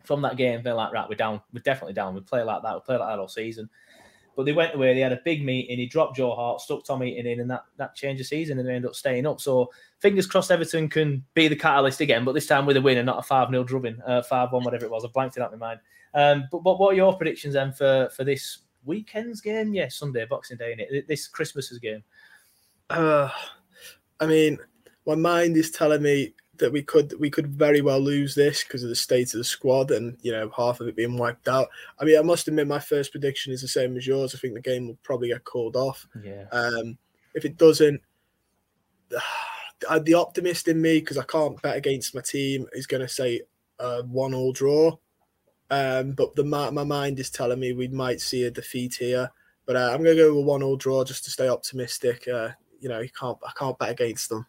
from 0.04 0.22
that 0.22 0.36
game, 0.36 0.62
they're 0.62 0.74
like, 0.74 0.92
right, 0.92 1.08
we're 1.08 1.14
down. 1.14 1.40
We're 1.52 1.60
definitely 1.60 1.94
down. 1.94 2.14
We 2.14 2.20
play 2.20 2.42
like 2.42 2.62
that. 2.62 2.74
We 2.74 2.80
play 2.80 2.96
like 2.96 3.08
that 3.08 3.18
all 3.18 3.28
season. 3.28 3.68
But 4.34 4.46
they 4.46 4.52
went 4.52 4.74
away. 4.74 4.94
They 4.94 5.00
had 5.00 5.12
a 5.12 5.20
big 5.24 5.44
meeting. 5.44 5.78
He 5.78 5.86
dropped 5.86 6.16
Joe 6.16 6.34
Hart, 6.34 6.60
stuck 6.60 6.84
Tom 6.84 7.02
Heaton 7.02 7.26
in, 7.26 7.40
and 7.40 7.50
that 7.50 7.64
that 7.76 7.94
changed 7.94 8.20
the 8.20 8.24
season, 8.24 8.58
and 8.58 8.66
they 8.66 8.74
ended 8.74 8.88
up 8.88 8.94
staying 8.94 9.26
up. 9.26 9.40
So 9.42 9.70
fingers 10.00 10.26
crossed, 10.26 10.50
Everton 10.50 10.88
can 10.88 11.22
be 11.34 11.48
the 11.48 11.56
catalyst 11.56 12.00
again, 12.00 12.24
but 12.24 12.32
this 12.32 12.46
time 12.46 12.64
with 12.64 12.78
a 12.78 12.80
win 12.80 12.96
and 12.96 13.04
not 13.04 13.18
a 13.18 13.22
five 13.22 13.50
0 13.50 13.62
drubbing, 13.64 14.00
uh, 14.06 14.22
five 14.22 14.50
one, 14.52 14.64
whatever 14.64 14.86
it 14.86 14.90
was. 14.90 15.04
I 15.04 15.08
blanked 15.08 15.36
it 15.36 15.42
out 15.42 15.52
in 15.52 15.58
my 15.58 15.68
mind. 15.68 15.80
Um, 16.14 16.48
but, 16.50 16.62
but 16.62 16.78
what 16.78 16.92
are 16.92 16.96
your 16.96 17.14
predictions 17.14 17.54
then 17.54 17.72
for 17.72 18.08
for 18.16 18.24
this 18.24 18.60
weekend's 18.86 19.42
game? 19.42 19.74
Yeah, 19.74 19.88
Sunday, 19.88 20.24
Boxing 20.24 20.56
Day, 20.56 20.72
in 20.72 20.80
it. 20.80 21.06
This 21.06 21.28
Christmas's 21.28 21.78
game. 21.78 22.02
Uh, 22.88 23.28
I 24.18 24.26
mean, 24.26 24.58
my 25.06 25.14
mind 25.14 25.56
is 25.56 25.70
telling 25.70 26.02
me 26.02 26.34
that 26.58 26.72
we 26.72 26.82
could 26.82 27.14
we 27.18 27.30
could 27.30 27.48
very 27.48 27.80
well 27.80 28.00
lose 28.00 28.34
this 28.34 28.62
because 28.62 28.82
of 28.82 28.88
the 28.88 28.94
state 28.94 29.34
of 29.34 29.38
the 29.38 29.44
squad 29.44 29.90
and 29.90 30.16
you 30.22 30.30
know 30.30 30.50
half 30.56 30.80
of 30.80 30.88
it 30.88 30.96
being 30.96 31.16
wiped 31.16 31.48
out. 31.48 31.68
I 31.98 32.04
mean, 32.04 32.18
I 32.18 32.22
must 32.22 32.48
admit 32.48 32.68
my 32.68 32.78
first 32.78 33.10
prediction 33.10 33.52
is 33.52 33.62
the 33.62 33.68
same 33.68 33.96
as 33.96 34.06
yours. 34.06 34.34
I 34.34 34.38
think 34.38 34.54
the 34.54 34.60
game 34.60 34.86
will 34.86 34.98
probably 35.02 35.28
get 35.28 35.44
called 35.44 35.76
off. 35.76 36.06
Yeah. 36.22 36.44
Um, 36.52 36.98
if 37.34 37.44
it 37.44 37.56
doesn't, 37.56 38.00
the 40.02 40.14
optimist 40.14 40.68
in 40.68 40.80
me 40.80 41.00
because 41.00 41.18
I 41.18 41.24
can't 41.24 41.60
bet 41.62 41.76
against 41.76 42.14
my 42.14 42.20
team 42.20 42.66
is 42.72 42.86
going 42.86 43.02
to 43.02 43.08
say 43.08 43.42
uh, 43.80 44.02
one 44.02 44.34
all 44.34 44.52
draw. 44.52 44.96
Um, 45.70 46.12
but 46.12 46.36
the 46.36 46.44
my, 46.44 46.70
my 46.70 46.84
mind 46.84 47.18
is 47.18 47.30
telling 47.30 47.58
me 47.58 47.72
we 47.72 47.88
might 47.88 48.20
see 48.20 48.44
a 48.44 48.50
defeat 48.50 48.94
here. 48.94 49.30
But 49.64 49.76
uh, 49.76 49.90
I'm 49.92 50.02
going 50.02 50.16
to 50.16 50.22
go 50.22 50.36
with 50.36 50.44
one 50.44 50.62
all 50.62 50.76
draw 50.76 51.02
just 51.02 51.24
to 51.24 51.30
stay 51.30 51.48
optimistic. 51.48 52.28
Uh, 52.28 52.50
you 52.78 52.88
know, 52.88 53.00
you 53.00 53.10
can't 53.18 53.38
I 53.44 53.52
can't 53.56 53.78
bet 53.78 53.90
against 53.90 54.28
them. 54.28 54.46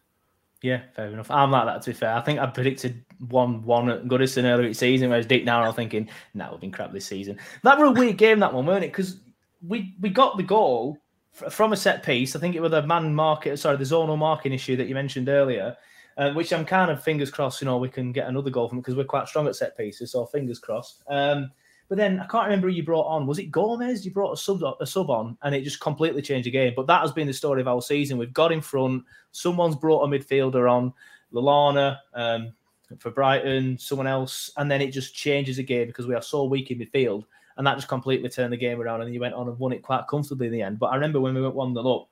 Yeah, 0.64 0.80
fair 0.96 1.08
enough. 1.08 1.30
I'm 1.30 1.50
like 1.50 1.66
that 1.66 1.82
to 1.82 1.90
be 1.90 1.94
fair. 1.94 2.14
I 2.14 2.22
think 2.22 2.40
I 2.40 2.46
predicted 2.46 3.04
one 3.28 3.62
one 3.64 3.90
at 3.90 4.06
Goodison 4.06 4.44
earlier 4.44 4.68
this 4.68 4.78
season, 4.78 5.10
whereas 5.10 5.26
deep 5.26 5.44
now 5.44 5.62
I'm 5.62 5.74
thinking, 5.74 6.08
nah, 6.32 6.50
we've 6.50 6.60
been 6.62 6.72
crap 6.72 6.90
this 6.90 7.04
season. 7.04 7.38
That 7.64 7.78
was 7.78 7.90
a 7.90 7.92
weird 7.92 8.16
game, 8.16 8.40
that 8.40 8.54
one, 8.54 8.64
weren't 8.64 8.82
it? 8.82 8.90
Because 8.90 9.20
we 9.60 9.94
we 10.00 10.08
got 10.08 10.38
the 10.38 10.42
goal 10.42 10.96
from 11.32 11.74
a 11.74 11.76
set 11.76 12.02
piece. 12.02 12.34
I 12.34 12.38
think 12.40 12.56
it 12.56 12.62
was 12.62 12.72
a 12.72 12.86
man 12.86 13.14
market, 13.14 13.58
sorry, 13.58 13.76
the 13.76 13.84
zonal 13.84 14.16
marking 14.16 14.54
issue 14.54 14.74
that 14.76 14.88
you 14.88 14.94
mentioned 14.94 15.28
earlier, 15.28 15.76
uh, 16.16 16.32
which 16.32 16.50
I'm 16.50 16.64
kind 16.64 16.90
of 16.90 17.04
fingers 17.04 17.30
crossed, 17.30 17.60
you 17.60 17.66
know, 17.66 17.76
we 17.76 17.90
can 17.90 18.10
get 18.10 18.28
another 18.28 18.48
goal 18.48 18.70
from 18.70 18.78
because 18.78 18.94
we're 18.94 19.04
quite 19.04 19.28
strong 19.28 19.46
at 19.46 19.56
set 19.56 19.76
pieces. 19.76 20.12
So 20.12 20.24
fingers 20.24 20.60
crossed. 20.60 21.02
Um, 21.08 21.50
but 21.94 21.98
then 21.98 22.18
I 22.18 22.26
can't 22.26 22.46
remember 22.46 22.66
who 22.66 22.74
you 22.74 22.82
brought 22.82 23.06
on. 23.06 23.24
Was 23.24 23.38
it 23.38 23.52
Gomes? 23.52 24.04
You 24.04 24.10
brought 24.10 24.32
a 24.32 24.36
sub 24.36 24.64
a 24.80 24.84
sub 24.84 25.10
on, 25.10 25.38
and 25.42 25.54
it 25.54 25.62
just 25.62 25.78
completely 25.78 26.22
changed 26.22 26.46
the 26.46 26.50
game. 26.50 26.72
But 26.74 26.88
that 26.88 27.02
has 27.02 27.12
been 27.12 27.28
the 27.28 27.32
story 27.32 27.60
of 27.60 27.68
our 27.68 27.80
season. 27.80 28.18
We've 28.18 28.32
got 28.32 28.50
in 28.50 28.60
front. 28.60 29.04
Someone's 29.30 29.76
brought 29.76 30.02
a 30.02 30.08
midfielder 30.08 30.68
on, 30.68 30.92
Lallana 31.32 32.00
um, 32.14 32.52
for 32.98 33.12
Brighton, 33.12 33.78
someone 33.78 34.08
else, 34.08 34.50
and 34.56 34.68
then 34.68 34.82
it 34.82 34.90
just 34.90 35.14
changes 35.14 35.58
the 35.58 35.62
game 35.62 35.86
because 35.86 36.08
we 36.08 36.16
are 36.16 36.20
so 36.20 36.42
weak 36.42 36.72
in 36.72 36.80
midfield, 36.80 37.26
and 37.58 37.64
that 37.64 37.76
just 37.76 37.86
completely 37.86 38.28
turned 38.28 38.52
the 38.52 38.56
game 38.56 38.80
around. 38.80 39.00
And 39.00 39.14
you 39.14 39.20
went 39.20 39.34
on 39.34 39.46
and 39.46 39.56
won 39.60 39.72
it 39.72 39.84
quite 39.84 40.08
comfortably 40.10 40.48
in 40.48 40.52
the 40.52 40.62
end. 40.62 40.80
But 40.80 40.86
I 40.86 40.96
remember 40.96 41.20
when 41.20 41.36
we 41.36 41.42
went 41.42 41.54
one 41.54 41.74
0 41.74 41.88
up, 41.88 42.08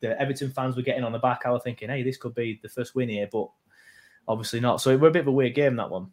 the 0.00 0.20
Everton 0.20 0.50
fans 0.50 0.76
were 0.76 0.82
getting 0.82 1.04
on 1.04 1.12
the 1.12 1.18
back. 1.18 1.44
I 1.46 1.52
was 1.52 1.62
thinking, 1.62 1.88
hey, 1.88 2.02
this 2.02 2.18
could 2.18 2.34
be 2.34 2.60
the 2.62 2.68
first 2.68 2.94
win 2.94 3.08
here, 3.08 3.30
but 3.32 3.48
obviously 4.28 4.60
not. 4.60 4.82
So 4.82 4.90
it 4.90 5.00
was 5.00 5.08
a 5.08 5.12
bit 5.12 5.20
of 5.20 5.28
a 5.28 5.32
weird 5.32 5.54
game 5.54 5.76
that 5.76 5.88
one. 5.88 6.10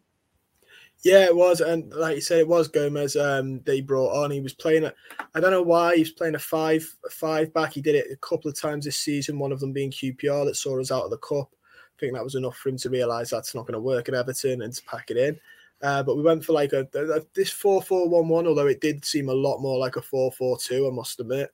Yeah, 1.03 1.25
it 1.25 1.35
was, 1.35 1.59
and 1.59 1.93
like 1.93 2.15
you 2.15 2.21
said, 2.21 2.39
it 2.39 2.47
was 2.47 2.69
Gomes. 2.69 3.17
Um, 3.17 3.59
they 3.65 3.81
brought 3.81 4.15
on. 4.15 4.31
He 4.31 4.39
was 4.39 4.53
playing 4.53 4.83
it. 4.83 4.95
I 5.35 5.41
don't 5.41 5.51
know 5.51 5.61
why 5.61 5.95
he 5.95 6.01
was 6.01 6.11
playing 6.11 6.35
a 6.35 6.39
five, 6.39 6.89
a 7.05 7.09
five 7.09 7.53
back. 7.53 7.73
He 7.73 7.81
did 7.81 7.95
it 7.95 8.07
a 8.09 8.15
couple 8.17 8.49
of 8.49 8.59
times 8.59 8.85
this 8.85 8.95
season. 8.95 9.37
One 9.37 9.51
of 9.51 9.59
them 9.59 9.73
being 9.73 9.91
QPR 9.91 10.45
that 10.45 10.55
saw 10.55 10.79
us 10.79 10.91
out 10.91 11.03
of 11.03 11.09
the 11.11 11.17
cup. 11.17 11.49
I 11.51 11.99
think 11.99 12.13
that 12.13 12.23
was 12.23 12.35
enough 12.35 12.55
for 12.55 12.69
him 12.69 12.77
to 12.77 12.89
realise 12.89 13.29
that's 13.29 13.53
not 13.53 13.67
going 13.67 13.73
to 13.73 13.81
work 13.81 14.07
at 14.07 14.15
Everton 14.15 14.61
and 14.61 14.73
to 14.73 14.83
pack 14.85 15.11
it 15.11 15.17
in. 15.17 15.37
Uh, 15.81 16.01
but 16.03 16.15
we 16.15 16.23
went 16.23 16.45
for 16.45 16.53
like 16.53 16.71
a, 16.71 16.87
a 16.95 17.21
this 17.35 17.49
four 17.49 17.81
four 17.81 18.07
one 18.07 18.29
one, 18.29 18.47
although 18.47 18.67
it 18.67 18.79
did 18.79 19.03
seem 19.03 19.27
a 19.27 19.33
lot 19.33 19.59
more 19.59 19.77
like 19.77 19.97
a 19.97 20.01
four 20.01 20.31
four 20.31 20.57
two. 20.57 20.87
I 20.87 20.91
must 20.91 21.19
admit, 21.19 21.51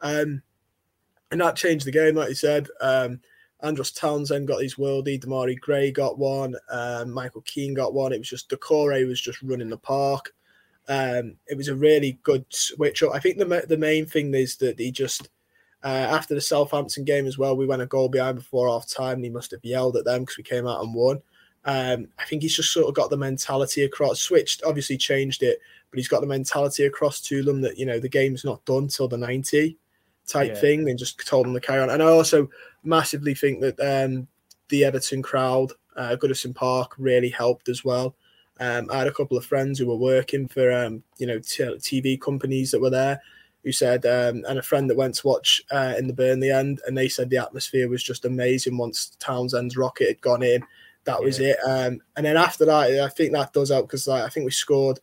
um, 0.00 0.40
and 1.32 1.40
that 1.40 1.56
changed 1.56 1.86
the 1.86 1.90
game, 1.90 2.14
like 2.14 2.28
you 2.28 2.36
said. 2.36 2.68
Um, 2.80 3.20
Andros 3.62 3.92
Townsend 3.92 4.48
got 4.48 4.62
his 4.62 4.74
worldie, 4.74 5.22
Demarai 5.22 5.58
Gray 5.58 5.90
got 5.90 6.18
one, 6.18 6.54
um, 6.70 7.12
Michael 7.12 7.42
Keane 7.42 7.74
got 7.74 7.94
one. 7.94 8.12
It 8.12 8.18
was 8.18 8.28
just 8.28 8.48
Doucouré 8.50 9.06
was 9.06 9.20
just 9.20 9.40
running 9.42 9.70
the 9.70 9.76
park. 9.76 10.34
Um, 10.88 11.36
it 11.46 11.56
was 11.56 11.68
a 11.68 11.76
really 11.76 12.18
good 12.24 12.44
switch 12.48 13.02
up. 13.02 13.14
I 13.14 13.20
think 13.20 13.38
the 13.38 13.64
the 13.68 13.76
main 13.76 14.04
thing 14.06 14.34
is 14.34 14.56
that 14.56 14.78
he 14.78 14.90
just 14.90 15.28
uh, 15.84 15.86
after 15.86 16.34
the 16.34 16.40
Southampton 16.40 17.04
game 17.04 17.26
as 17.26 17.38
well, 17.38 17.56
we 17.56 17.66
went 17.66 17.82
a 17.82 17.86
goal 17.86 18.08
behind 18.08 18.36
before 18.36 18.68
half 18.68 18.88
time. 18.88 19.22
He 19.22 19.30
must 19.30 19.52
have 19.52 19.64
yelled 19.64 19.96
at 19.96 20.04
them 20.04 20.22
because 20.22 20.38
we 20.38 20.44
came 20.44 20.66
out 20.66 20.82
and 20.82 20.94
won. 20.94 21.22
Um, 21.64 22.08
I 22.18 22.24
think 22.24 22.42
he's 22.42 22.56
just 22.56 22.72
sort 22.72 22.88
of 22.88 22.94
got 22.94 23.10
the 23.10 23.16
mentality 23.16 23.84
across, 23.84 24.20
switched, 24.20 24.64
obviously 24.64 24.96
changed 24.96 25.44
it, 25.44 25.60
but 25.90 25.98
he's 25.98 26.08
got 26.08 26.20
the 26.20 26.26
mentality 26.26 26.84
across 26.84 27.20
to 27.22 27.42
them 27.42 27.60
that 27.60 27.78
you 27.78 27.86
know 27.86 28.00
the 28.00 28.08
game's 28.08 28.44
not 28.44 28.64
done 28.64 28.88
till 28.88 29.06
the 29.06 29.16
ninety 29.16 29.76
type 30.26 30.54
yeah. 30.54 30.60
thing, 30.60 30.88
and 30.88 30.98
just 30.98 31.26
told 31.26 31.46
them 31.46 31.54
to 31.54 31.60
carry 31.60 31.80
on. 31.80 31.90
And 31.90 32.02
I 32.02 32.06
also 32.06 32.48
massively 32.82 33.34
think 33.34 33.60
that 33.60 33.78
um, 33.80 34.26
the 34.68 34.84
Everton 34.84 35.22
crowd, 35.22 35.72
uh, 35.96 36.16
Goodison 36.20 36.54
Park, 36.54 36.94
really 36.98 37.30
helped 37.30 37.68
as 37.68 37.84
well. 37.84 38.14
Um, 38.60 38.88
I 38.92 38.98
had 38.98 39.08
a 39.08 39.12
couple 39.12 39.36
of 39.36 39.44
friends 39.44 39.78
who 39.78 39.86
were 39.86 39.96
working 39.96 40.46
for 40.48 40.70
um, 40.72 41.02
you 41.18 41.26
know 41.26 41.38
t- 41.38 41.64
TV 41.64 42.20
companies 42.20 42.70
that 42.70 42.80
were 42.80 42.90
there, 42.90 43.20
who 43.64 43.72
said, 43.72 44.04
um, 44.06 44.44
and 44.48 44.58
a 44.58 44.62
friend 44.62 44.88
that 44.90 44.96
went 44.96 45.14
to 45.16 45.26
watch 45.26 45.62
uh, 45.70 45.94
in 45.98 46.06
the 46.06 46.12
Burnley 46.12 46.50
end, 46.50 46.80
and 46.86 46.96
they 46.96 47.08
said 47.08 47.30
the 47.30 47.38
atmosphere 47.38 47.88
was 47.88 48.02
just 48.02 48.24
amazing 48.24 48.76
once 48.76 49.16
Townsend's 49.18 49.76
rocket 49.76 50.08
had 50.08 50.20
gone 50.20 50.42
in. 50.42 50.62
That 51.04 51.18
yeah. 51.20 51.24
was 51.24 51.38
it. 51.40 51.56
Um, 51.66 52.00
and 52.16 52.26
then 52.26 52.36
after 52.36 52.64
that, 52.64 53.00
I 53.00 53.08
think 53.08 53.32
that 53.32 53.52
does 53.52 53.70
help 53.70 53.88
because 53.88 54.06
like, 54.06 54.22
I 54.22 54.28
think 54.28 54.44
we 54.44 54.52
scored. 54.52 55.00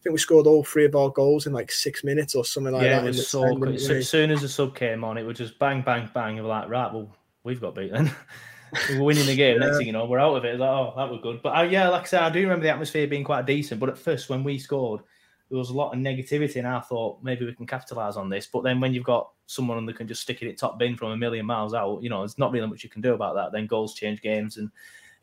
I 0.00 0.02
think 0.02 0.14
we 0.14 0.18
scored 0.18 0.46
all 0.46 0.64
three 0.64 0.86
of 0.86 0.96
our 0.96 1.10
goals 1.10 1.46
in 1.46 1.52
like 1.52 1.70
six 1.70 2.02
minutes 2.02 2.34
or 2.34 2.42
something 2.42 2.72
like 2.72 2.84
yeah, 2.84 3.00
that. 3.00 3.04
It 3.04 3.08
was 3.08 3.28
so. 3.28 3.64
As 3.64 4.08
soon 4.08 4.30
as 4.30 4.40
the 4.40 4.48
sub 4.48 4.74
came 4.74 5.04
on, 5.04 5.18
it 5.18 5.24
was 5.24 5.36
just 5.36 5.58
bang, 5.58 5.82
bang, 5.82 6.08
bang. 6.14 6.36
You 6.36 6.42
were 6.42 6.48
like, 6.48 6.70
right, 6.70 6.90
well, 6.90 7.14
we've 7.44 7.60
got 7.60 7.74
beaten. 7.74 8.10
we 8.88 8.96
were 8.96 9.04
winning 9.04 9.26
the 9.26 9.36
game. 9.36 9.60
yeah. 9.60 9.66
Next 9.66 9.76
thing 9.76 9.86
you 9.86 9.92
know, 9.92 10.06
we're 10.06 10.18
out 10.18 10.36
of 10.36 10.46
it. 10.46 10.58
Like, 10.58 10.70
oh, 10.70 10.94
that 10.96 11.10
was 11.10 11.20
good. 11.22 11.42
But 11.42 11.50
uh, 11.50 11.62
yeah, 11.64 11.90
like 11.90 12.04
I 12.04 12.06
said, 12.06 12.22
I 12.22 12.30
do 12.30 12.40
remember 12.40 12.62
the 12.62 12.70
atmosphere 12.70 13.06
being 13.08 13.24
quite 13.24 13.44
decent. 13.44 13.78
But 13.78 13.90
at 13.90 13.98
first, 13.98 14.30
when 14.30 14.42
we 14.42 14.58
scored, 14.58 15.02
there 15.50 15.58
was 15.58 15.68
a 15.68 15.74
lot 15.74 15.92
of 15.92 15.98
negativity, 15.98 16.56
and 16.56 16.66
I 16.66 16.80
thought 16.80 17.22
maybe 17.22 17.44
we 17.44 17.54
can 17.54 17.66
capitalize 17.66 18.16
on 18.16 18.30
this. 18.30 18.46
But 18.46 18.62
then 18.62 18.80
when 18.80 18.94
you've 18.94 19.04
got 19.04 19.28
someone 19.44 19.84
that 19.84 19.96
can 19.96 20.08
just 20.08 20.22
stick 20.22 20.40
it 20.40 20.48
at 20.48 20.56
top 20.56 20.78
bin 20.78 20.96
from 20.96 21.10
a 21.10 21.16
million 21.18 21.44
miles 21.44 21.74
out, 21.74 22.02
you 22.02 22.08
know, 22.08 22.20
there's 22.20 22.38
not 22.38 22.52
really 22.52 22.68
much 22.68 22.84
you 22.84 22.88
can 22.88 23.02
do 23.02 23.12
about 23.12 23.34
that. 23.34 23.52
Then 23.52 23.66
goals 23.66 23.92
change 23.94 24.22
games, 24.22 24.56
and 24.56 24.70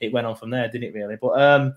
it 0.02 0.14
went 0.14 0.28
on 0.28 0.36
from 0.36 0.52
there, 0.52 0.68
didn't 0.68 0.84
it? 0.84 0.94
Really. 0.94 1.16
But 1.16 1.42
um, 1.42 1.74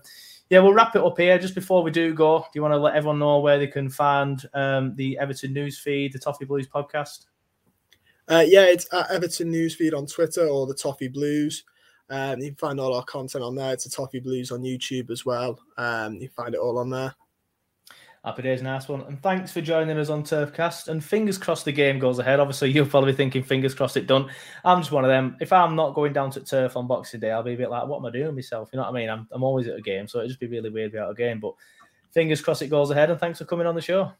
yeah, 0.51 0.59
we'll 0.59 0.73
wrap 0.73 0.97
it 0.97 1.01
up 1.01 1.17
here. 1.17 1.39
Just 1.39 1.55
before 1.55 1.81
we 1.81 1.91
do 1.91 2.13
go, 2.13 2.39
do 2.39 2.49
you 2.55 2.61
want 2.61 2.73
to 2.73 2.77
let 2.77 2.93
everyone 2.93 3.19
know 3.19 3.39
where 3.39 3.57
they 3.57 3.67
can 3.67 3.89
find 3.89 4.45
um, 4.53 4.93
the 4.97 5.17
Everton 5.17 5.53
news 5.53 5.79
feed, 5.79 6.11
the 6.11 6.19
Toffee 6.19 6.43
Blues 6.43 6.67
podcast? 6.67 7.27
Uh, 8.29 8.43
yeah, 8.45 8.63
it's 8.63 8.85
at 8.93 9.09
Everton 9.09 9.49
Newsfeed 9.49 9.97
on 9.97 10.05
Twitter 10.05 10.45
or 10.45 10.67
the 10.67 10.73
Toffee 10.73 11.07
Blues. 11.07 11.63
Um, 12.09 12.41
you 12.41 12.49
can 12.49 12.57
find 12.57 12.81
all 12.81 12.93
our 12.93 13.03
content 13.05 13.45
on 13.45 13.55
there. 13.55 13.71
It's 13.71 13.85
the 13.85 13.89
Toffee 13.91 14.19
Blues 14.19 14.51
on 14.51 14.61
YouTube 14.61 15.09
as 15.09 15.25
well. 15.25 15.57
Um, 15.77 16.15
you 16.15 16.27
find 16.27 16.53
it 16.53 16.59
all 16.59 16.77
on 16.79 16.89
there. 16.89 17.15
Happy 18.23 18.43
days, 18.43 18.61
nice 18.61 18.87
one. 18.87 19.01
And 19.01 19.19
thanks 19.23 19.51
for 19.51 19.61
joining 19.61 19.97
us 19.97 20.09
on 20.09 20.21
Turfcast. 20.21 20.89
And 20.89 21.03
fingers 21.03 21.39
crossed 21.39 21.65
the 21.65 21.71
game 21.71 21.97
goes 21.97 22.19
ahead. 22.19 22.39
Obviously, 22.39 22.69
you'll 22.69 22.85
probably 22.85 23.13
be 23.13 23.17
thinking, 23.17 23.41
fingers 23.41 23.73
crossed 23.73 23.97
it 23.97 24.05
done. 24.05 24.29
I'm 24.63 24.79
just 24.79 24.91
one 24.91 25.03
of 25.03 25.09
them. 25.09 25.37
If 25.41 25.51
I'm 25.51 25.75
not 25.75 25.95
going 25.95 26.13
down 26.13 26.29
to 26.31 26.41
turf 26.41 26.77
on 26.77 26.85
Boxing 26.85 27.19
Day, 27.19 27.31
I'll 27.31 27.41
be 27.41 27.53
a 27.53 27.57
bit 27.57 27.71
like, 27.71 27.87
what 27.87 27.97
am 27.97 28.05
I 28.05 28.11
doing 28.11 28.35
myself? 28.35 28.69
You 28.71 28.77
know 28.77 28.83
what 28.83 28.91
I 28.95 28.99
mean? 28.99 29.09
I'm, 29.09 29.27
I'm 29.31 29.43
always 29.43 29.67
at 29.67 29.75
a 29.75 29.81
game, 29.81 30.07
so 30.07 30.19
it'd 30.19 30.29
just 30.29 30.39
be 30.39 30.45
really 30.45 30.69
weird 30.69 30.91
to 30.91 30.97
be 30.97 30.99
out 30.99 31.09
of 31.09 31.15
a 31.15 31.17
game. 31.17 31.39
But 31.39 31.55
fingers 32.11 32.41
crossed 32.41 32.61
it 32.61 32.67
goes 32.67 32.91
ahead. 32.91 33.09
And 33.09 33.19
thanks 33.19 33.39
for 33.39 33.45
coming 33.45 33.65
on 33.65 33.73
the 33.73 33.81
show. 33.81 34.11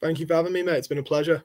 Thank 0.00 0.18
you 0.18 0.26
for 0.26 0.34
having 0.34 0.52
me, 0.52 0.64
mate. 0.64 0.78
It's 0.78 0.88
been 0.88 0.98
a 0.98 1.04
pleasure. 1.04 1.44